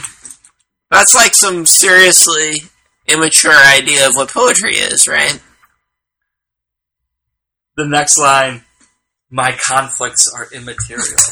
that's 0.89 1.15
like 1.15 1.33
some 1.33 1.65
seriously 1.65 2.63
immature 3.07 3.53
idea 3.53 4.07
of 4.07 4.15
what 4.15 4.29
poetry 4.29 4.73
is, 4.73 5.07
right? 5.07 5.39
The 7.77 7.87
next 7.87 8.17
line: 8.17 8.65
my 9.29 9.57
conflicts 9.65 10.27
are 10.35 10.47
immaterial. 10.51 11.05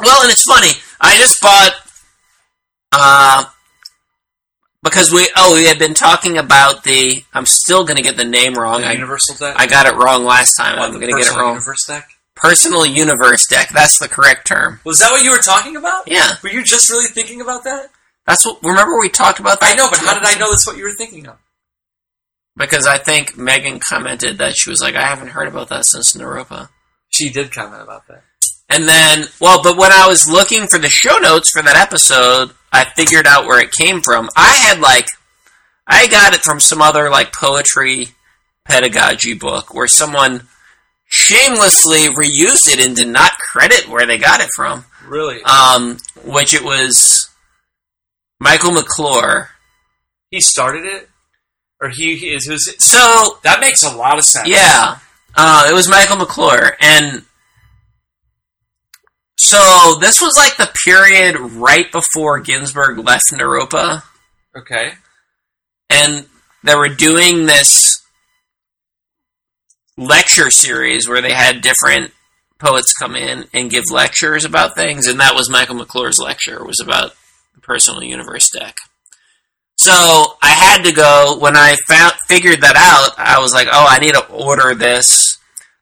well, 0.00 0.22
and 0.22 0.30
it's 0.30 0.44
funny. 0.44 0.70
I 1.00 1.18
just 1.18 1.38
bought 1.42 1.72
uh 2.92 3.44
because 4.82 5.12
we 5.12 5.30
oh 5.36 5.54
we 5.54 5.66
had 5.66 5.78
been 5.78 5.94
talking 5.94 6.38
about 6.38 6.84
the 6.84 7.22
I'm 7.32 7.46
still 7.46 7.84
gonna 7.84 8.02
get 8.02 8.16
the 8.16 8.24
name 8.24 8.54
wrong. 8.54 8.82
The 8.82 8.88
I, 8.88 8.92
universal 8.92 9.34
deck. 9.36 9.56
I 9.58 9.66
got 9.66 9.86
it 9.86 9.94
wrong 9.94 10.24
last 10.24 10.54
time. 10.56 10.78
What, 10.78 10.88
I'm 10.88 10.94
gonna 10.94 11.08
get 11.08 11.26
it 11.26 11.36
wrong. 11.36 11.54
Universe 11.54 11.86
deck. 11.86 12.08
Personal 12.34 12.86
universe 12.86 13.46
deck. 13.48 13.68
That's 13.68 13.98
the 13.98 14.08
correct 14.08 14.46
term. 14.46 14.80
Was 14.84 14.98
that 15.00 15.10
what 15.10 15.22
you 15.22 15.30
were 15.30 15.38
talking 15.38 15.76
about? 15.76 16.04
Yeah. 16.06 16.32
Were 16.42 16.50
you 16.50 16.64
just 16.64 16.88
really 16.90 17.08
thinking 17.08 17.40
about 17.40 17.64
that? 17.64 17.90
That's 18.26 18.44
what 18.46 18.62
remember 18.62 18.98
we 18.98 19.08
talked 19.08 19.40
about 19.40 19.60
that? 19.60 19.72
I 19.72 19.76
know, 19.76 19.88
but 19.90 20.00
how 20.00 20.14
did 20.14 20.24
I 20.24 20.38
know 20.38 20.50
that's 20.50 20.66
what 20.66 20.76
you 20.76 20.84
were 20.84 20.92
thinking 20.92 21.26
of? 21.26 21.36
Because 22.56 22.86
I 22.86 22.98
think 22.98 23.36
Megan 23.36 23.80
commented 23.80 24.38
that 24.38 24.56
she 24.56 24.70
was 24.70 24.80
like, 24.80 24.94
I 24.94 25.02
haven't 25.02 25.28
heard 25.28 25.48
about 25.48 25.68
that 25.68 25.86
since 25.86 26.14
Naropa. 26.14 26.68
She 27.08 27.30
did 27.30 27.52
comment 27.52 27.82
about 27.82 28.06
that. 28.08 28.22
And 28.70 28.88
then, 28.88 29.26
well, 29.40 29.62
but 29.62 29.76
when 29.76 29.90
I 29.90 30.06
was 30.06 30.30
looking 30.30 30.68
for 30.68 30.78
the 30.78 30.88
show 30.88 31.18
notes 31.18 31.50
for 31.50 31.60
that 31.60 31.76
episode, 31.76 32.52
I 32.72 32.84
figured 32.84 33.26
out 33.26 33.46
where 33.46 33.60
it 33.60 33.72
came 33.72 34.00
from. 34.00 34.30
I 34.36 34.54
had 34.54 34.78
like, 34.80 35.08
I 35.86 36.06
got 36.06 36.34
it 36.34 36.40
from 36.42 36.60
some 36.60 36.80
other 36.80 37.10
like 37.10 37.32
poetry 37.32 38.08
pedagogy 38.64 39.34
book 39.34 39.74
where 39.74 39.88
someone 39.88 40.46
shamelessly 41.06 42.06
reused 42.14 42.72
it 42.72 42.78
and 42.78 42.94
did 42.94 43.08
not 43.08 43.32
credit 43.38 43.88
where 43.88 44.06
they 44.06 44.18
got 44.18 44.40
it 44.40 44.48
from. 44.54 44.84
Really? 45.04 45.42
Um, 45.42 45.98
which 46.24 46.54
it 46.54 46.62
was 46.62 47.28
Michael 48.38 48.70
McClure. 48.70 49.50
he 50.30 50.40
started 50.40 50.84
it, 50.84 51.08
or 51.80 51.88
he, 51.88 52.14
he 52.16 52.28
is 52.28 52.46
it, 52.46 52.80
So 52.80 53.38
that 53.42 53.58
makes 53.60 53.82
a 53.82 53.96
lot 53.96 54.18
of 54.18 54.24
sense. 54.24 54.48
Yeah, 54.48 54.98
uh, 55.34 55.66
it 55.68 55.74
was 55.74 55.88
Michael 55.88 56.18
McClure, 56.18 56.76
and 56.80 57.24
so 59.42 59.96
this 60.00 60.20
was 60.20 60.36
like 60.36 60.56
the 60.56 60.70
period 60.84 61.36
right 61.54 61.90
before 61.90 62.40
Ginsberg 62.40 62.98
left 62.98 63.32
Naropa, 63.32 64.02
Okay. 64.56 64.92
and 65.88 66.26
they 66.62 66.74
were 66.74 66.88
doing 66.88 67.46
this 67.46 68.02
lecture 69.96 70.50
series 70.50 71.08
where 71.08 71.20
they 71.22 71.32
had 71.32 71.60
different 71.60 72.12
poets 72.58 72.92
come 72.98 73.16
in 73.16 73.46
and 73.54 73.70
give 73.70 73.84
lectures 73.90 74.44
about 74.44 74.74
things, 74.74 75.06
and 75.06 75.20
that 75.20 75.34
was 75.34 75.48
Michael 75.50 75.76
McClure's 75.76 76.18
lecture. 76.18 76.64
Was 76.64 76.80
about 76.80 77.12
the 77.54 77.60
personal 77.60 78.02
universe 78.02 78.50
deck. 78.50 78.76
So 79.78 79.92
I 80.42 80.48
had 80.50 80.82
to 80.84 80.92
go 80.92 81.38
when 81.40 81.56
I 81.56 81.76
found 81.88 82.12
figured 82.28 82.60
that 82.60 82.76
out. 82.76 83.18
I 83.18 83.38
was 83.40 83.54
like, 83.54 83.68
"Oh, 83.70 83.86
I 83.88 83.98
need 83.98 84.12
to 84.14 84.26
order 84.26 84.74
this." 84.74 85.29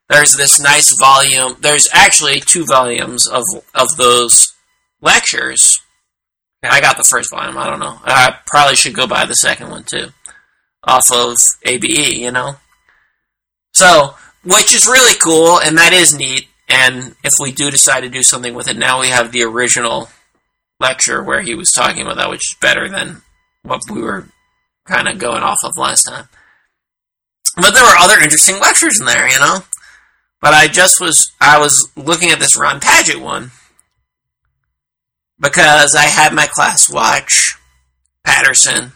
There's 0.08 0.34
this 0.34 0.60
nice 0.60 0.96
volume. 0.98 1.56
There's 1.60 1.88
actually 1.92 2.40
two 2.40 2.64
volumes 2.64 3.26
of 3.26 3.44
of 3.74 3.96
those 3.96 4.54
lectures. 5.00 5.80
I 6.62 6.80
got 6.80 6.96
the 6.96 7.04
first 7.04 7.30
volume. 7.30 7.58
I 7.58 7.68
don't 7.68 7.78
know. 7.78 8.00
I 8.04 8.36
probably 8.46 8.74
should 8.74 8.94
go 8.94 9.06
buy 9.06 9.26
the 9.26 9.34
second 9.34 9.70
one 9.70 9.84
too, 9.84 10.08
off 10.84 11.12
of 11.12 11.36
ABE. 11.64 12.16
You 12.16 12.32
know. 12.32 12.56
So, 13.72 14.14
which 14.44 14.74
is 14.74 14.86
really 14.86 15.16
cool, 15.22 15.60
and 15.60 15.76
that 15.78 15.92
is 15.92 16.16
neat. 16.16 16.48
And 16.68 17.14
if 17.22 17.34
we 17.40 17.52
do 17.52 17.70
decide 17.70 18.00
to 18.00 18.08
do 18.08 18.22
something 18.22 18.54
with 18.54 18.68
it, 18.68 18.76
now 18.76 19.00
we 19.00 19.08
have 19.08 19.30
the 19.30 19.42
original 19.42 20.08
lecture 20.80 21.22
where 21.22 21.42
he 21.42 21.54
was 21.54 21.72
talking 21.72 22.02
about 22.02 22.16
that, 22.16 22.30
which 22.30 22.50
is 22.52 22.56
better 22.60 22.88
than 22.88 23.22
what 23.62 23.82
we 23.90 24.02
were 24.02 24.28
kind 24.86 25.08
of 25.08 25.18
going 25.18 25.42
off 25.42 25.58
of 25.64 25.72
last 25.76 26.04
time. 26.04 26.28
But 27.56 27.72
there 27.72 27.84
were 27.84 27.96
other 27.98 28.20
interesting 28.20 28.60
lectures 28.60 29.00
in 29.00 29.06
there, 29.06 29.28
you 29.28 29.38
know. 29.38 29.60
But 30.40 30.54
I 30.54 30.68
just 30.68 31.00
was 31.00 31.32
I 31.40 31.58
was 31.58 31.90
looking 31.96 32.30
at 32.30 32.38
this 32.38 32.56
Ron 32.56 32.80
Padgett 32.80 33.20
one 33.20 33.50
because 35.40 35.94
I 35.94 36.04
had 36.04 36.32
my 36.32 36.46
class 36.46 36.90
watch 36.90 37.56
Paterson, 38.24 38.92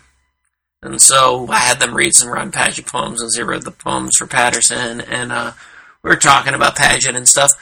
and 0.82 1.00
so 1.00 1.48
I 1.48 1.58
had 1.58 1.80
them 1.80 1.94
read 1.94 2.14
some 2.14 2.28
Ron 2.28 2.52
Padgett 2.52 2.86
poems 2.86 3.22
as 3.22 3.34
he 3.34 3.42
read 3.42 3.62
the 3.62 3.70
poems 3.70 4.16
for 4.16 4.26
Paterson, 4.26 5.00
and 5.00 5.32
uh, 5.32 5.52
we 6.02 6.10
were 6.10 6.16
talking 6.16 6.54
about 6.54 6.76
Padgett 6.76 7.16
and 7.16 7.28
stuff. 7.28 7.52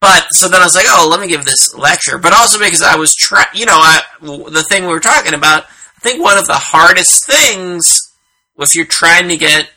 But 0.00 0.28
so 0.30 0.48
then 0.48 0.62
I 0.62 0.64
was 0.64 0.74
like, 0.74 0.86
oh, 0.88 1.08
let 1.10 1.20
me 1.20 1.28
give 1.28 1.44
this 1.44 1.74
lecture. 1.76 2.18
But 2.18 2.32
also 2.32 2.58
because 2.58 2.82
I 2.82 2.96
was 2.96 3.14
trying, 3.14 3.48
you 3.54 3.66
know, 3.66 3.76
I, 3.76 4.00
the 4.20 4.64
thing 4.68 4.84
we 4.84 4.88
were 4.88 5.00
talking 5.00 5.34
about. 5.34 5.64
I 5.64 6.00
think 6.00 6.22
one 6.22 6.38
of 6.38 6.46
the 6.46 6.54
hardest 6.54 7.26
things, 7.26 8.10
if 8.58 8.74
you're 8.74 8.86
trying 8.86 9.28
to 9.28 9.36
get 9.36 9.68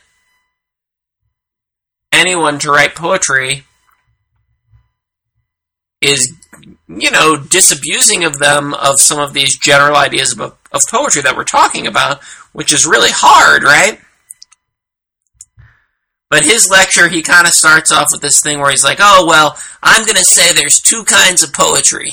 anyone 2.14 2.58
to 2.60 2.70
write 2.70 2.94
poetry, 2.94 3.64
is 6.00 6.32
you 6.88 7.10
know 7.10 7.36
disabusing 7.36 8.24
of 8.24 8.38
them 8.38 8.74
of 8.74 9.00
some 9.00 9.18
of 9.18 9.32
these 9.32 9.58
general 9.58 9.96
ideas 9.96 10.32
of, 10.32 10.56
of 10.72 10.82
poetry 10.90 11.22
that 11.22 11.36
we're 11.36 11.44
talking 11.44 11.86
about, 11.86 12.22
which 12.52 12.72
is 12.72 12.86
really 12.86 13.10
hard, 13.12 13.62
right? 13.62 14.00
But 16.30 16.44
his 16.44 16.70
lecture, 16.70 17.08
he 17.08 17.22
kind 17.22 17.46
of 17.46 17.52
starts 17.52 17.92
off 17.92 18.08
with 18.10 18.20
this 18.20 18.40
thing 18.42 18.58
where 18.58 18.70
he's 18.70 18.84
like, 18.84 18.98
"Oh 19.00 19.26
well, 19.28 19.58
I'm 19.82 20.04
going 20.04 20.16
to 20.16 20.24
say 20.24 20.52
there's 20.52 20.80
two 20.80 21.04
kinds 21.04 21.42
of 21.42 21.52
poetry." 21.52 22.10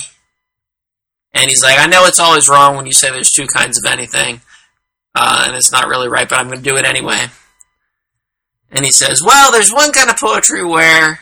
And 1.33 1.49
he's 1.49 1.63
like, 1.63 1.79
I 1.79 1.87
know 1.87 2.05
it's 2.05 2.19
always 2.19 2.49
wrong 2.49 2.75
when 2.75 2.85
you 2.85 2.93
say 2.93 3.09
there's 3.09 3.31
two 3.31 3.47
kinds 3.47 3.77
of 3.77 3.89
anything, 3.89 4.41
uh, 5.15 5.45
and 5.47 5.55
it's 5.55 5.71
not 5.71 5.87
really 5.87 6.09
right, 6.09 6.27
but 6.27 6.39
I'm 6.39 6.47
going 6.47 6.61
to 6.61 6.69
do 6.69 6.75
it 6.75 6.85
anyway. 6.85 7.27
And 8.71 8.85
he 8.85 8.91
says, 8.91 9.21
Well, 9.21 9.51
there's 9.51 9.71
one 9.71 9.91
kind 9.91 10.09
of 10.09 10.17
poetry 10.17 10.63
where 10.63 11.19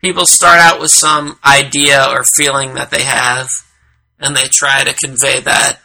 people 0.00 0.26
start 0.26 0.58
out 0.58 0.80
with 0.80 0.90
some 0.90 1.38
idea 1.44 2.04
or 2.10 2.24
feeling 2.24 2.74
that 2.74 2.90
they 2.90 3.04
have, 3.04 3.48
and 4.18 4.34
they 4.34 4.48
try 4.50 4.82
to 4.82 4.94
convey 4.94 5.40
that 5.40 5.78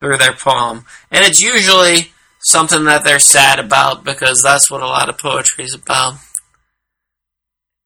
through 0.00 0.16
their 0.18 0.32
poem. 0.32 0.84
And 1.10 1.24
it's 1.24 1.40
usually 1.40 2.12
something 2.40 2.84
that 2.84 3.02
they're 3.02 3.18
sad 3.18 3.58
about 3.58 4.04
because 4.04 4.42
that's 4.42 4.70
what 4.70 4.82
a 4.82 4.86
lot 4.86 5.08
of 5.08 5.18
poetry 5.18 5.64
is 5.64 5.74
about. 5.74 6.14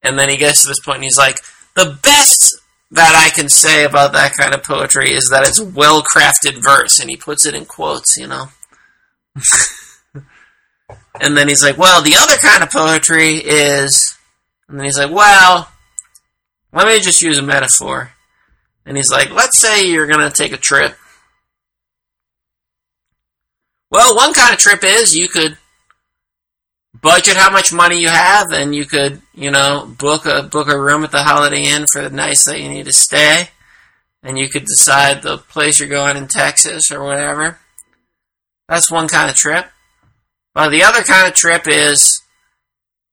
And 0.02 0.18
then 0.18 0.28
he 0.28 0.36
gets 0.36 0.62
to 0.62 0.68
this 0.68 0.80
point 0.80 0.96
and 0.96 1.04
he's 1.04 1.18
like, 1.18 1.38
The 1.74 1.98
best 2.02 2.56
that 2.90 3.14
I 3.14 3.34
can 3.34 3.48
say 3.48 3.84
about 3.84 4.12
that 4.12 4.34
kind 4.34 4.54
of 4.54 4.62
poetry 4.62 5.12
is 5.12 5.30
that 5.30 5.48
it's 5.48 5.60
well 5.60 6.02
crafted 6.02 6.62
verse, 6.62 7.00
and 7.00 7.08
he 7.08 7.16
puts 7.16 7.46
it 7.46 7.54
in 7.54 7.64
quotes, 7.64 8.18
you 8.18 8.26
know. 8.26 8.48
and 11.22 11.36
then 11.36 11.46
he's 11.46 11.62
like, 11.62 11.78
well, 11.78 12.02
the 12.02 12.16
other 12.16 12.36
kind 12.36 12.64
of 12.64 12.70
poetry 12.70 13.36
is. 13.36 14.18
And 14.68 14.76
then 14.76 14.84
he's 14.84 14.98
like, 14.98 15.12
well, 15.12 15.70
let 16.72 16.88
me 16.88 16.98
just 16.98 17.22
use 17.22 17.38
a 17.38 17.42
metaphor. 17.42 18.10
And 18.84 18.96
he's 18.96 19.10
like, 19.10 19.30
let's 19.30 19.60
say 19.60 19.86
you're 19.86 20.08
going 20.08 20.28
to 20.28 20.34
take 20.34 20.50
a 20.52 20.56
trip. 20.56 20.96
Well, 23.88 24.16
one 24.16 24.32
kind 24.32 24.52
of 24.52 24.58
trip 24.58 24.82
is 24.82 25.14
you 25.14 25.28
could 25.28 25.58
budget 27.00 27.36
how 27.36 27.52
much 27.52 27.72
money 27.72 28.00
you 28.00 28.08
have, 28.08 28.50
and 28.50 28.74
you 28.74 28.84
could, 28.84 29.22
you 29.32 29.52
know, 29.52 29.94
book 29.98 30.26
a 30.26 30.42
book 30.42 30.68
a 30.68 30.80
room 30.80 31.04
at 31.04 31.12
the 31.12 31.22
Holiday 31.22 31.66
Inn 31.66 31.84
for 31.92 32.02
the 32.02 32.10
nights 32.10 32.46
that 32.46 32.60
you 32.60 32.68
need 32.68 32.86
to 32.86 32.92
stay, 32.92 33.50
and 34.24 34.36
you 34.38 34.48
could 34.48 34.64
decide 34.64 35.22
the 35.22 35.38
place 35.38 35.78
you're 35.78 35.88
going 35.88 36.16
in 36.16 36.26
Texas 36.26 36.90
or 36.90 37.04
whatever. 37.04 37.58
That's 38.68 38.90
one 38.90 39.06
kind 39.06 39.30
of 39.30 39.36
trip. 39.36 39.66
Well, 40.54 40.70
the 40.70 40.82
other 40.82 41.02
kind 41.02 41.26
of 41.26 41.34
trip 41.34 41.66
is 41.66 42.22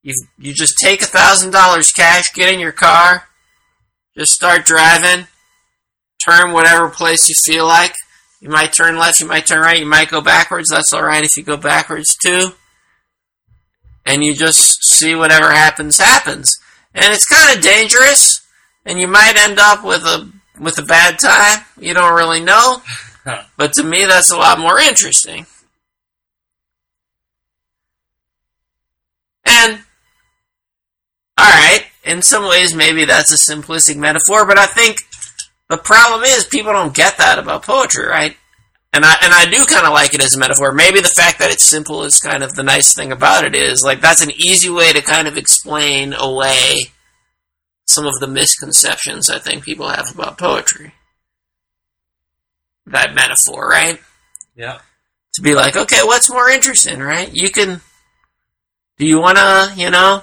you 0.04 0.14
you 0.38 0.54
just 0.54 0.78
take 0.78 1.02
a 1.02 1.06
thousand 1.06 1.52
dollars 1.52 1.92
cash, 1.92 2.34
get 2.34 2.54
in 2.54 2.60
your 2.60 2.72
car, 2.72 3.30
just 4.18 4.34
start 4.34 4.66
driving, 4.66 5.28
turn 6.26 6.52
whatever 6.52 6.90
place 6.90 7.30
you 7.30 7.36
feel 7.36 7.66
like. 7.66 7.96
You 8.42 8.50
might 8.50 8.72
turn 8.74 8.98
left, 8.98 9.20
you 9.20 9.28
might 9.28 9.46
turn 9.46 9.60
right, 9.60 9.80
you 9.80 9.86
might 9.86 10.10
go 10.10 10.22
backwards. 10.22 10.70
That's 10.70 10.94
all 10.94 11.04
right 11.04 11.24
if 11.24 11.36
you 11.36 11.44
go 11.44 11.58
backwards 11.58 12.16
too. 12.16 12.54
And 14.06 14.24
you 14.24 14.34
just 14.34 14.84
see 14.84 15.14
whatever 15.16 15.52
happens 15.52 15.98
happens. 15.98 16.58
And 16.94 17.14
it's 17.14 17.26
kind 17.28 17.56
of 17.56 17.64
dangerous, 17.64 18.42
and 18.86 19.00
you 19.00 19.08
might 19.08 19.38
end 19.38 19.60
up 19.60 19.84
with 19.84 20.04
a 20.04 20.32
with 20.60 20.78
a 20.78 20.84
bad 20.84 21.20
time. 21.20 21.66
You 21.80 21.94
don't 21.94 22.16
really 22.16 22.42
know. 22.42 22.82
But 23.58 23.74
to 23.74 23.84
me, 23.84 24.06
that's 24.06 24.32
a 24.32 24.38
lot 24.38 24.58
more 24.58 24.80
interesting. 24.80 25.46
And, 29.50 29.80
alright, 31.40 31.86
in 32.04 32.22
some 32.22 32.48
ways, 32.48 32.74
maybe 32.76 33.06
that's 33.06 33.32
a 33.32 33.52
simplistic 33.52 33.98
metaphor, 33.98 34.46
but 34.46 34.60
I 34.60 34.68
think 34.68 34.98
the 35.70 35.78
problem 35.78 36.24
is 36.24 36.46
people 36.46 36.72
don't 36.72 36.94
get 36.96 37.18
that 37.18 37.40
about 37.40 37.64
poetry, 37.64 38.06
right? 38.06 38.36
And 38.92 39.06
I 39.06 39.16
and 39.22 39.32
I 39.34 39.46
do 39.46 39.66
kind 39.66 39.86
of 39.86 39.94
like 39.94 40.16
it 40.16 40.24
as 40.24 40.36
a 40.36 40.40
metaphor. 40.40 40.72
Maybe 40.72 41.00
the 41.00 41.08
fact 41.08 41.38
that 41.40 41.52
it's 41.52 41.64
simple 41.66 42.04
is 42.04 42.20
kind 42.20 42.42
of 42.42 42.56
the 42.56 42.64
nice 42.64 42.96
thing 42.96 43.12
about 43.12 43.44
it 43.44 43.54
is 43.56 43.84
like 43.84 44.02
that's 44.02 44.24
an 44.24 44.32
easy 44.32 44.70
way 44.70 44.92
to 44.94 45.02
kind 45.02 45.28
of 45.28 45.38
explain 45.38 46.14
away 46.14 46.88
some 47.86 48.08
of 48.08 48.20
the 48.20 48.28
misconceptions 48.28 49.30
I 49.30 49.38
think 49.40 49.64
people 49.64 49.88
have 49.90 50.12
about 50.14 50.40
poetry. 50.40 50.94
That 52.88 53.14
metaphor, 53.14 53.68
right? 53.68 54.00
Yeah. 54.56 54.80
to 55.36 55.42
be 55.42 55.54
like, 55.54 55.76
okay, 55.76 56.00
what's 56.04 56.30
more 56.30 56.50
interesting, 56.50 57.00
right? 57.00 57.32
You 57.32 57.50
can, 57.52 57.82
do 59.00 59.06
you 59.06 59.20
want 59.20 59.38
to, 59.38 59.74
you 59.76 59.90
know? 59.90 60.22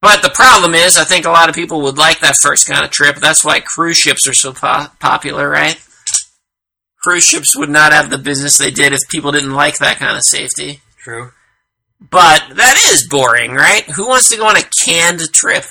But 0.00 0.22
the 0.22 0.30
problem 0.30 0.74
is, 0.74 0.96
I 0.96 1.04
think 1.04 1.26
a 1.26 1.30
lot 1.30 1.48
of 1.48 1.56
people 1.56 1.82
would 1.82 1.98
like 1.98 2.20
that 2.20 2.36
first 2.36 2.68
kind 2.68 2.84
of 2.84 2.90
trip. 2.90 3.16
That's 3.16 3.44
why 3.44 3.60
cruise 3.60 3.96
ships 3.96 4.28
are 4.28 4.34
so 4.34 4.52
po- 4.52 4.86
popular, 5.00 5.48
right? 5.48 5.76
Cruise 7.02 7.24
ships 7.24 7.56
would 7.56 7.68
not 7.68 7.92
have 7.92 8.08
the 8.08 8.18
business 8.18 8.56
they 8.56 8.70
did 8.70 8.92
if 8.92 9.00
people 9.08 9.32
didn't 9.32 9.54
like 9.54 9.78
that 9.78 9.98
kind 9.98 10.16
of 10.16 10.22
safety. 10.22 10.80
True. 10.98 11.32
But 12.00 12.44
that 12.54 12.90
is 12.92 13.08
boring, 13.08 13.54
right? 13.54 13.82
Who 13.90 14.06
wants 14.06 14.30
to 14.30 14.36
go 14.36 14.46
on 14.46 14.56
a 14.56 14.62
canned 14.84 15.20
trip? 15.32 15.64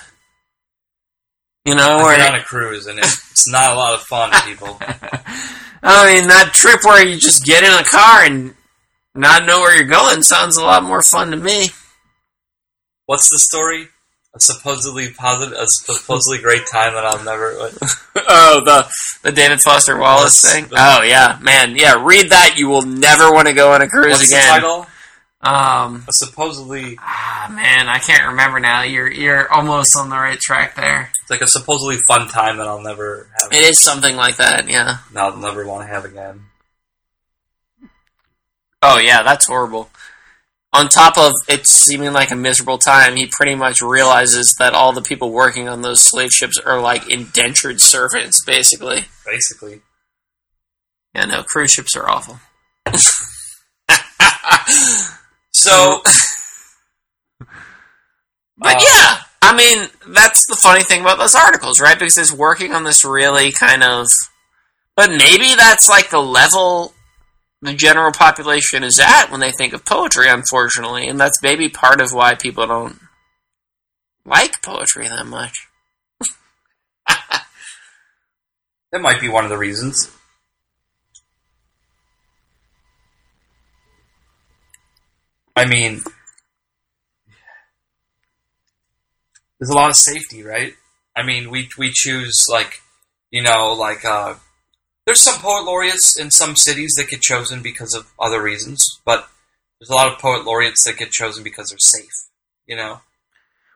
You 1.64 1.76
know, 1.76 1.98
been 2.00 2.22
on 2.22 2.36
a 2.36 2.44
cruise 2.44 2.88
and 2.88 3.00
it's, 3.00 3.32
it's 3.32 3.50
not 3.50 3.74
a 3.74 3.76
lot 3.76 3.94
of 3.94 4.02
fun, 4.02 4.32
people. 4.46 4.78
I 5.84 6.14
mean, 6.14 6.28
that 6.28 6.52
trip 6.54 6.84
where 6.84 7.06
you 7.06 7.18
just 7.18 7.46
get 7.46 7.64
in 7.64 7.72
a 7.72 7.84
car 7.84 8.24
and 8.24 8.56
not 9.18 9.46
know 9.46 9.60
where 9.62 9.76
you're 9.76 9.86
going 9.86 10.22
sounds 10.24 10.58
a 10.58 10.62
lot 10.64 10.84
more 10.84 11.02
fun 11.04 11.32
to 11.32 11.38
me. 11.38 11.70
What's 13.06 13.30
the 13.30 13.40
story? 13.40 13.88
A 14.36 14.40
supposedly 14.40 15.10
positive, 15.12 15.58
a 15.58 15.66
supposedly 15.68 16.40
great 16.40 16.68
time 16.72 16.94
that 16.94 17.06
I'll 17.06 17.24
never. 17.24 17.70
Oh, 18.30 18.62
the 18.66 18.86
the 19.24 19.32
David 19.32 19.62
Foster 19.62 19.98
Wallace 19.98 20.42
Yes. 20.44 20.54
thing. 20.54 20.66
Oh 20.76 21.02
yeah, 21.02 21.40
man, 21.42 21.78
yeah. 21.78 22.04
Read 22.04 22.32
that. 22.32 22.56
You 22.58 22.68
will 22.68 22.82
never 22.82 23.32
want 23.32 23.48
to 23.48 23.54
go 23.54 23.72
on 23.72 23.82
a 23.82 23.88
cruise 23.88 24.08
What's 24.18 24.30
the 24.30 24.36
again. 24.36 24.48
title? 24.50 24.86
Um, 25.40 26.04
A 26.10 26.12
supposedly, 26.12 26.98
ah, 27.00 27.48
man, 27.56 27.88
I 27.88 28.00
can't 28.00 28.28
remember 28.32 28.60
now. 28.60 28.82
You're 28.82 29.10
you're 29.10 29.50
almost 29.54 29.96
on 29.96 30.10
the 30.10 30.18
right 30.18 30.40
track 30.40 30.76
there. 30.76 31.10
it's 31.22 31.30
like 31.30 31.40
a 31.42 31.48
supposedly 31.48 31.98
fun 32.06 32.28
time 32.28 32.58
that 32.58 32.68
I'll 32.68 32.82
never 32.82 33.30
have. 33.42 33.54
It 33.54 33.64
is 33.64 33.80
something 33.82 34.16
like 34.18 34.38
that. 34.38 34.68
Yeah. 34.68 34.98
I'll 35.16 35.38
never 35.38 35.66
want 35.66 35.88
to 35.88 35.94
have 35.94 36.04
again. 36.04 36.42
Oh 38.90 39.00
yeah, 39.00 39.22
that's 39.22 39.48
horrible. 39.48 39.90
On 40.72 40.88
top 40.88 41.18
of 41.18 41.34
it 41.50 41.68
seeming 41.68 42.14
like 42.14 42.32
a 42.32 42.36
miserable 42.36 42.78
time, 42.78 43.18
he 43.18 43.28
pretty 43.30 43.54
much 43.54 43.82
realizes 43.82 44.56
that 44.60 44.74
all 44.74 44.94
the 44.94 45.02
people 45.02 45.32
working 45.32 45.68
on 45.68 45.82
those 45.82 46.00
slave 46.02 46.32
ships 46.32 46.58
are 46.58 46.80
like 46.80 47.10
indentured 47.10 47.82
servants, 47.82 48.44
basically. 48.46 49.06
Basically, 49.26 49.82
Yeah, 51.14 51.26
no, 51.26 51.44
cruise 51.44 51.72
ships 51.72 51.98
are 51.98 52.10
awful. 52.10 52.40
so 55.52 56.02
But 58.58 58.78
Uh, 58.78 58.80
yeah, 58.82 59.18
I 59.42 59.54
mean, 59.56 59.90
that's 60.08 60.48
the 60.48 60.56
funny 60.56 60.84
thing 60.84 61.02
about 61.02 61.18
those 61.18 61.36
articles, 61.36 61.82
right? 61.82 62.00
Because 62.00 62.18
it's 62.18 62.32
working 62.32 62.74
on 62.74 62.86
this 62.86 63.04
really 63.04 63.52
kind 63.52 63.84
of. 63.84 64.08
But 64.96 65.12
maybe 65.12 65.56
that's 65.56 65.90
like 65.90 66.10
the 66.10 66.22
level 66.22 66.94
the 67.62 67.74
general 67.74 68.12
population 68.12 68.84
is 68.84 69.00
at 69.00 69.28
when 69.28 69.40
they 69.40 69.52
think 69.52 69.74
of 69.74 69.86
poetry, 69.86 70.30
unfortunately. 70.30 71.08
And 71.08 71.20
that's 71.20 71.42
maybe 71.42 71.70
part 71.70 72.02
of 72.02 72.14
why 72.14 72.36
people 72.36 72.68
don't 72.68 73.00
like 74.26 74.62
poetry 74.62 75.08
that 75.08 75.26
much. 75.26 75.68
that 77.08 79.02
might 79.02 79.22
be 79.22 79.30
one 79.30 79.44
of 79.44 79.50
the 79.50 79.58
reasons. 79.58 80.12
I 85.56 85.66
mean, 85.66 86.04
there's 89.60 89.72
a 89.72 89.76
lot 89.76 89.90
of 89.90 89.96
safety, 89.96 90.44
right? 90.44 90.74
I 91.16 91.24
mean, 91.24 91.50
we 91.50 91.68
we 91.80 91.92
choose 91.92 92.46
like, 92.48 92.82
you 93.32 93.42
know, 93.42 93.74
like 93.74 94.06
uh, 94.06 94.36
there's 95.08 95.22
some 95.22 95.40
poet 95.40 95.64
laureates 95.64 96.20
in 96.20 96.30
some 96.30 96.58
cities 96.58 96.94
that 96.98 97.10
get 97.10 97.22
chosen 97.22 97.64
because 97.64 97.96
of 97.96 98.12
other 98.20 98.44
reasons, 98.44 99.00
but 99.06 99.30
there's 99.80 99.90
a 99.90 99.96
lot 99.96 100.12
of 100.12 100.20
poet 100.20 100.44
laureates 100.44 100.84
that 100.84 100.98
get 100.98 101.12
chosen 101.12 101.46
because 101.46 101.70
they're 101.70 101.80
safe, 101.80 102.28
you 102.68 102.76
know. 102.76 103.00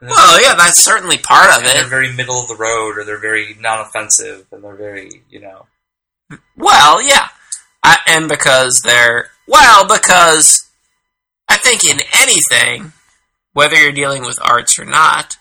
Well, 0.01 0.41
yeah, 0.41 0.55
that's 0.55 0.83
certainly 0.83 1.17
part 1.17 1.57
of 1.57 1.63
it. 1.63 1.73
they're 1.73 1.87
very 1.87 2.11
middle 2.11 2.41
of 2.41 2.49
the 2.49 2.55
road, 2.55 2.97
or 2.97 3.05
they're 3.05 3.17
very 3.17 3.55
non-offensive, 3.59 4.47
and 4.51 4.61
they're 4.61 4.75
very, 4.75 5.23
you 5.29 5.39
know, 5.39 5.67
Well, 6.57 7.01
yeah. 7.01 7.29
I, 7.83 7.99
and 8.07 8.27
because 8.27 8.81
they're. 8.83 9.29
Well, 9.47 9.87
because 9.87 10.69
I 11.47 11.57
think 11.57 11.85
in 11.85 12.01
anything, 12.13 12.93
whether 13.53 13.75
you're 13.75 13.91
dealing 13.91 14.23
with 14.23 14.39
arts 14.41 14.77
or 14.77 14.85
not, 14.85 15.37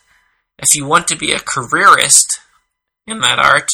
if 0.59 0.75
you 0.75 0.85
want 0.85 1.09
to 1.09 1.17
be 1.17 1.33
a 1.33 1.41
careerist 1.41 2.41
in 3.07 3.21
that 3.21 3.39
art, 3.39 3.71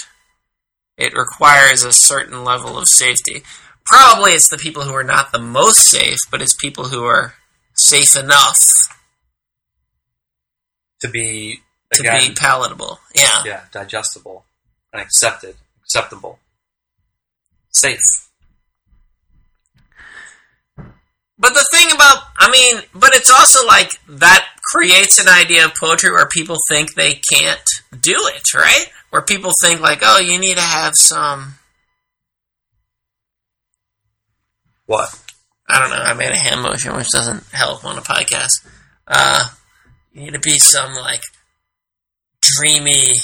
it 0.97 1.17
requires 1.17 1.83
a 1.83 1.93
certain 1.93 2.45
level 2.45 2.79
of 2.79 2.89
safety. 2.89 3.43
Probably 3.85 4.33
it's 4.33 4.49
the 4.49 4.57
people 4.57 4.83
who 4.83 4.95
are 4.95 5.05
not 5.05 5.33
the 5.33 5.39
most 5.39 5.89
safe, 5.89 6.19
but 6.31 6.43
it's 6.43 6.57
people 6.57 6.85
who 6.85 7.05
are 7.05 7.35
safe 7.75 8.17
enough 8.17 8.59
to 11.01 11.09
be 11.09 11.61
to 11.93 12.01
again, 12.01 12.29
be 12.29 12.35
palatable. 12.35 12.99
Yeah. 13.15 13.43
yeah, 13.45 13.61
digestible 13.73 14.45
and 14.93 15.01
accepted, 15.01 15.57
acceptable, 15.83 16.39
safe. 17.71 18.01
But 21.39 21.53
the 21.53 21.67
thing 21.71 21.93
about, 21.93 22.23
I 22.39 22.51
mean, 22.51 22.83
but 22.95 23.15
it's 23.15 23.31
also 23.31 23.65
like 23.67 23.91
that 24.09 24.47
creates 24.73 25.19
an 25.19 25.29
idea 25.29 25.67
of 25.67 25.75
poetry 25.75 26.11
where 26.11 26.27
people 26.27 26.57
think 26.69 26.95
they 26.95 27.21
can't 27.31 27.69
do 28.01 28.15
it, 28.35 28.55
right? 28.55 28.87
Where 29.11 29.23
people 29.23 29.53
think 29.63 29.81
like, 29.81 30.01
oh, 30.03 30.19
you 30.19 30.39
need 30.39 30.57
to 30.57 30.63
have 30.63 30.93
some, 30.97 31.55
What? 34.87 35.09
I 35.69 35.81
don't 35.81 35.91
know, 35.91 35.97
I 35.97 36.15
made 36.15 36.31
a 36.31 36.37
hand 36.37 36.63
motion, 36.63 36.95
which 36.97 37.11
doesn't 37.11 37.45
help 37.53 37.85
on 37.85 37.99
a 37.99 38.01
podcast. 38.01 38.65
Uh, 39.07 39.49
you 40.13 40.23
need 40.23 40.35
to 40.35 40.41
be 40.41 40.59
some 40.59 40.95
like 40.95 41.23
dreamy 42.41 43.17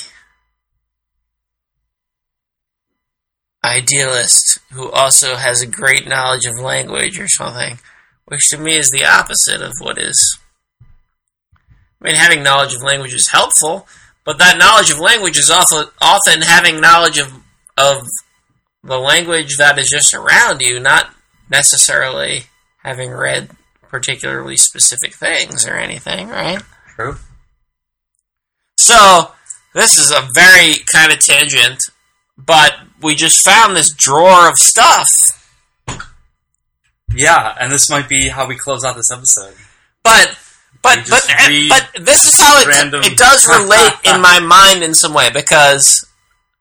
idealist 3.64 4.58
who 4.72 4.90
also 4.90 5.36
has 5.36 5.62
a 5.62 5.66
great 5.66 6.08
knowledge 6.08 6.44
of 6.44 6.60
language 6.60 7.20
or 7.20 7.28
something, 7.28 7.78
which 8.24 8.48
to 8.48 8.58
me 8.58 8.74
is 8.76 8.90
the 8.90 9.04
opposite 9.04 9.62
of 9.62 9.72
what 9.78 9.98
is. 9.98 10.38
I 12.00 12.04
mean, 12.04 12.16
having 12.16 12.42
knowledge 12.42 12.74
of 12.74 12.82
language 12.82 13.14
is 13.14 13.28
helpful, 13.28 13.86
but 14.24 14.38
that 14.38 14.58
knowledge 14.58 14.90
of 14.90 14.98
language 14.98 15.38
is 15.38 15.50
often 15.50 15.86
often 16.00 16.42
having 16.42 16.80
knowledge 16.80 17.18
of 17.18 17.32
of 17.76 18.06
the 18.84 18.98
language 18.98 19.56
that 19.58 19.78
is 19.78 19.88
just 19.88 20.14
around 20.14 20.60
you, 20.60 20.80
not 20.80 21.14
necessarily 21.50 22.44
having 22.82 23.10
read 23.10 23.50
particularly 23.88 24.56
specific 24.56 25.14
things 25.14 25.66
or 25.66 25.74
anything, 25.74 26.28
right? 26.28 26.62
True. 26.96 27.16
So, 28.78 29.32
this 29.74 29.98
is 29.98 30.10
a 30.10 30.28
very 30.34 30.76
kind 30.92 31.12
of 31.12 31.20
tangent, 31.20 31.78
but 32.36 32.72
we 33.00 33.14
just 33.14 33.44
found 33.44 33.76
this 33.76 33.92
drawer 33.92 34.48
of 34.48 34.56
stuff. 34.56 35.38
Yeah, 37.14 37.54
and 37.60 37.70
this 37.70 37.90
might 37.90 38.08
be 38.08 38.28
how 38.28 38.46
we 38.46 38.56
close 38.56 38.84
out 38.84 38.96
this 38.96 39.10
episode. 39.12 39.54
But 40.02 40.38
but 40.82 40.98
but 41.08 41.24
but 41.68 42.04
this 42.04 42.26
is 42.26 42.40
how 42.40 42.60
it 42.60 43.12
it 43.12 43.16
does 43.16 43.46
relate 43.46 43.92
in 44.04 44.20
my 44.20 44.40
mind 44.42 44.82
in 44.82 44.94
some 44.94 45.14
way 45.14 45.30
because 45.30 46.06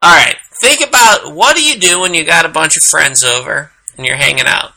all 0.01 0.15
right, 0.15 0.37
think 0.61 0.81
about 0.81 1.33
what 1.33 1.55
do 1.55 1.63
you 1.63 1.79
do 1.79 1.99
when 1.99 2.13
you 2.13 2.23
got 2.23 2.45
a 2.45 2.49
bunch 2.49 2.77
of 2.77 2.83
friends 2.83 3.23
over 3.23 3.71
and 3.97 4.05
you're 4.05 4.17
hanging 4.17 4.45
out? 4.45 4.73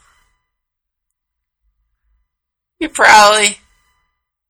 you're 2.84 2.90
probably 2.90 3.56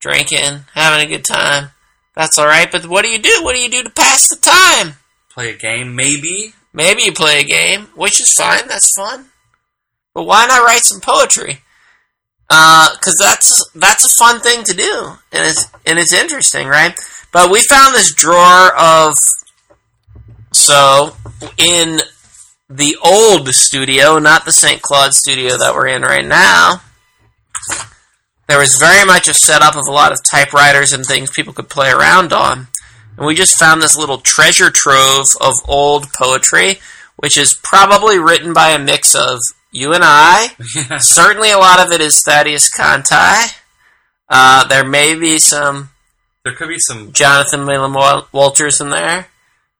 drinking, 0.00 0.64
having 0.74 1.06
a 1.06 1.08
good 1.08 1.24
time. 1.24 1.70
That's 2.16 2.36
all 2.36 2.46
right. 2.46 2.70
But 2.70 2.86
what 2.86 3.04
do 3.04 3.10
you 3.10 3.20
do? 3.20 3.40
What 3.42 3.54
do 3.54 3.60
you 3.60 3.68
do 3.68 3.84
to 3.84 3.90
pass 3.90 4.28
the 4.28 4.36
time? 4.36 4.96
Play 5.30 5.50
a 5.50 5.56
game, 5.56 5.94
maybe. 5.94 6.52
Maybe 6.72 7.02
you 7.04 7.12
play 7.12 7.40
a 7.40 7.44
game, 7.44 7.86
which 7.94 8.20
is 8.20 8.32
fine. 8.32 8.66
That's 8.66 8.90
fun. 8.96 9.26
But 10.14 10.24
why 10.24 10.46
not 10.46 10.64
write 10.66 10.82
some 10.82 11.00
poetry? 11.00 11.60
Uh, 12.50 12.90
because 12.92 13.16
that's 13.18 13.70
that's 13.74 14.04
a 14.04 14.16
fun 14.16 14.40
thing 14.40 14.62
to 14.64 14.74
do, 14.74 15.12
and 15.32 15.46
it's 15.46 15.66
and 15.86 15.98
it's 15.98 16.12
interesting, 16.12 16.66
right? 16.68 16.94
But 17.32 17.50
we 17.50 17.62
found 17.62 17.94
this 17.94 18.14
drawer 18.14 18.76
of 18.78 19.14
so 20.52 21.16
in 21.56 22.00
the 22.68 22.96
old 23.02 23.48
studio, 23.54 24.18
not 24.18 24.44
the 24.44 24.52
St. 24.52 24.82
Claude 24.82 25.14
studio 25.14 25.56
that 25.58 25.74
we're 25.74 25.88
in 25.88 26.02
right 26.02 26.24
now. 26.24 26.80
There 28.46 28.58
was 28.58 28.76
very 28.76 29.06
much 29.06 29.28
a 29.28 29.34
setup 29.34 29.76
of 29.76 29.86
a 29.88 29.92
lot 29.92 30.12
of 30.12 30.22
typewriters 30.22 30.92
and 30.92 31.04
things 31.04 31.30
people 31.30 31.52
could 31.54 31.68
play 31.68 31.90
around 31.90 32.32
on. 32.32 32.68
And 33.16 33.26
we 33.26 33.34
just 33.34 33.58
found 33.58 33.80
this 33.80 33.96
little 33.96 34.18
treasure 34.18 34.70
trove 34.70 35.26
of 35.40 35.54
old 35.66 36.12
poetry, 36.12 36.78
which 37.16 37.38
is 37.38 37.58
probably 37.62 38.18
written 38.18 38.52
by 38.52 38.70
a 38.70 38.78
mix 38.78 39.14
of 39.14 39.38
you 39.74 39.92
and 39.92 40.02
I. 40.04 40.48
Certainly 41.00 41.50
a 41.50 41.58
lot 41.58 41.84
of 41.84 41.92
it 41.92 42.00
is 42.00 42.22
Thaddeus 42.24 42.70
Conti. 42.70 43.52
Uh, 44.28 44.66
there 44.68 44.84
may 44.86 45.14
be 45.14 45.38
some 45.38 45.90
There 46.44 46.54
could 46.54 46.68
be 46.68 46.78
some. 46.78 47.12
Jonathan 47.12 47.64
Milam 47.66 47.94
Walters 48.32 48.80
in 48.80 48.88
there. 48.90 49.26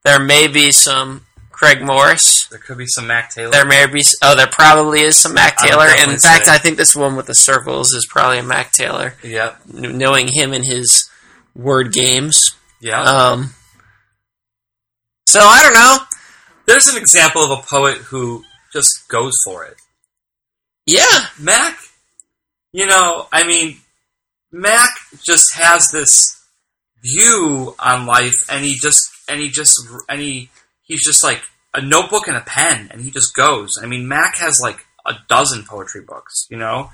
There 0.05 0.21
may 0.21 0.49
be 0.49 0.71
some 0.73 1.25
Craig 1.51 1.81
Morris. 1.83 2.47
There 2.49 2.59
could 2.59 2.77
be 2.77 2.87
some 2.87 3.07
Mac 3.07 3.31
Taylor. 3.31 3.51
There 3.53 3.65
may 3.65 3.87
be. 3.87 4.03
Oh, 4.21 4.35
there 4.37 4.47
probably 4.49 5.01
is 5.01 5.17
some 5.17 5.33
Mac 5.35 5.57
Taylor. 5.57 5.87
In 5.87 6.19
fact, 6.19 6.49
I 6.49 6.59
think 6.59 6.77
this 6.77 6.95
one 6.95 7.17
with 7.17 7.27
the 7.27 7.35
circles 7.35 7.93
is 7.93 8.07
probably 8.07 8.39
a 8.39 8.43
Mac 8.43 8.73
Taylor. 8.73 9.15
yeah, 9.23 9.55
kn- 9.73 9.97
Knowing 9.97 10.29
him 10.29 10.53
and 10.53 10.65
his 10.65 11.09
word 11.55 11.93
games. 11.93 12.55
yeah. 12.81 13.01
Um. 13.01 13.55
So 15.27 15.41
I 15.41 15.63
don't 15.63 15.73
know. 15.73 15.97
There's 16.67 16.87
an 16.89 16.97
example 16.97 17.43
of 17.43 17.51
a 17.59 17.63
poet 17.63 17.97
who 17.99 18.45
just 18.73 19.09
goes 19.09 19.35
for 19.45 19.65
it. 19.65 19.77
Yeah, 20.87 21.27
Mac, 21.41 21.79
you 22.73 22.87
know, 22.87 23.27
I 23.33 23.47
mean, 23.47 23.79
Mac 24.53 24.91
just 25.23 25.55
has 25.55 25.91
this 25.91 26.43
view 27.03 27.75
on 27.79 28.07
life, 28.07 28.47
and 28.51 28.65
he 28.65 28.75
just, 28.75 29.11
and 29.29 29.41
he 29.41 29.49
just, 29.49 29.79
and 30.09 30.21
he, 30.21 30.51
he's 30.83 31.05
just 31.05 31.25
like 31.25 31.43
a 31.73 31.81
notebook 31.81 32.29
and 32.29 32.37
a 32.37 32.43
pen, 32.43 32.89
and 32.91 33.01
he 33.01 33.11
just 33.11 33.35
goes. 33.35 33.79
I 33.83 33.87
mean, 33.87 34.07
Mac 34.09 34.37
has 34.37 34.61
like 34.63 34.85
a 35.07 35.15
dozen 35.29 35.65
poetry 35.65 36.03
books, 36.03 36.47
you 36.51 36.57
know, 36.57 36.91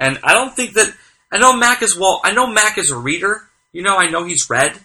and 0.00 0.18
I 0.22 0.34
don't 0.34 0.54
think 0.54 0.74
that 0.74 0.92
I 1.30 1.38
know 1.38 1.56
Mac 1.56 1.82
is 1.82 1.96
well. 1.96 2.20
I 2.24 2.32
know 2.32 2.46
Mac 2.46 2.78
is 2.78 2.90
a 2.90 2.96
reader, 2.96 3.42
you 3.72 3.82
know. 3.82 3.96
I 3.96 4.10
know 4.10 4.24
he's 4.24 4.48
read, 4.48 4.78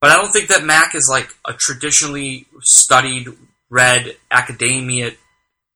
but 0.00 0.10
I 0.10 0.16
don't 0.16 0.30
think 0.30 0.48
that 0.48 0.64
Mac 0.64 0.94
is 0.94 1.08
like 1.10 1.34
a 1.46 1.52
traditionally 1.52 2.46
studied, 2.60 3.28
read 3.70 4.16
academia, 4.30 5.12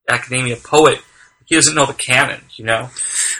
academia 0.09 0.57
poet. 0.57 1.01
He 1.49 1.55
doesn't 1.55 1.75
know 1.75 1.87
the 1.87 1.95
canon, 1.95 2.43
you 2.57 2.65
know. 2.67 2.91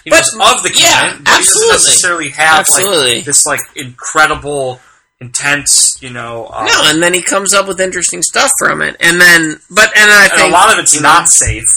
He 0.05 0.11
But- 0.11 0.25
knows 0.35 0.57
of 0.57 0.63
the 0.63 0.73
yeah, 0.75 1.09
canon, 1.11 1.25
but 1.25 1.31
he 1.41 1.45
doesn't 1.45 1.69
necessarily 1.69 2.31
have 2.31 2.61
Absolutely. 2.61 3.17
like 3.17 3.25
this 3.27 3.45
like 3.45 3.61
incredible, 3.77 4.81
intense, 5.21 5.93
you 6.01 6.09
know. 6.11 6.49
Um, 6.49 6.65
no, 6.67 6.81
and 6.85 7.03
then 7.03 7.13
he 7.13 7.21
comes 7.23 7.53
up 7.53 7.67
with 7.69 7.81
interesting 7.81 8.23
stuff 8.23 8.51
from 8.59 8.81
it, 8.83 8.97
and 9.01 9.21
then, 9.21 9.61
but 9.71 9.95
and 9.97 10.11
I 10.11 10.23
and 10.25 10.33
think 10.33 10.51
a 10.51 10.53
lot 10.53 10.73
of 10.73 10.79
it's 10.79 10.95
you 10.95 11.03
know, 11.03 11.09
not 11.11 11.29
safe, 11.29 11.69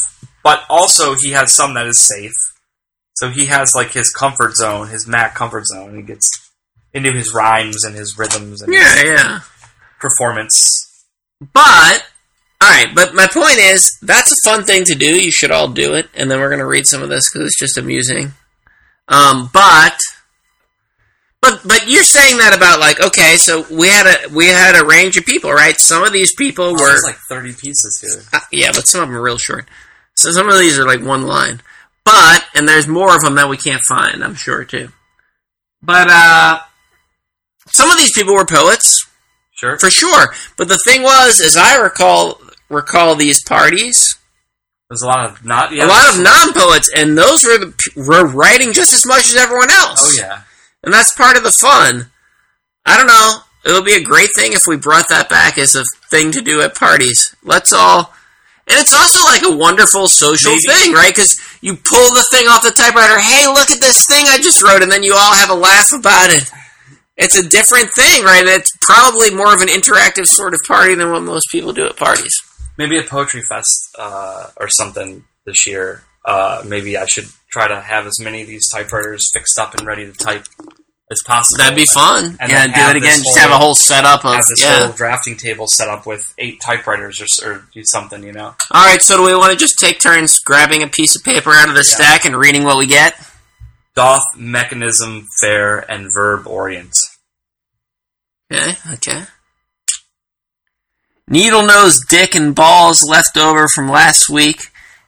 but 0.44 0.64
also 0.70 1.16
he 1.16 1.32
has 1.32 1.54
some 1.54 1.74
that 1.74 1.86
is 1.88 2.00
safe. 2.00 2.32
So 3.16 3.30
he 3.30 3.48
has 3.48 3.74
like 3.76 3.92
his 3.92 4.10
comfort 4.10 4.56
zone, 4.56 4.88
his 4.88 5.06
Mac 5.06 5.36
comfort 5.36 5.66
zone. 5.68 5.96
He 5.98 6.02
gets 6.02 6.30
into 6.94 7.12
his 7.12 7.34
rhymes 7.34 7.84
and 7.84 7.94
his 7.94 8.18
rhythms 8.18 8.62
and 8.62 8.74
Yeah, 8.74 8.96
his 8.96 9.04
yeah. 9.04 9.40
performance. 10.00 10.88
But 11.54 12.06
all 12.62 12.70
right, 12.70 12.94
but 12.94 13.14
my 13.16 13.28
point 13.28 13.58
is 13.58 13.98
that's 14.02 14.32
a 14.32 14.50
fun 14.50 14.64
thing 14.64 14.84
to 14.86 14.96
do. 14.96 15.20
You 15.22 15.32
should 15.32 15.52
all 15.52 15.68
do 15.68 15.94
it, 15.96 16.10
and 16.14 16.30
then 16.30 16.40
we're 16.40 16.50
gonna 16.52 16.66
read 16.68 16.86
some 16.86 17.02
of 17.02 17.10
this 17.10 17.30
because 17.30 17.48
it's 17.48 17.60
just 17.60 17.78
amusing. 17.78 18.34
Um, 19.08 19.50
but 19.54 19.98
but 21.42 21.62
but 21.66 21.88
you're 21.88 22.04
saying 22.04 22.38
that 22.38 22.56
about 22.56 22.80
like 22.80 23.02
okay, 23.02 23.38
so 23.38 23.66
we 23.72 23.88
had 23.88 24.06
a 24.06 24.30
we 24.34 24.46
had 24.48 24.80
a 24.80 24.86
range 24.86 25.18
of 25.18 25.26
people, 25.26 25.52
right? 25.52 25.76
Some 25.80 26.04
of 26.04 26.14
these 26.14 26.34
people 26.36 26.66
Oh, 26.66 26.74
were 26.74 26.98
like 27.04 27.18
thirty 27.30 27.54
pieces 27.54 28.00
here. 28.02 28.24
uh, 28.40 28.44
yeah, 28.52 28.72
but 28.74 28.88
some 28.88 29.02
of 29.02 29.08
them 29.10 29.18
are 29.18 29.22
real 29.22 29.38
short. 29.40 29.68
So 30.16 30.32
some 30.32 30.48
of 30.50 30.60
these 30.60 30.78
are 30.78 30.86
like 30.86 31.02
one 31.02 31.24
line, 31.24 31.62
but 32.06 32.46
and 32.54 32.68
there's 32.68 32.88
more 32.88 33.16
of 33.16 33.22
them 33.24 33.36
that 33.36 33.50
we 33.50 33.58
can't 33.58 33.82
find. 33.88 34.24
I'm 34.24 34.36
sure 34.36 34.64
too. 34.66 34.90
But 35.82 36.10
uh, 36.12 36.60
some 37.68 37.90
of 37.90 37.98
these 37.98 38.14
people 38.14 38.36
were 38.36 38.46
poets 38.46 39.08
Sure. 39.54 39.78
for 39.78 39.90
sure. 39.92 40.34
But 40.58 40.68
the 40.70 40.80
thing 40.86 41.04
was, 41.04 41.40
as 41.40 41.56
I 41.58 41.78
recall 41.78 42.41
recall 42.72 43.16
these 43.16 43.44
parties, 43.44 44.18
There's 44.90 45.02
a 45.02 45.08
lot 45.08 45.30
of 45.30 45.46
not. 45.46 45.72
Yeah, 45.72 45.86
a 45.86 45.88
lot 45.88 46.14
of 46.14 46.22
non 46.22 46.54
poets, 46.54 46.90
and 46.96 47.18
those 47.18 47.44
were 47.44 47.58
the 47.58 47.74
were 47.96 48.26
writing 48.28 48.74
just 48.74 48.94
as 48.94 49.06
much 49.06 49.30
as 49.30 49.36
everyone 49.36 49.70
else. 49.72 50.18
Oh 50.20 50.22
yeah. 50.22 50.42
and 50.84 50.94
that's 50.94 51.14
part 51.16 51.38
of 51.38 51.44
the 51.44 51.52
fun. 51.52 52.12
I 52.86 52.98
don't 52.98 53.08
know. 53.08 53.40
It 53.64 53.74
would 53.74 53.86
be 53.86 53.94
a 53.94 54.02
great 54.04 54.30
thing 54.36 54.54
if 54.54 54.64
we 54.66 54.76
brought 54.76 55.08
that 55.10 55.30
back 55.30 55.58
as 55.60 55.76
a 55.76 55.84
thing 56.10 56.32
to 56.32 56.42
do 56.42 56.62
at 56.62 56.74
parties. 56.76 57.36
Let's 57.44 57.72
all. 57.72 58.12
And 58.68 58.80
it's 58.80 58.94
also 58.94 59.24
like 59.26 59.44
a 59.44 59.56
wonderful 59.56 60.08
social 60.08 60.52
Maybe- 60.52 60.62
thing, 60.68 60.94
right? 60.94 61.14
Because 61.14 61.36
you 61.62 61.76
pull 61.76 62.14
the 62.14 62.26
thing 62.32 62.48
off 62.48 62.64
the 62.64 62.72
typewriter. 62.72 63.20
Hey, 63.20 63.46
look 63.48 63.70
at 63.70 63.82
this 63.82 64.06
thing 64.08 64.26
I 64.28 64.38
just 64.38 64.64
wrote, 64.64 64.82
and 64.82 64.92
then 64.92 65.04
you 65.04 65.14
all 65.14 65.36
have 65.36 65.50
a 65.50 65.56
laugh 65.56 65.92
about 65.94 66.30
it. 66.32 66.50
It's 67.18 67.36
a 67.38 67.48
different 67.48 67.92
thing, 67.94 68.24
right? 68.24 68.44
It's 68.46 68.72
probably 68.82 69.30
more 69.30 69.54
of 69.54 69.62
an 69.62 69.68
interactive 69.68 70.26
sort 70.26 70.54
of 70.56 70.62
party 70.68 70.96
than 70.96 71.12
what 71.12 71.22
most 71.22 71.50
people 71.52 71.74
do 71.74 71.86
at 71.86 71.98
parties. 71.98 72.34
Maybe 72.82 72.98
a 72.98 73.04
poetry 73.04 73.42
fest 73.42 73.96
uh, 73.98 74.48
or 74.60 74.68
something 74.70 75.24
this 75.46 75.66
year. 75.68 76.04
Uh, 76.26 76.62
maybe 76.66 76.98
I 76.98 77.06
should 77.06 77.26
try 77.50 77.68
to 77.68 77.80
have 77.82 78.06
as 78.08 78.20
many 78.20 78.42
of 78.42 78.48
these 78.48 78.68
typewriters 78.70 79.30
fixed 79.34 79.58
up 79.60 79.74
and 79.76 79.86
ready 79.88 80.06
to 80.06 80.14
type 80.14 80.46
as 81.12 81.22
possible. 81.26 81.58
That'd 81.58 81.76
be 81.76 81.86
fun. 81.86 82.38
And 82.40 82.50
yeah, 82.52 82.68
do 82.68 82.90
it 82.92 82.96
again. 82.98 83.18
this 83.20 83.24
Just 83.26 83.38
have 83.40 83.50
a 83.52 83.54
whole- 83.58 83.68
whole 83.68 83.76
setup 83.76 84.24
of 84.24 84.34
Have 84.36 84.46
this 84.46 84.62
yeah. 84.64 84.80
little 84.80 84.94
drafting 84.96 85.36
table 85.36 85.68
set 85.68 85.90
up 85.90 86.06
with 86.06 86.24
eight 86.38 86.62
typewriters 86.62 87.22
or, 87.44 87.52
or 87.52 87.68
do 87.74 87.84
something, 87.84 88.24
you 88.24 88.32
know. 88.32 88.56
All 88.72 88.86
right, 88.88 89.02
so 89.02 89.18
do 89.18 89.24
we 89.24 89.36
want 89.36 89.52
to 89.52 89.58
just 89.58 89.78
take 89.80 90.00
turns 90.00 90.40
grabbing 90.40 90.84
a 90.84 90.88
piece 90.88 91.16
of 91.16 91.24
paper 91.24 91.52
out 91.52 91.68
of 91.70 91.76
the 91.76 91.82
Yeah. 91.82 91.96
stack 91.96 92.26
and 92.26 92.38
reading 92.38 92.64
what 92.64 92.78
we 92.78 92.86
get? 92.88 93.16
Doth 93.96 94.24
mechanism 94.38 95.28
fair 95.42 95.80
and 95.92 96.08
verb 96.14 96.48
orient. 96.48 96.96
Okay, 98.54 98.78
okay. 98.94 99.24
Needle 101.32 101.66
nose, 101.66 102.02
dick, 102.10 102.36
and 102.36 102.54
balls 102.54 103.08
left 103.08 103.38
over 103.38 103.70
from 103.70 103.88
last 103.88 104.30
week. 104.30 104.64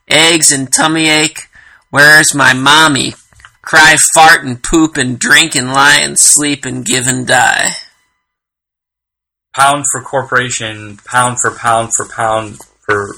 Eggs 0.07 0.53
and 0.53 0.71
tummy 0.71 1.09
ache. 1.09 1.49
Where's 1.89 2.33
my 2.33 2.53
mommy? 2.53 3.15
Cry, 3.61 3.97
fart, 4.13 4.45
and 4.45 4.63
poop, 4.63 4.95
and 4.95 5.19
drink, 5.19 5.53
and 5.53 5.73
lie, 5.73 5.99
and 5.99 6.17
sleep, 6.17 6.63
and 6.63 6.85
give 6.85 7.07
and 7.07 7.27
die. 7.27 7.71
Pound 9.53 9.83
for 9.91 10.01
corporation, 10.01 10.97
pound 11.05 11.41
for 11.41 11.51
pound 11.51 11.93
for 11.93 12.07
pound 12.07 12.57
for 12.79 13.15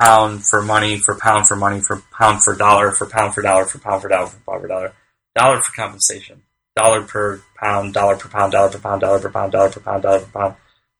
pound 0.00 0.42
for 0.46 0.62
money 0.62 0.96
for 0.96 1.14
pound 1.14 1.46
for 1.46 1.54
money 1.54 1.82
for 1.82 2.02
pound 2.18 2.42
for 2.42 2.56
dollar 2.56 2.92
for 2.92 3.06
pound 3.06 3.34
for 3.34 3.42
dollar 3.42 3.66
for 3.66 3.78
pound 3.78 4.00
for 4.00 4.08
dollar 4.08 4.26
for 4.28 4.38
pound 4.46 4.62
for 4.62 4.68
dollar. 4.68 4.94
Dollar 5.36 5.60
for 5.60 5.72
compensation. 5.76 6.40
Dollar 6.74 7.02
per 7.02 7.42
pound, 7.56 7.92
dollar 7.92 8.16
per 8.16 8.30
pound, 8.30 8.52
dollar 8.52 8.70
per 8.70 8.78
pound, 8.78 9.02
dollar 9.02 9.20
per 9.20 9.30
pound, 9.30 9.52
dollar 9.52 9.68
per 9.68 9.80
pound, 9.80 10.02
dollar 10.02 10.20
per 10.20 10.30
pound, 10.32 10.56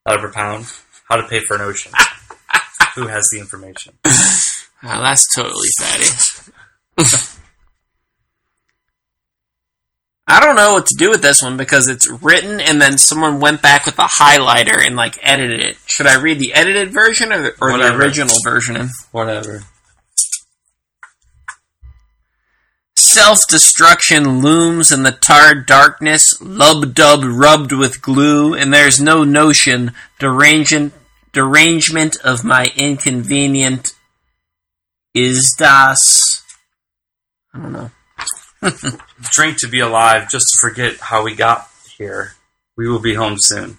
dollar 0.06 0.20
per 0.20 0.30
pound. 0.30 0.66
How 1.12 1.20
to 1.20 1.28
pay 1.28 1.40
for 1.40 1.56
an 1.56 1.60
ocean. 1.60 1.92
Who 2.94 3.06
has 3.06 3.28
the 3.30 3.38
information? 3.38 3.98
Oh, 4.84 5.00
that's 5.00 5.32
totally 5.32 5.68
fatty. 5.78 6.98
I 10.26 10.40
don't 10.40 10.56
know 10.56 10.72
what 10.72 10.86
to 10.86 10.96
do 10.98 11.08
with 11.10 11.22
this 11.22 11.40
one 11.40 11.56
because 11.56 11.86
it's 11.86 12.10
written 12.10 12.60
and 12.60 12.82
then 12.82 12.98
someone 12.98 13.38
went 13.38 13.62
back 13.62 13.86
with 13.86 13.96
a 14.00 14.08
highlighter 14.08 14.84
and 14.84 14.96
like 14.96 15.20
edited 15.22 15.60
it. 15.60 15.76
Should 15.86 16.08
I 16.08 16.20
read 16.20 16.40
the 16.40 16.52
edited 16.52 16.92
version 16.92 17.32
or, 17.32 17.52
or 17.60 17.70
the 17.70 17.78
Whatever. 17.78 18.02
original 18.02 18.34
version? 18.42 18.88
Whatever. 19.12 19.62
Self 22.96 23.46
destruction 23.46 24.40
looms 24.40 24.90
in 24.90 25.04
the 25.04 25.12
tarred 25.12 25.66
darkness, 25.66 26.34
lub 26.40 26.92
dub 26.92 27.20
rubbed 27.22 27.70
with 27.70 28.02
glue, 28.02 28.52
and 28.52 28.74
there's 28.74 29.00
no 29.00 29.22
notion 29.22 29.92
derangement 30.18 30.92
derangement 31.32 32.16
of 32.24 32.44
my 32.44 32.70
inconvenient 32.76 33.94
is 35.14 35.54
das. 35.58 36.42
I 37.54 37.58
don't 37.58 37.72
know. 37.72 37.90
Drink 39.32 39.58
to 39.58 39.68
be 39.68 39.80
alive, 39.80 40.30
just 40.30 40.46
to 40.52 40.58
forget 40.60 40.98
how 40.98 41.24
we 41.24 41.34
got 41.34 41.68
here. 41.96 42.34
We 42.76 42.88
will 42.88 43.00
be 43.00 43.14
home 43.14 43.36
soon. 43.38 43.78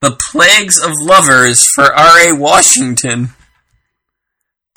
The 0.00 0.16
Plagues 0.30 0.78
of 0.80 0.92
Lovers 1.00 1.66
for 1.74 1.84
R.A. 1.84 2.32
Washington. 2.32 3.30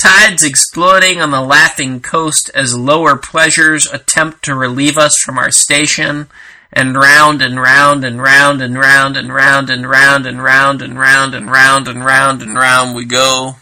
Tides 0.02 0.43
exploding 0.43 1.22
on 1.22 1.30
the 1.30 1.41
laughing 1.41 2.02
coast 2.02 2.49
as 2.56 2.76
lower 2.76 3.16
pleasures 3.16 3.86
attempt 3.86 4.43
to 4.45 4.56
relieve 4.56 4.97
us 4.97 5.20
from 5.20 5.38
our 5.38 5.52
station, 5.52 6.28
and 6.74 6.95
round 6.95 7.43
and 7.43 7.62
round 7.62 8.04
and 8.04 8.20
round 8.20 8.64
and 8.64 8.80
round 8.80 9.16
and 9.16 9.32
round 9.32 9.70
and 9.70 9.88
round 9.88 10.26
and 10.26 10.41
round 10.43 10.82
and 10.82 10.97
round 10.97 11.36
and 11.36 11.52
round 11.52 11.88
and 11.88 12.04
round 12.04 12.41
and 12.41 12.56
round 12.56 12.95
we 12.95 13.06
go. 13.06 13.58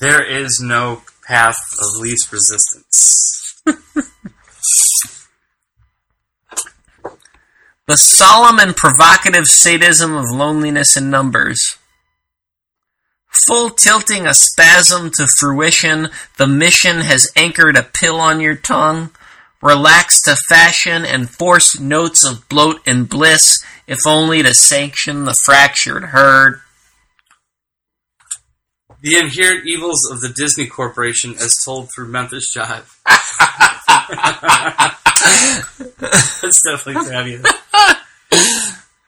There 0.00 0.24
is 0.24 0.58
no 0.64 1.02
path 1.26 1.58
of 1.78 2.00
least 2.00 2.32
resistance. 2.32 3.60
The 7.86 7.98
solemn 7.98 8.58
and 8.58 8.74
provocative 8.74 9.44
sadism 9.44 10.14
of 10.14 10.30
loneliness 10.30 10.96
in 10.96 11.10
numbers. 11.10 11.76
Full 13.32 13.70
tilting 13.70 14.26
a 14.26 14.34
spasm 14.34 15.10
to 15.16 15.26
fruition, 15.26 16.08
the 16.36 16.46
mission 16.46 17.00
has 17.00 17.30
anchored 17.34 17.76
a 17.76 17.82
pill 17.82 18.16
on 18.16 18.40
your 18.40 18.56
tongue. 18.56 19.10
Relaxed 19.62 20.24
to 20.24 20.36
fashion 20.48 21.06
and 21.06 21.30
forced 21.30 21.80
notes 21.80 22.24
of 22.24 22.48
bloat 22.48 22.80
and 22.84 23.08
bliss, 23.08 23.64
if 23.86 24.00
only 24.06 24.42
to 24.42 24.52
sanction 24.52 25.24
the 25.24 25.36
fractured 25.44 26.06
herd. 26.06 26.60
The 29.02 29.18
inherent 29.18 29.66
evils 29.66 30.08
of 30.10 30.20
the 30.20 30.28
Disney 30.28 30.66
Corporation 30.66 31.34
as 31.34 31.56
told 31.64 31.90
through 31.92 32.08
Memphis 32.08 32.54
Jive. 32.54 32.98
That's 36.40 36.62
definitely 36.62 37.10
fabulous. 37.10 37.52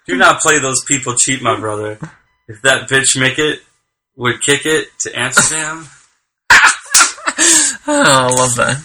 Do 0.07 0.17
not 0.17 0.41
play 0.41 0.59
those 0.59 0.85
people 0.85 1.15
cheap, 1.15 1.43
my 1.43 1.59
brother. 1.59 1.99
If 2.49 2.61
that 2.63 2.89
bitch 2.89 3.19
make 3.19 3.39
it, 3.39 3.61
would 4.17 4.43
kick 4.43 4.65
it 4.65 4.89
to 5.01 5.19
Amsterdam. 5.19 5.87
Oh, 7.87 8.03
I 8.03 8.29
love 8.31 8.55
that. 8.55 8.79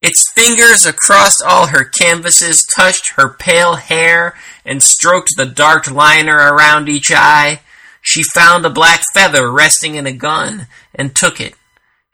its 0.00 0.32
fingers 0.34 0.86
across 0.86 1.40
all 1.42 1.66
her 1.66 1.84
canvases 1.84 2.62
touched 2.62 3.12
her 3.16 3.28
pale 3.28 3.74
hair 3.74 4.34
and 4.64 4.82
stroked 4.82 5.32
the 5.36 5.44
dark 5.44 5.90
liner 5.90 6.36
around 6.36 6.88
each 6.88 7.10
eye. 7.12 7.60
She 8.00 8.22
found 8.22 8.64
a 8.64 8.70
black 8.70 9.02
feather 9.12 9.50
resting 9.50 9.96
in 9.96 10.06
a 10.06 10.12
gun 10.12 10.66
and 10.94 11.14
took 11.14 11.38
it. 11.38 11.54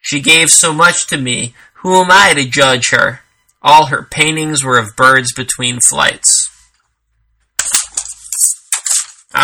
She 0.00 0.20
gave 0.20 0.50
so 0.50 0.72
much 0.72 1.06
to 1.08 1.16
me. 1.16 1.54
Who 1.82 1.94
am 2.02 2.10
I 2.10 2.34
to 2.34 2.48
judge 2.48 2.90
her? 2.90 3.20
All 3.62 3.86
her 3.86 4.02
paintings 4.02 4.64
were 4.64 4.78
of 4.78 4.96
birds 4.96 5.32
between 5.32 5.78
flights. 5.78 6.33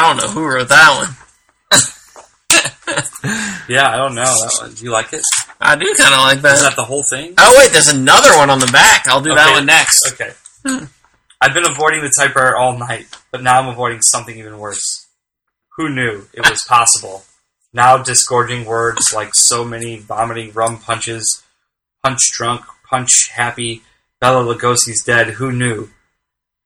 I 0.01 0.09
don't 0.09 0.17
know 0.17 0.29
who 0.33 0.47
wrote 0.47 0.69
that 0.69 0.97
one. 0.99 1.17
Yeah, 3.69 3.89
I 3.89 3.97
don't 3.97 4.17
know 4.17 4.25
that 4.25 4.57
one. 4.61 4.75
Do 4.75 4.85
you 4.85 4.91
like 4.91 5.13
it? 5.13 5.23
I 5.61 5.77
do 5.77 5.85
kind 5.97 6.13
of 6.13 6.21
like 6.21 6.37
Is 6.39 6.43
that. 6.43 6.71
that 6.71 6.77
the 6.77 6.85
whole 6.85 7.05
thing? 7.09 7.35
Oh 7.39 7.55
wait, 7.59 7.71
there's 7.71 7.87
another 7.89 8.37
one 8.37 8.51
on 8.51 8.59
the 8.59 8.67
back. 8.73 9.07
I'll 9.07 9.21
do 9.21 9.33
that 9.35 9.47
Okay. 9.47 9.53
one 9.55 9.67
next. 9.67 10.13
Okay. 10.15 10.33
Hmm. 10.67 10.85
I've 11.41 11.55
been 11.55 11.65
avoiding 11.71 12.01
the 12.03 12.13
typewriter 12.19 12.57
all 12.57 12.77
night, 12.77 13.07
but 13.31 13.43
now 13.45 13.61
I'm 13.61 13.69
avoiding 13.69 14.03
something 14.03 14.37
even 14.37 14.59
worse. 14.59 15.07
Who 15.77 15.89
knew 15.89 16.27
it 16.33 16.51
was 16.51 16.65
possible? 16.65 17.23
Now 17.73 17.97
disgorging 17.99 18.65
words 18.65 19.13
like 19.15 19.31
so 19.35 19.65
many 19.65 19.99
vomiting 19.99 20.51
rum 20.53 20.79
punches, 20.81 21.43
punch 22.03 22.33
drunk, 22.33 22.63
punch 22.89 23.29
happy, 23.31 23.83
Bela 24.21 24.43
Lugosi's 24.43 25.05
dead. 25.05 25.29
Who 25.35 25.53
knew? 25.53 25.91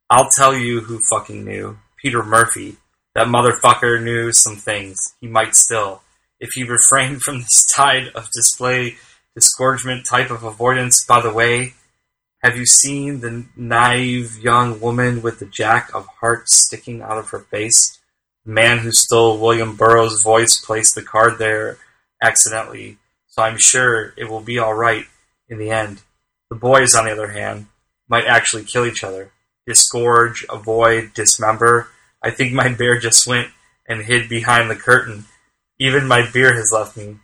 I'll 0.09 0.31
tell 0.31 0.55
you 0.55 0.81
who 0.81 1.01
fucking 1.11 1.45
knew. 1.45 1.79
Peter 2.03 2.23
Murphy. 2.23 2.79
That 3.15 3.29
motherfucker 3.29 4.03
knew 4.03 4.33
some 4.33 4.57
things. 4.57 4.97
He 5.21 5.27
might 5.27 5.55
still. 5.55 6.03
If 6.41 6.51
he 6.55 6.65
refrained 6.65 7.23
from 7.23 7.41
this 7.41 7.65
tide 7.75 8.09
of 8.15 8.31
display 8.33 8.97
disgorgement 9.35 10.07
type 10.07 10.31
of 10.31 10.43
avoidance, 10.43 11.05
by 11.05 11.21
the 11.21 11.33
way, 11.33 11.75
have 12.43 12.57
you 12.57 12.67
seen 12.67 13.21
the 13.21 13.47
naive 13.57 14.39
young 14.39 14.81
woman 14.81 15.23
with 15.23 15.39
the 15.39 15.47
jack 15.47 15.91
of 15.95 16.07
hearts 16.21 16.65
sticking 16.67 17.01
out 17.01 17.17
of 17.17 17.31
her 17.31 17.39
face? 17.39 17.99
The 18.45 18.53
man 18.53 18.79
who 18.79 18.93
stole 18.93 19.39
William 19.39 19.77
Burroughs' 19.77 20.23
voice 20.23 20.59
placed 20.63 20.95
the 20.95 21.03
card 21.03 21.39
there 21.39 21.79
accidentally, 22.23 22.99
so 23.29 23.43
I'm 23.43 23.59
sure 23.59 24.13
it 24.19 24.29
will 24.29 24.43
be 24.43 24.61
alright 24.61 25.07
in 25.49 25.59
the 25.59 25.71
end. 25.71 26.03
The 26.51 26.57
boys, 26.57 26.95
on 26.95 27.07
the 27.07 27.13
other 27.13 27.31
hand, 27.31 27.67
might 28.09 28.27
actually 28.27 28.65
kill 28.65 28.85
each 28.85 29.03
other. 29.03 29.31
Disgorge, 29.67 30.45
avoid, 30.51 31.15
dismember. 31.15 31.89
I 32.25 32.31
think 32.31 32.53
my 32.55 32.71
bear 32.73 32.99
just 32.99 33.27
went 33.27 33.49
and 33.87 34.03
hid 34.03 34.29
behind 34.31 34.71
the 34.71 34.77
curtain. 34.77 35.27
Even 35.79 36.09
my 36.09 36.29
beer 36.33 36.55
has 36.55 36.71
left 36.73 36.97
me, 36.97 37.17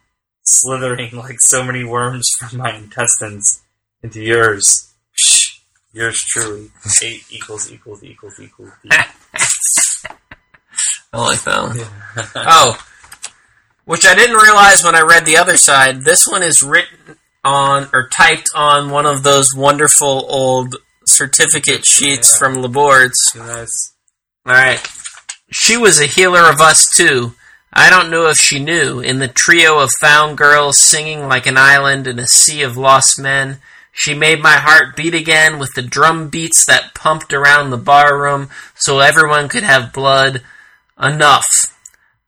slithering 0.42 1.10
like 1.16 1.40
so 1.40 1.64
many 1.64 1.84
worms 1.84 2.28
from 2.38 2.58
my 2.58 2.76
intestines 2.76 3.62
into 4.02 4.20
yours. 4.22 4.92
Psh, 5.18 5.60
yours 5.92 6.18
truly. 6.28 6.70
Eight 7.02 7.22
equals 7.30 7.72
equals 7.72 8.04
equals 8.04 8.38
equals. 8.42 8.70
I 11.12 11.18
like 11.18 11.42
that 11.44 11.62
one. 11.62 11.78
oh, 12.36 12.78
which 13.84 14.06
I 14.06 14.14
didn't 14.14 14.36
realize 14.36 14.84
when 14.84 14.94
I 14.94 15.00
read 15.00 15.24
the 15.24 15.38
other 15.38 15.56
side. 15.56 16.02
This 16.02 16.26
one 16.26 16.42
is 16.42 16.62
written 16.62 17.16
on 17.42 17.88
or 17.94 18.08
typed 18.08 18.50
on 18.54 18.90
one 18.90 19.06
of 19.06 19.22
those 19.22 19.48
wonderful 19.56 20.26
old 20.28 20.76
certificate 21.06 21.84
sheets 21.86 22.30
Yeah. 22.32 22.38
from 22.38 22.62
Labords. 22.62 23.16
Nice. 23.34 23.94
All 24.46 24.52
right. 24.52 24.80
She 25.50 25.76
was 25.76 26.00
a 26.00 26.06
healer 26.06 26.48
of 26.50 26.60
us 26.60 26.86
too. 26.96 27.34
I 27.72 27.90
don't 27.90 28.10
know 28.10 28.28
if 28.28 28.36
she 28.36 28.58
knew. 28.58 29.00
In 29.00 29.18
the 29.18 29.28
trio 29.28 29.78
of 29.78 29.90
found 30.00 30.38
girls 30.38 30.78
singing 30.78 31.28
like 31.28 31.46
an 31.46 31.56
island 31.56 32.06
in 32.06 32.18
a 32.18 32.26
sea 32.26 32.62
of 32.62 32.76
lost 32.76 33.20
men, 33.20 33.58
she 33.92 34.14
made 34.14 34.40
my 34.40 34.54
heart 34.56 34.96
beat 34.96 35.14
again 35.14 35.58
with 35.58 35.70
the 35.74 35.82
drum 35.82 36.28
beats 36.28 36.64
that 36.66 36.94
pumped 36.94 37.32
around 37.32 37.70
the 37.70 37.76
barroom 37.76 38.48
so 38.76 39.00
everyone 39.00 39.48
could 39.48 39.62
have 39.62 39.92
blood. 39.92 40.42
Enough. 41.00 41.46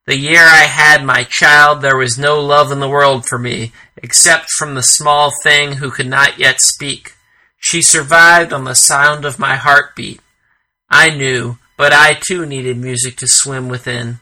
The 0.06 0.16
year 0.16 0.42
I 0.42 0.64
had 0.64 1.04
my 1.04 1.24
child, 1.24 1.80
there 1.80 1.96
was 1.96 2.18
no 2.18 2.40
love 2.40 2.72
in 2.72 2.80
the 2.80 2.88
world 2.88 3.24
for 3.26 3.38
me, 3.38 3.72
except 3.96 4.50
from 4.50 4.74
the 4.74 4.82
small 4.82 5.32
thing 5.42 5.74
who 5.74 5.90
could 5.90 6.08
not 6.08 6.38
yet 6.38 6.60
speak. 6.60 7.14
She 7.58 7.80
survived 7.80 8.52
on 8.52 8.64
the 8.64 8.74
sound 8.74 9.24
of 9.24 9.38
my 9.38 9.54
heartbeat. 9.54 10.20
I 10.90 11.10
knew, 11.10 11.58
but 11.82 11.92
I 11.92 12.14
too 12.14 12.46
needed 12.46 12.78
music 12.78 13.16
to 13.16 13.26
swim 13.26 13.68
within. 13.68 14.20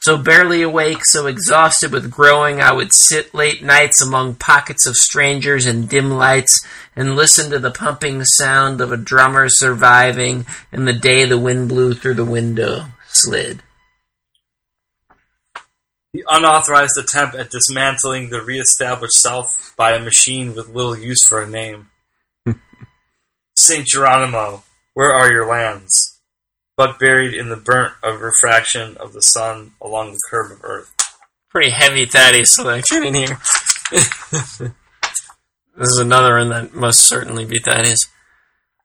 So 0.00 0.16
barely 0.16 0.62
awake, 0.62 1.04
so 1.04 1.26
exhausted 1.26 1.92
with 1.92 2.10
growing, 2.10 2.62
I 2.62 2.72
would 2.72 2.94
sit 2.94 3.34
late 3.34 3.62
nights 3.62 4.00
among 4.00 4.36
pockets 4.36 4.86
of 4.86 4.94
strangers 4.94 5.66
and 5.66 5.86
dim 5.86 6.12
lights 6.12 6.66
and 6.96 7.14
listen 7.14 7.50
to 7.50 7.58
the 7.58 7.70
pumping 7.70 8.24
sound 8.24 8.80
of 8.80 8.92
a 8.92 8.96
drummer 8.96 9.50
surviving 9.50 10.46
in 10.72 10.86
the 10.86 10.94
day 10.94 11.26
the 11.26 11.36
wind 11.36 11.68
blew 11.68 11.92
through 11.92 12.14
the 12.14 12.24
window 12.24 12.86
slid. 13.08 13.62
The 16.14 16.24
unauthorized 16.30 16.96
attempt 16.98 17.34
at 17.36 17.50
dismantling 17.50 18.30
the 18.30 18.40
re-established 18.40 19.18
self 19.18 19.74
by 19.76 19.92
a 19.92 20.00
machine 20.00 20.54
with 20.54 20.70
little 20.70 20.96
use 20.96 21.26
for 21.28 21.42
a 21.42 21.46
name. 21.46 21.90
Saint 23.54 23.86
Geronimo, 23.86 24.62
where 24.94 25.12
are 25.12 25.30
your 25.30 25.46
lands? 25.46 26.11
But 26.82 26.98
buried 26.98 27.32
in 27.32 27.48
the 27.48 27.56
burnt 27.56 27.94
of 28.02 28.22
refraction 28.22 28.96
of 28.96 29.12
the 29.12 29.22
sun 29.22 29.70
along 29.80 30.10
the 30.10 30.20
curve 30.28 30.50
of 30.50 30.64
earth. 30.64 30.92
Pretty 31.48 31.70
heavy 31.70 32.06
Thaddeus 32.06 32.56
selection 32.56 33.04
in 33.04 33.14
here. 33.14 33.38
this 33.92 34.60
is 35.78 35.98
another 35.98 36.38
one 36.38 36.48
that 36.48 36.74
must 36.74 37.06
certainly 37.06 37.44
be 37.44 37.60
Thaddeus. 37.60 38.08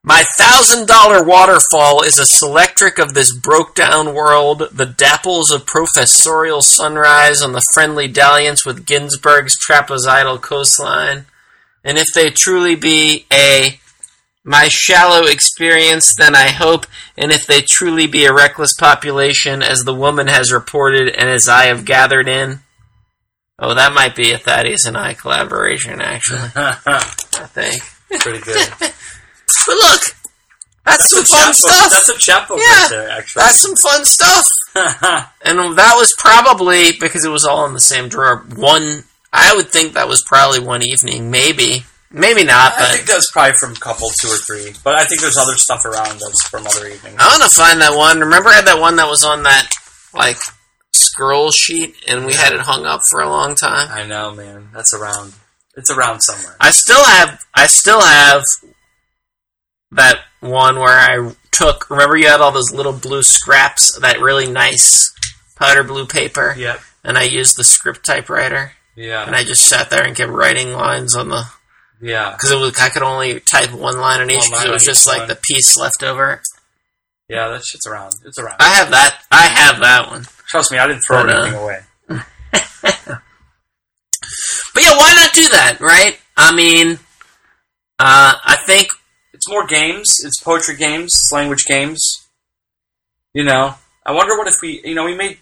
My 0.03 0.23
thousand 0.37 0.87
dollar 0.87 1.23
waterfall 1.23 2.03
is 2.03 2.19
a 2.19 2.45
selectric 2.45 3.01
of 3.01 3.15
this 3.15 3.35
broke 3.35 3.73
down 3.73 4.13
world, 4.13 4.69
the 4.71 4.85
dapples 4.85 5.51
of 5.51 5.65
professorial 5.65 6.61
sunrise 6.61 7.41
on 7.41 7.53
the 7.53 7.65
friendly 7.73 8.07
dalliance 8.07 8.63
with 8.63 8.85
Ginsberg's 8.85 9.57
trapezoidal 9.57 10.39
coastline. 10.39 11.25
And 11.83 11.97
if 11.97 12.13
they 12.13 12.29
truly 12.29 12.75
be 12.75 13.25
a 13.33 13.79
my 14.47 14.69
shallow 14.69 15.25
experience, 15.27 16.15
then 16.17 16.35
I 16.35 16.47
hope, 16.47 16.85
and 17.17 17.31
if 17.31 17.45
they 17.45 17.61
truly 17.61 18.07
be 18.07 18.25
a 18.25 18.33
reckless 18.33 18.73
population, 18.73 19.61
as 19.61 19.81
the 19.83 19.93
woman 19.93 20.27
has 20.27 20.51
reported 20.53 21.09
and 21.09 21.29
as 21.29 21.47
I 21.49 21.65
have 21.65 21.83
gathered 21.85 22.27
in. 22.29 22.61
Oh, 23.59 23.73
that 23.73 23.93
might 23.93 24.15
be 24.15 24.31
a 24.31 24.37
Thaddeus 24.37 24.85
and 24.85 24.95
I 24.95 25.13
collaboration, 25.15 25.99
actually, 26.01 26.39
I 26.55 26.99
think. 27.53 27.81
Pretty 28.21 28.39
good. 28.39 28.69
But 29.65 29.75
look, 29.75 30.01
that's, 30.85 31.09
some 31.09 31.21
a 31.21 31.25
fun 31.25 31.39
chapbook. 31.39 31.55
stuff. 31.55 31.91
That's 31.91 32.09
a 32.09 32.17
chapbook 32.17 32.57
Yeah. 32.59 32.81
right 32.81 32.87
there, 32.89 33.09
actually. 33.09 33.41
That's 33.41 33.59
some 33.61 33.75
fun 33.75 34.05
stuff. 34.05 34.45
And 35.43 35.77
that 35.77 35.95
was 35.97 36.13
probably 36.17 36.91
because 36.99 37.25
it 37.25 37.29
was 37.31 37.45
all 37.45 37.65
in 37.65 37.73
the 37.73 37.79
same 37.81 38.09
drawer. 38.09 38.45
One, 38.55 39.03
I 39.33 39.55
would 39.55 39.69
think 39.69 39.93
that 39.93 40.07
was 40.07 40.21
probably 40.21 40.59
one 40.59 40.83
evening, 40.83 41.31
maybe. 41.31 41.85
Maybe 42.09 42.43
not, 42.45 42.73
I 42.73 42.79
but 42.79 42.91
think 42.95 43.05
that's 43.07 43.29
probably 43.31 43.55
from 43.59 43.75
couple 43.75 44.09
two 44.21 44.29
or 44.29 44.37
three. 44.37 44.73
But 44.83 44.95
I 44.95 45.03
think 45.05 45.19
there's 45.21 45.35
other 45.37 45.55
stuff 45.55 45.83
around 45.85 46.19
that's 46.19 46.47
from 46.47 46.65
other 46.65 46.87
evenings. 46.87 47.17
I 47.19 47.27
want 47.27 47.43
to 47.43 47.49
find 47.49 47.81
that 47.81 47.95
one. 47.97 48.19
Remember, 48.21 48.49
I 48.49 48.53
had 48.53 48.65
that 48.67 48.79
one 48.79 48.95
that 48.95 49.07
was 49.09 49.23
on 49.25 49.43
that 49.43 49.69
like 50.13 50.37
scroll 50.93 51.51
sheet, 51.51 51.95
and 52.07 52.25
we 52.25 52.33
had 52.33 52.53
it 52.53 52.61
hung 52.61 52.85
up 52.85 53.01
for 53.09 53.19
a 53.19 53.29
long 53.29 53.55
time. 53.55 53.89
I 53.91 54.05
know, 54.07 54.33
man. 54.33 54.69
That's 54.73 54.93
around. 54.93 55.33
It's 55.75 55.91
around 55.91 56.21
somewhere. 56.21 56.55
I 56.61 56.71
still 56.71 57.03
have, 57.03 57.39
I 57.53 57.67
still 57.67 58.01
have 58.01 58.41
that 59.91 60.19
one 60.39 60.79
where 60.79 60.87
I 60.97 61.33
took. 61.51 61.89
Remember, 61.89 62.17
you 62.17 62.27
had 62.27 62.41
all 62.41 62.51
those 62.51 62.71
little 62.73 62.93
blue 62.93 63.23
scraps, 63.23 63.97
that 63.99 64.19
really 64.21 64.47
nice 64.49 65.13
powder 65.55 65.83
blue 65.83 66.05
paper, 66.05 66.55
Yep. 66.57 66.79
and 67.03 67.17
I 67.17 67.23
used 67.23 67.57
the 67.57 67.63
script 67.63 68.05
typewriter, 68.05 68.73
Yeah. 68.95 69.23
and 69.25 69.35
I 69.35 69.43
just 69.43 69.65
sat 69.65 69.89
there 69.89 70.03
and 70.03 70.15
kept 70.15 70.31
writing 70.31 70.73
lines 70.73 71.15
on 71.15 71.29
the 71.29 71.45
yeah. 72.01 72.31
because 72.31 72.51
it 72.51 72.57
was 72.57 72.79
I 72.79 72.89
could 72.89 73.03
only 73.03 73.39
type 73.39 73.71
one 73.71 73.99
line 73.99 74.21
on 74.21 74.29
each 74.31 74.45
because 74.49 74.65
it 74.65 74.71
was 74.71 74.85
just 74.85 75.07
like 75.07 75.19
one. 75.19 75.27
the 75.29 75.35
piece 75.35 75.77
left 75.77 76.03
over. 76.03 76.41
Yeah. 77.29 77.49
That 77.49 77.63
shit's 77.63 77.85
around. 77.87 78.13
It's 78.25 78.37
around. 78.39 78.57
I 78.59 78.69
have 78.75 78.91
that. 78.91 79.19
I 79.31 79.43
have 79.43 79.79
that 79.81 80.09
one. 80.09 80.25
Trust 80.47 80.71
me, 80.71 80.77
I 80.77 80.87
didn't 80.87 81.01
throw 81.01 81.23
But, 81.23 81.35
uh, 81.35 81.41
anything 81.41 81.61
away. 81.61 81.79
But 84.77 84.83
yeah, 84.83 84.95
why 84.95 85.11
not 85.15 85.33
do 85.33 85.49
that, 85.49 85.79
right? 85.81 86.19
I 86.37 86.53
mean, 86.53 86.99
uh, 87.97 88.33
I 88.45 88.57
think 88.67 88.89
It's 89.33 89.49
more 89.49 89.65
games. 89.65 90.17
It's 90.23 90.39
poetry 90.39 90.75
games. 90.75 91.13
It's 91.15 91.31
language 91.31 91.65
games. 91.65 92.27
You 93.33 93.43
know. 93.43 93.73
I 94.05 94.11
wonder 94.11 94.37
what 94.37 94.47
if 94.47 94.61
we. 94.61 94.79
You 94.85 94.93
know, 94.93 95.05
we 95.05 95.15
made. 95.15 95.39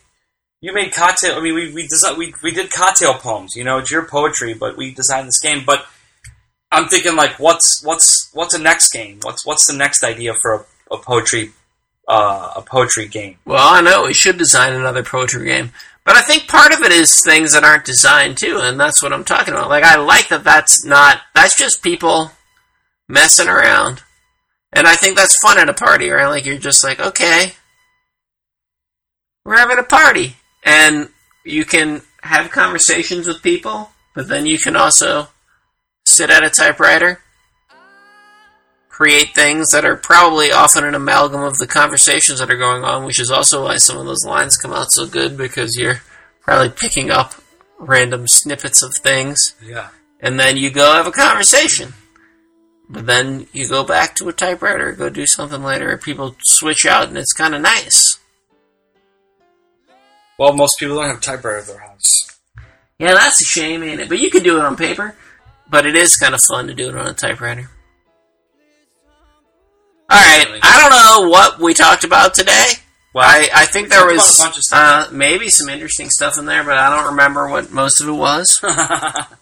You 0.61 0.73
made 0.73 0.93
cocktail. 0.93 1.35
I 1.35 1.41
mean, 1.41 1.53
we 1.53 1.73
we 1.73 1.85
desi 1.85 2.17
we 2.17 2.33
we 2.41 2.51
did 2.51 2.71
cocktail 2.71 3.15
poems. 3.15 3.57
You 3.57 3.65
know, 3.65 3.77
it's 3.79 3.91
your 3.91 4.05
poetry, 4.05 4.53
but 4.53 4.77
we 4.77 4.93
designed 4.93 5.27
this 5.27 5.41
game. 5.41 5.63
But 5.65 5.85
I'm 6.75 6.89
thinking 6.89 7.15
like, 7.15 7.39
what's 7.39 7.81
what's 7.83 8.29
what's 8.33 8.55
the 8.55 8.61
next 8.61 8.91
game? 8.91 9.19
What's 9.21 9.45
what's 9.45 9.65
the 9.65 9.77
next 9.77 10.03
idea 10.03 10.33
for 10.41 10.53
a, 10.91 10.95
a 10.95 10.97
poetry 10.97 11.51
uh, 12.07 12.51
a 12.57 12.61
poetry 12.61 13.07
game? 13.07 13.37
Well, 13.45 13.65
I 13.65 13.81
know 13.81 14.03
we 14.03 14.13
should 14.13 14.37
design 14.37 14.73
another 14.73 15.03
poetry 15.03 15.45
game, 15.45 15.71
but 16.03 16.15
I 16.17 16.21
think 16.21 16.47
part 16.47 16.73
of 16.73 16.81
it 16.81 16.91
is 16.91 17.23
things 17.23 17.53
that 17.53 17.63
aren't 17.63 17.85
designed 17.85 18.37
too, 18.37 18.59
and 18.61 18.79
that's 18.79 19.01
what 19.01 19.13
I'm 19.13 19.23
talking 19.23 19.53
about. 19.53 19.69
Like, 19.69 19.85
I 19.85 19.95
like 19.95 20.27
that 20.27 20.43
that's 20.43 20.85
not, 20.85 21.21
that's 21.33 21.57
just 21.57 21.81
people 21.81 22.31
messing 23.07 23.47
around. 23.47 24.03
And 24.71 24.85
I 24.85 24.95
think 24.95 25.15
that's 25.15 25.39
fun 25.41 25.57
at 25.57 25.69
a 25.69 25.73
party, 25.73 26.09
right? 26.09 26.27
Like, 26.27 26.45
you're 26.45 26.57
just 26.57 26.83
like, 26.83 26.99
okay, 26.99 27.53
we're 29.45 29.57
having 29.57 29.79
a 29.79 29.83
party. 29.83 30.35
And 30.63 31.09
you 31.43 31.63
can 31.63 32.01
have 32.21 32.51
conversations 32.51 33.27
with 33.27 33.41
people, 33.41 33.91
but 34.13 34.27
then 34.27 34.45
you 34.45 34.59
can 34.59 34.75
also 34.75 35.29
sit 36.05 36.29
at 36.29 36.43
a 36.43 36.49
typewriter, 36.49 37.19
create 38.89 39.33
things 39.35 39.69
that 39.71 39.83
are 39.85 39.95
probably 39.97 40.51
often 40.51 40.85
an 40.85 40.95
amalgam 40.95 41.41
of 41.41 41.57
the 41.57 41.67
conversations 41.67 42.39
that 42.39 42.49
are 42.51 42.57
going 42.57 42.83
on, 42.83 43.03
which 43.05 43.19
is 43.19 43.31
also 43.31 43.63
why 43.65 43.77
some 43.77 43.97
of 43.97 44.05
those 44.05 44.25
lines 44.25 44.55
come 44.57 44.71
out 44.71 44.91
so 44.91 45.05
good 45.05 45.35
because 45.37 45.77
you're 45.77 46.01
probably 46.41 46.69
picking 46.69 47.11
up 47.11 47.33
random 47.77 48.27
snippets 48.27 48.81
of 48.81 48.95
things, 48.95 49.53
Yeah. 49.61 49.89
and 50.21 50.39
then 50.39 50.55
you 50.57 50.69
go 50.69 50.93
have 50.93 51.07
a 51.07 51.11
conversation. 51.11 51.93
But 52.87 53.07
then 53.07 53.47
you 53.51 53.67
go 53.67 53.83
back 53.83 54.15
to 54.15 54.29
a 54.29 54.33
typewriter, 54.33 54.91
go 54.91 55.09
do 55.09 55.25
something 55.25 55.63
later, 55.63 55.91
or 55.91 55.97
people 55.97 56.35
switch 56.43 56.85
out, 56.85 57.07
and 57.07 57.17
it's 57.17 57.33
kind 57.33 57.55
of 57.55 57.61
nice. 57.61 58.19
Well, 60.37 60.53
most 60.53 60.77
people 60.79 60.95
don't 60.97 61.07
have 61.07 61.17
a 61.17 61.21
typewriter 61.21 61.59
at 61.59 61.67
their 61.67 61.79
house. 61.79 62.39
Yeah, 62.99 63.13
that's 63.13 63.41
a 63.41 63.45
shame, 63.45 63.83
ain't 63.83 64.01
it? 64.01 64.09
But 64.09 64.19
you 64.19 64.29
can 64.29 64.43
do 64.43 64.57
it 64.57 64.63
on 64.63 64.75
paper. 64.77 65.15
But 65.69 65.85
it 65.85 65.95
is 65.95 66.15
kind 66.15 66.33
of 66.35 66.41
fun 66.41 66.67
to 66.67 66.73
do 66.73 66.89
it 66.89 66.95
on 66.95 67.07
a 67.07 67.13
typewriter. 67.13 67.69
All 70.09 70.19
right, 70.19 70.59
I 70.61 70.79
don't 70.81 70.91
know 71.23 71.29
what 71.29 71.59
we 71.59 71.73
talked 71.73 72.03
about 72.03 72.33
today. 72.35 72.67
Well, 73.13 73.25
I, 73.27 73.49
I 73.53 73.65
think 73.65 73.89
there 73.89 74.05
was 74.05 74.37
a 74.39 74.43
bunch 74.43 74.57
of 74.57 74.63
stuff. 74.63 75.09
uh, 75.09 75.11
maybe 75.11 75.49
some 75.49 75.69
interesting 75.69 76.09
stuff 76.09 76.37
in 76.37 76.45
there, 76.45 76.63
but 76.63 76.77
I 76.77 76.89
don't 76.95 77.11
remember 77.11 77.47
what 77.49 77.71
most 77.71 78.01
of 78.01 78.07
it 78.07 78.11
was. 78.11 78.59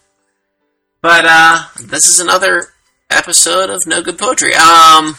But 1.02 1.26
uh, 1.28 1.64
this 1.82 2.08
is 2.08 2.22
another 2.22 2.70
episode 3.10 3.70
of 3.70 3.86
No 3.86 4.02
Good 4.02 4.18
Poetry. 4.18 4.54
Um, 4.54 5.18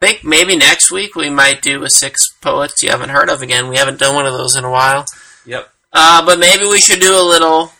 think 0.00 0.24
maybe 0.24 0.56
next 0.56 0.90
week 0.90 1.14
we 1.14 1.28
might 1.28 1.60
do 1.60 1.82
a 1.84 1.90
six 1.90 2.32
poets 2.40 2.82
you 2.82 2.88
haven't 2.88 3.10
heard 3.10 3.28
of 3.28 3.42
again. 3.42 3.68
We 3.68 3.76
haven't 3.76 3.98
done 3.98 4.14
one 4.14 4.24
of 4.24 4.32
those 4.32 4.56
in 4.56 4.64
a 4.64 4.70
while. 4.70 5.04
yep. 5.44 5.68
Uh, 5.92 6.24
but 6.24 6.38
maybe 6.38 6.64
we 6.64 6.78
should 6.78 7.00
do 7.00 7.12
a 7.12 7.20
little 7.28 7.72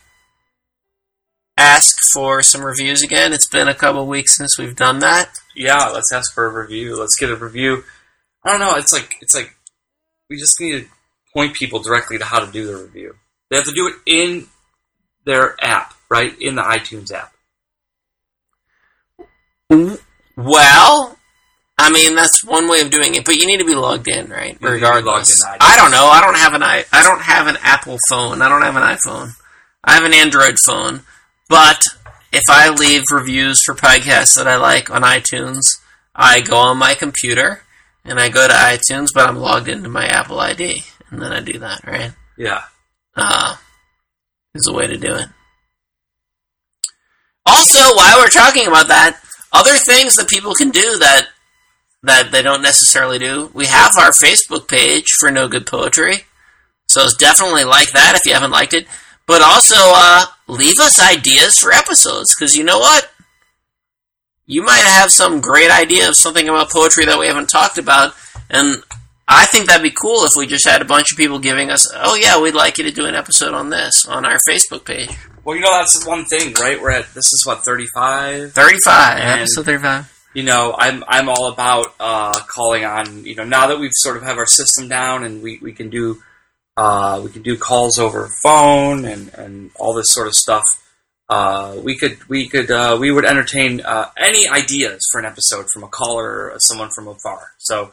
ask 1.61 1.97
for 2.13 2.43
some 2.43 2.65
reviews 2.65 3.03
again. 3.03 3.33
It's 3.33 3.47
been 3.47 3.69
a 3.69 3.75
couple 3.75 4.07
weeks 4.07 4.37
since 4.37 4.59
we've 4.59 4.75
done 4.75 5.01
that. 5.01 5.29
Yeah, 5.55 5.91
let's 5.93 6.13
ask 6.13 6.33
for 6.33 6.47
a 6.47 6.63
review. 6.63 6.99
Let's 6.99 7.17
get 7.17 7.31
a 7.31 7.37
review. 7.37 7.85
I 8.43 8.51
don't 8.51 8.61
know. 8.61 8.77
It's 8.77 8.93
like 8.93 9.17
it's 9.21 9.35
like 9.35 9.55
we 10.29 10.39
just 10.39 10.59
need 10.61 10.81
to 10.81 10.87
point 11.35 11.55
people 11.55 11.81
directly 11.83 12.19
to 12.19 12.25
how 12.25 12.45
to 12.45 12.51
do 12.51 12.67
the 12.67 12.83
review. 12.83 13.15
They 13.51 13.57
have 13.57 13.67
to 13.67 13.73
do 13.73 13.89
it 13.89 13.95
in 14.07 14.47
their 15.27 15.57
app, 15.63 15.95
right? 16.09 16.33
In 16.41 16.55
the 16.55 16.63
iTunes 16.63 17.13
app. 17.13 17.33
Well, 20.37 21.19
I 21.79 21.91
mean 21.91 22.15
that's 22.15 22.43
one 22.43 22.69
way 22.69 22.81
of 22.81 22.91
doing 22.91 23.15
it, 23.15 23.25
but 23.25 23.37
you 23.37 23.47
need 23.47 23.59
to 23.59 23.67
be 23.67 23.75
logged 23.75 24.09
in, 24.09 24.31
right? 24.31 24.47
You 24.47 24.53
need 24.53 24.59
to 24.59 24.65
be 24.65 24.71
Regardless, 24.71 25.45
in, 25.45 25.51
I 25.61 25.77
don't 25.77 25.91
know. 25.91 26.07
I 26.07 26.21
don't 26.23 26.37
have 26.37 26.55
an 26.55 26.63
i. 26.63 26.85
I 26.93 27.03
don't 27.03 27.21
have 27.21 27.47
an 27.47 27.59
Apple 27.63 27.99
phone. 28.09 28.41
I 28.41 28.49
don't 28.49 28.63
have 28.63 28.77
an 28.77 28.83
iPhone. 28.83 29.35
I 29.85 29.95
have 29.95 30.05
an 30.05 30.15
Android 30.15 30.59
phone. 30.59 31.03
But 31.51 31.83
if 32.33 32.45
I 32.49 32.71
leave 32.71 33.03
reviews 33.11 33.61
for 33.67 33.75
podcasts 33.75 34.37
that 34.37 34.47
I 34.47 34.57
like 34.57 34.89
on 34.89 35.03
iTunes, 35.03 35.81
I 36.15 36.41
go 36.41 36.57
on 36.57 36.79
my 36.79 36.95
computer 36.95 37.63
and 38.05 38.21
I 38.21 38.29
go 38.29 38.47
to 38.47 38.55
iTunes, 38.55 39.09
but 39.13 39.29
I'm 39.29 39.37
logged 39.37 39.69
into 39.69 39.89
my 39.89 40.07
Apple 40.07 40.39
ID, 40.39 40.85
and 41.11 41.21
then 41.21 41.33
I 41.33 41.41
do 41.41 41.59
that, 41.59 41.85
right? 41.85 42.13
Yeah. 42.39 42.63
uh, 43.17 43.57
is 44.55 44.69
a 44.69 44.73
way 44.73 44.87
to 44.87 44.97
do 44.97 45.13
it. 45.13 45.27
Also, 47.45 47.79
while 47.97 48.19
we're 48.19 48.29
talking 48.29 48.69
about 48.69 48.87
that, 48.89 49.21
other 49.53 49.75
things 49.75 50.15
that 50.17 50.29
people 50.29 50.55
can 50.55 50.71
do 50.71 50.99
that 50.99 51.27
that 52.05 52.31
they 52.31 52.43
don't 52.43 52.63
necessarily 52.63 53.19
do, 53.19 53.51
we 53.53 53.67
have 53.67 53.97
our 53.99 54.13
Facebook 54.13 54.69
page 54.69 55.09
for 55.19 55.31
No 55.33 55.49
Good 55.49 55.67
Poetry, 55.67 56.23
so 56.87 57.03
it's 57.03 57.17
definitely 57.17 57.65
like 57.65 57.91
that 57.91 58.15
if 58.15 58.25
you 58.25 58.35
haven't 58.35 58.53
liked 58.53 58.73
it. 58.73 58.87
But 59.27 59.43
also, 59.43 59.77
uh, 59.79 60.27
leave 60.51 60.79
us 60.81 61.01
ideas 61.01 61.59
for 61.59 61.73
episodes 61.73 62.35
because 62.35 62.57
you 62.57 62.65
know 62.65 62.79
what, 62.79 63.11
you 64.47 64.63
might 64.63 64.83
have 64.85 65.11
some 65.11 65.41
great 65.41 65.71
idea 65.71 66.09
of 66.09 66.17
something 66.17 66.49
about 66.49 66.71
poetry 66.71 67.05
that 67.07 67.19
we 67.19 67.27
haven't 67.27 67.49
talked 67.49 67.79
about, 67.79 68.15
and 68.49 68.83
I 69.29 69.47
think 69.47 69.67
that'd 69.69 69.83
be 69.83 69.91
cool 69.91 70.25
if 70.25 70.33
we 70.37 70.47
just 70.47 70.67
had 70.67 70.83
a 70.83 70.85
bunch 70.85 71.13
of 71.13 71.17
people 71.19 71.39
giving 71.39 71.71
us, 71.71 71.89
oh 71.95 72.17
yeah, 72.17 72.41
we'd 72.41 72.55
like 72.55 72.79
you 72.79 72.85
to 72.85 72.91
do 72.91 73.07
an 73.07 73.15
episode 73.15 73.55
on 73.55 73.71
this 73.71 74.07
on 74.07 74.25
our 74.25 74.39
Facebook 74.49 74.85
page. 74.85 75.11
Well, 75.45 75.57
you 75.57 75.63
know 75.63 75.71
that's 75.73 76.05
one 76.07 76.25
thing, 76.25 76.53
right? 76.55 76.81
We're 76.81 76.91
at 76.91 77.15
this 77.15 77.33
is 77.33 77.45
what 77.47 77.65
thirty 77.65 77.87
five. 77.95 78.53
35, 78.53 79.19
And- 79.19 79.41
episode 79.41 79.65
35. 79.67 80.13
you 80.35 80.43
know, 80.43 80.75
I'm 80.77 81.03
I'm 81.09 81.29
all 81.29 81.47
about 81.51 81.95
uh, 82.01 82.33
calling 82.47 82.85
on. 82.85 83.25
You 83.25 83.37
know, 83.37 83.45
now 83.45 83.69
that 83.69 83.79
we've 83.79 83.91
sort 83.95 84.17
of 84.17 84.23
have 84.25 84.37
our 84.37 84.47
system 84.47 84.89
down 84.89 85.23
and 85.25 85.43
we, 85.43 85.59
we 85.63 85.73
can 85.73 85.89
do 85.91 86.23
uh, 86.81 87.21
we 87.23 87.29
could 87.29 87.43
do 87.43 87.59
calls 87.59 87.99
over 87.99 88.31
phone 88.43 89.05
and, 89.05 89.29
and 89.35 89.71
all 89.79 89.93
this 89.93 90.11
sort 90.11 90.27
of 90.27 90.33
stuff. 90.33 90.65
Uh, 91.29 91.77
we 91.85 91.95
could 91.95 92.17
we 92.27 92.49
could 92.49 92.71
uh, 92.71 92.97
we 92.99 93.11
would 93.13 93.27
entertain 93.27 93.83
uh, 93.83 94.09
any 94.17 94.49
ideas 94.49 95.07
for 95.13 95.19
an 95.19 95.27
episode 95.27 95.67
from 95.73 95.85
a 95.85 95.89
caller 95.89 96.51
or 96.51 96.57
someone 96.59 96.89
from 96.95 97.07
afar. 97.07 97.53
So 97.59 97.93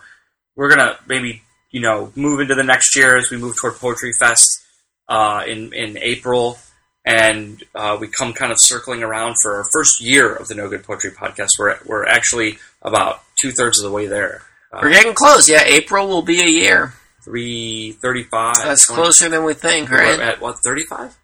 we're 0.56 0.70
gonna 0.70 0.98
maybe 1.06 1.42
you 1.70 1.82
know 1.82 2.14
move 2.16 2.40
into 2.40 2.56
the 2.56 2.64
next 2.64 2.96
year 2.96 3.18
as 3.18 3.30
we 3.30 3.36
move 3.36 3.58
toward 3.58 3.76
Poetry 3.76 4.14
Fest 4.18 4.64
uh, 5.10 5.44
in 5.46 5.74
in 5.74 5.98
April 5.98 6.58
and 7.06 7.62
uh, 7.76 7.98
we 8.00 8.08
come 8.08 8.34
kind 8.34 8.54
of 8.54 8.58
circling 8.62 9.04
around 9.04 9.36
for 9.42 9.56
our 9.56 9.66
first 9.74 10.02
year 10.02 10.34
of 10.34 10.48
the 10.48 10.56
No 10.56 10.70
Good 10.70 10.84
Poetry 10.84 11.12
Podcast. 11.12 11.50
We're 11.60 11.78
we're 11.86 12.06
actually 12.06 12.58
about 12.82 13.22
two 13.42 13.52
thirds 13.52 13.80
of 13.80 13.90
the 13.90 13.96
way 13.96 14.08
there. 14.08 14.44
Uh, 14.72 14.80
We're 14.82 14.92
getting 14.92 15.14
close. 15.14 15.50
Yeah, 15.50 15.64
April 15.66 16.08
will 16.08 16.22
be 16.22 16.42
a 16.42 16.50
year. 16.50 16.94
Three 17.28 17.92
thirty 17.92 18.24
five. 18.24 18.56
That's 18.64 18.86
closer 18.86 19.28
than 19.28 19.44
we 19.44 19.54
think, 19.54 19.92
right? 19.92 20.18
We're 20.18 20.24
at 20.24 20.40
what 20.40 20.60
thirty 20.64 20.86
five? 20.86 21.18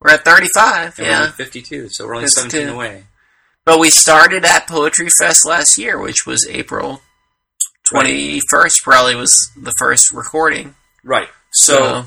We're 0.00 0.12
at 0.12 0.24
35, 0.24 0.98
yeah. 0.98 1.30
fifty 1.32 1.60
two. 1.60 1.88
So 1.90 2.06
we're 2.06 2.14
only 2.14 2.28
52. 2.28 2.50
seventeen 2.50 2.74
away. 2.74 3.04
But 3.66 3.78
we 3.78 3.90
started 3.90 4.46
at 4.46 4.66
Poetry 4.66 5.10
Fest 5.10 5.44
last 5.44 5.76
year, 5.76 6.00
which 6.00 6.24
was 6.24 6.48
April 6.48 7.02
21st, 7.92 8.82
probably 8.82 9.14
was 9.16 9.50
the 9.54 9.74
first 9.78 10.10
recording. 10.12 10.74
Right. 11.04 11.28
So 11.50 12.06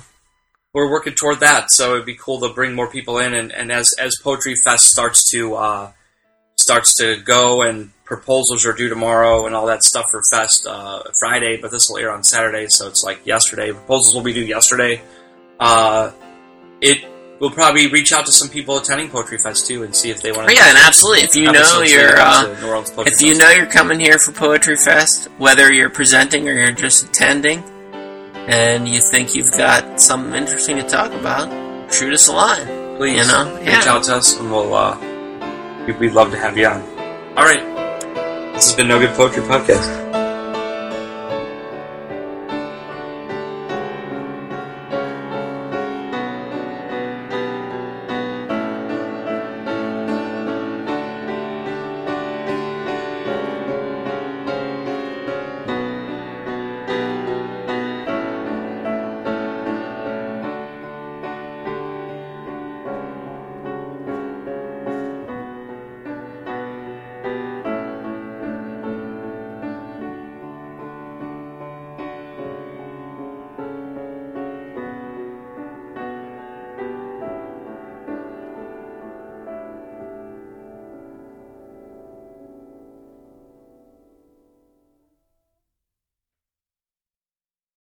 we're 0.74 0.90
working 0.90 1.14
toward 1.14 1.42
that. 1.42 1.70
So 1.70 1.94
it'd 1.94 2.06
be 2.08 2.16
cool 2.16 2.40
to 2.40 2.54
bring 2.54 2.74
more 2.74 2.90
people 2.90 3.20
in, 3.20 3.36
and, 3.36 3.52
and 3.52 3.72
as 3.72 3.92
as 4.00 4.16
Poetry 4.24 4.56
Fest 4.64 4.86
starts 4.86 5.30
to 5.32 5.54
uh, 5.54 5.92
starts 6.62 6.96
to 6.96 7.18
go, 7.18 7.62
and 7.62 7.92
proposals 8.06 8.66
are 8.66 8.74
due 8.74 8.90
tomorrow, 8.90 9.46
and 9.46 9.56
all 9.56 9.66
that 9.68 9.84
stuff 9.84 10.06
for 10.12 10.22
Fest 10.32 10.68
uh, 10.68 11.04
Friday, 11.20 11.58
but 11.58 11.72
this 11.72 11.90
will 11.90 11.98
air 11.98 12.12
on 12.12 12.24
Saturday, 12.24 12.68
so 12.68 12.88
it's 12.88 13.04
like 13.04 13.26
yesterday. 13.26 13.72
Proposals 13.72 14.14
will 14.16 14.24
be 14.24 14.34
due 14.34 14.46
yesterday. 14.46 15.02
Uh, 15.60 16.12
it 16.82 17.06
we'll 17.42 17.50
probably 17.50 17.88
reach 17.88 18.14
out 18.14 18.26
to 18.28 18.32
some 18.32 18.48
people 18.48 18.78
attending 18.78 19.10
Poetry 19.10 19.40
Fest 19.40 19.66
too 19.66 19.84
and 19.84 19.96
see 19.96 20.12
if 20.12 20.22
they 20.22 20.32
want 20.32 20.48
to... 20.48 20.54
Oh, 20.54 20.58
yeah, 20.58 20.70
and 20.70 20.78
absolutely. 20.78 21.24
If 21.24 21.36
you 21.36 21.52
know 21.52 21.82
you're, 21.82 22.16
uh, 22.16 22.60
New 22.62 22.68
Orleans 22.68 22.92
Poetry 22.92 23.14
if 23.14 23.22
you 23.22 23.36
Fest. 23.36 23.42
know 23.42 23.50
you're 23.50 23.66
coming 23.66 24.00
here 24.00 24.20
for 24.20 24.32
Poetry 24.32 24.76
Fest, 24.76 25.28
whether 25.40 25.74
you're 25.74 25.90
presenting 25.90 26.48
or 26.48 26.54
you're 26.54 26.72
just 26.72 27.04
attending, 27.04 27.64
and 28.48 28.88
you 28.88 29.02
think 29.02 29.34
you've 29.34 29.52
got 29.52 30.00
something 30.00 30.34
interesting 30.34 30.78
to 30.78 30.84
talk 30.84 31.12
about, 31.14 31.50
shoot 31.94 32.14
us 32.14 32.28
a 32.28 32.32
line. 32.32 32.98
please 32.98 33.26
you 33.26 33.32
know, 33.32 33.56
reach 33.58 33.68
yeah. 33.68 33.84
out 33.88 34.04
to 34.04 34.16
us 34.16 34.40
and 34.40 34.52
we'll 34.52 34.74
uh, 34.74 35.11
we'd 35.88 36.14
love 36.14 36.32
to 36.32 36.38
have 36.38 36.58
you 36.58 36.68
on. 36.68 36.82
All 37.38 37.44
right, 37.44 37.64
this 38.54 38.66
has 38.70 38.76
been 38.76 38.88
No 38.88 39.00
Good 39.00 39.16
Poetry 39.16 39.44
Podcast. 39.44 40.21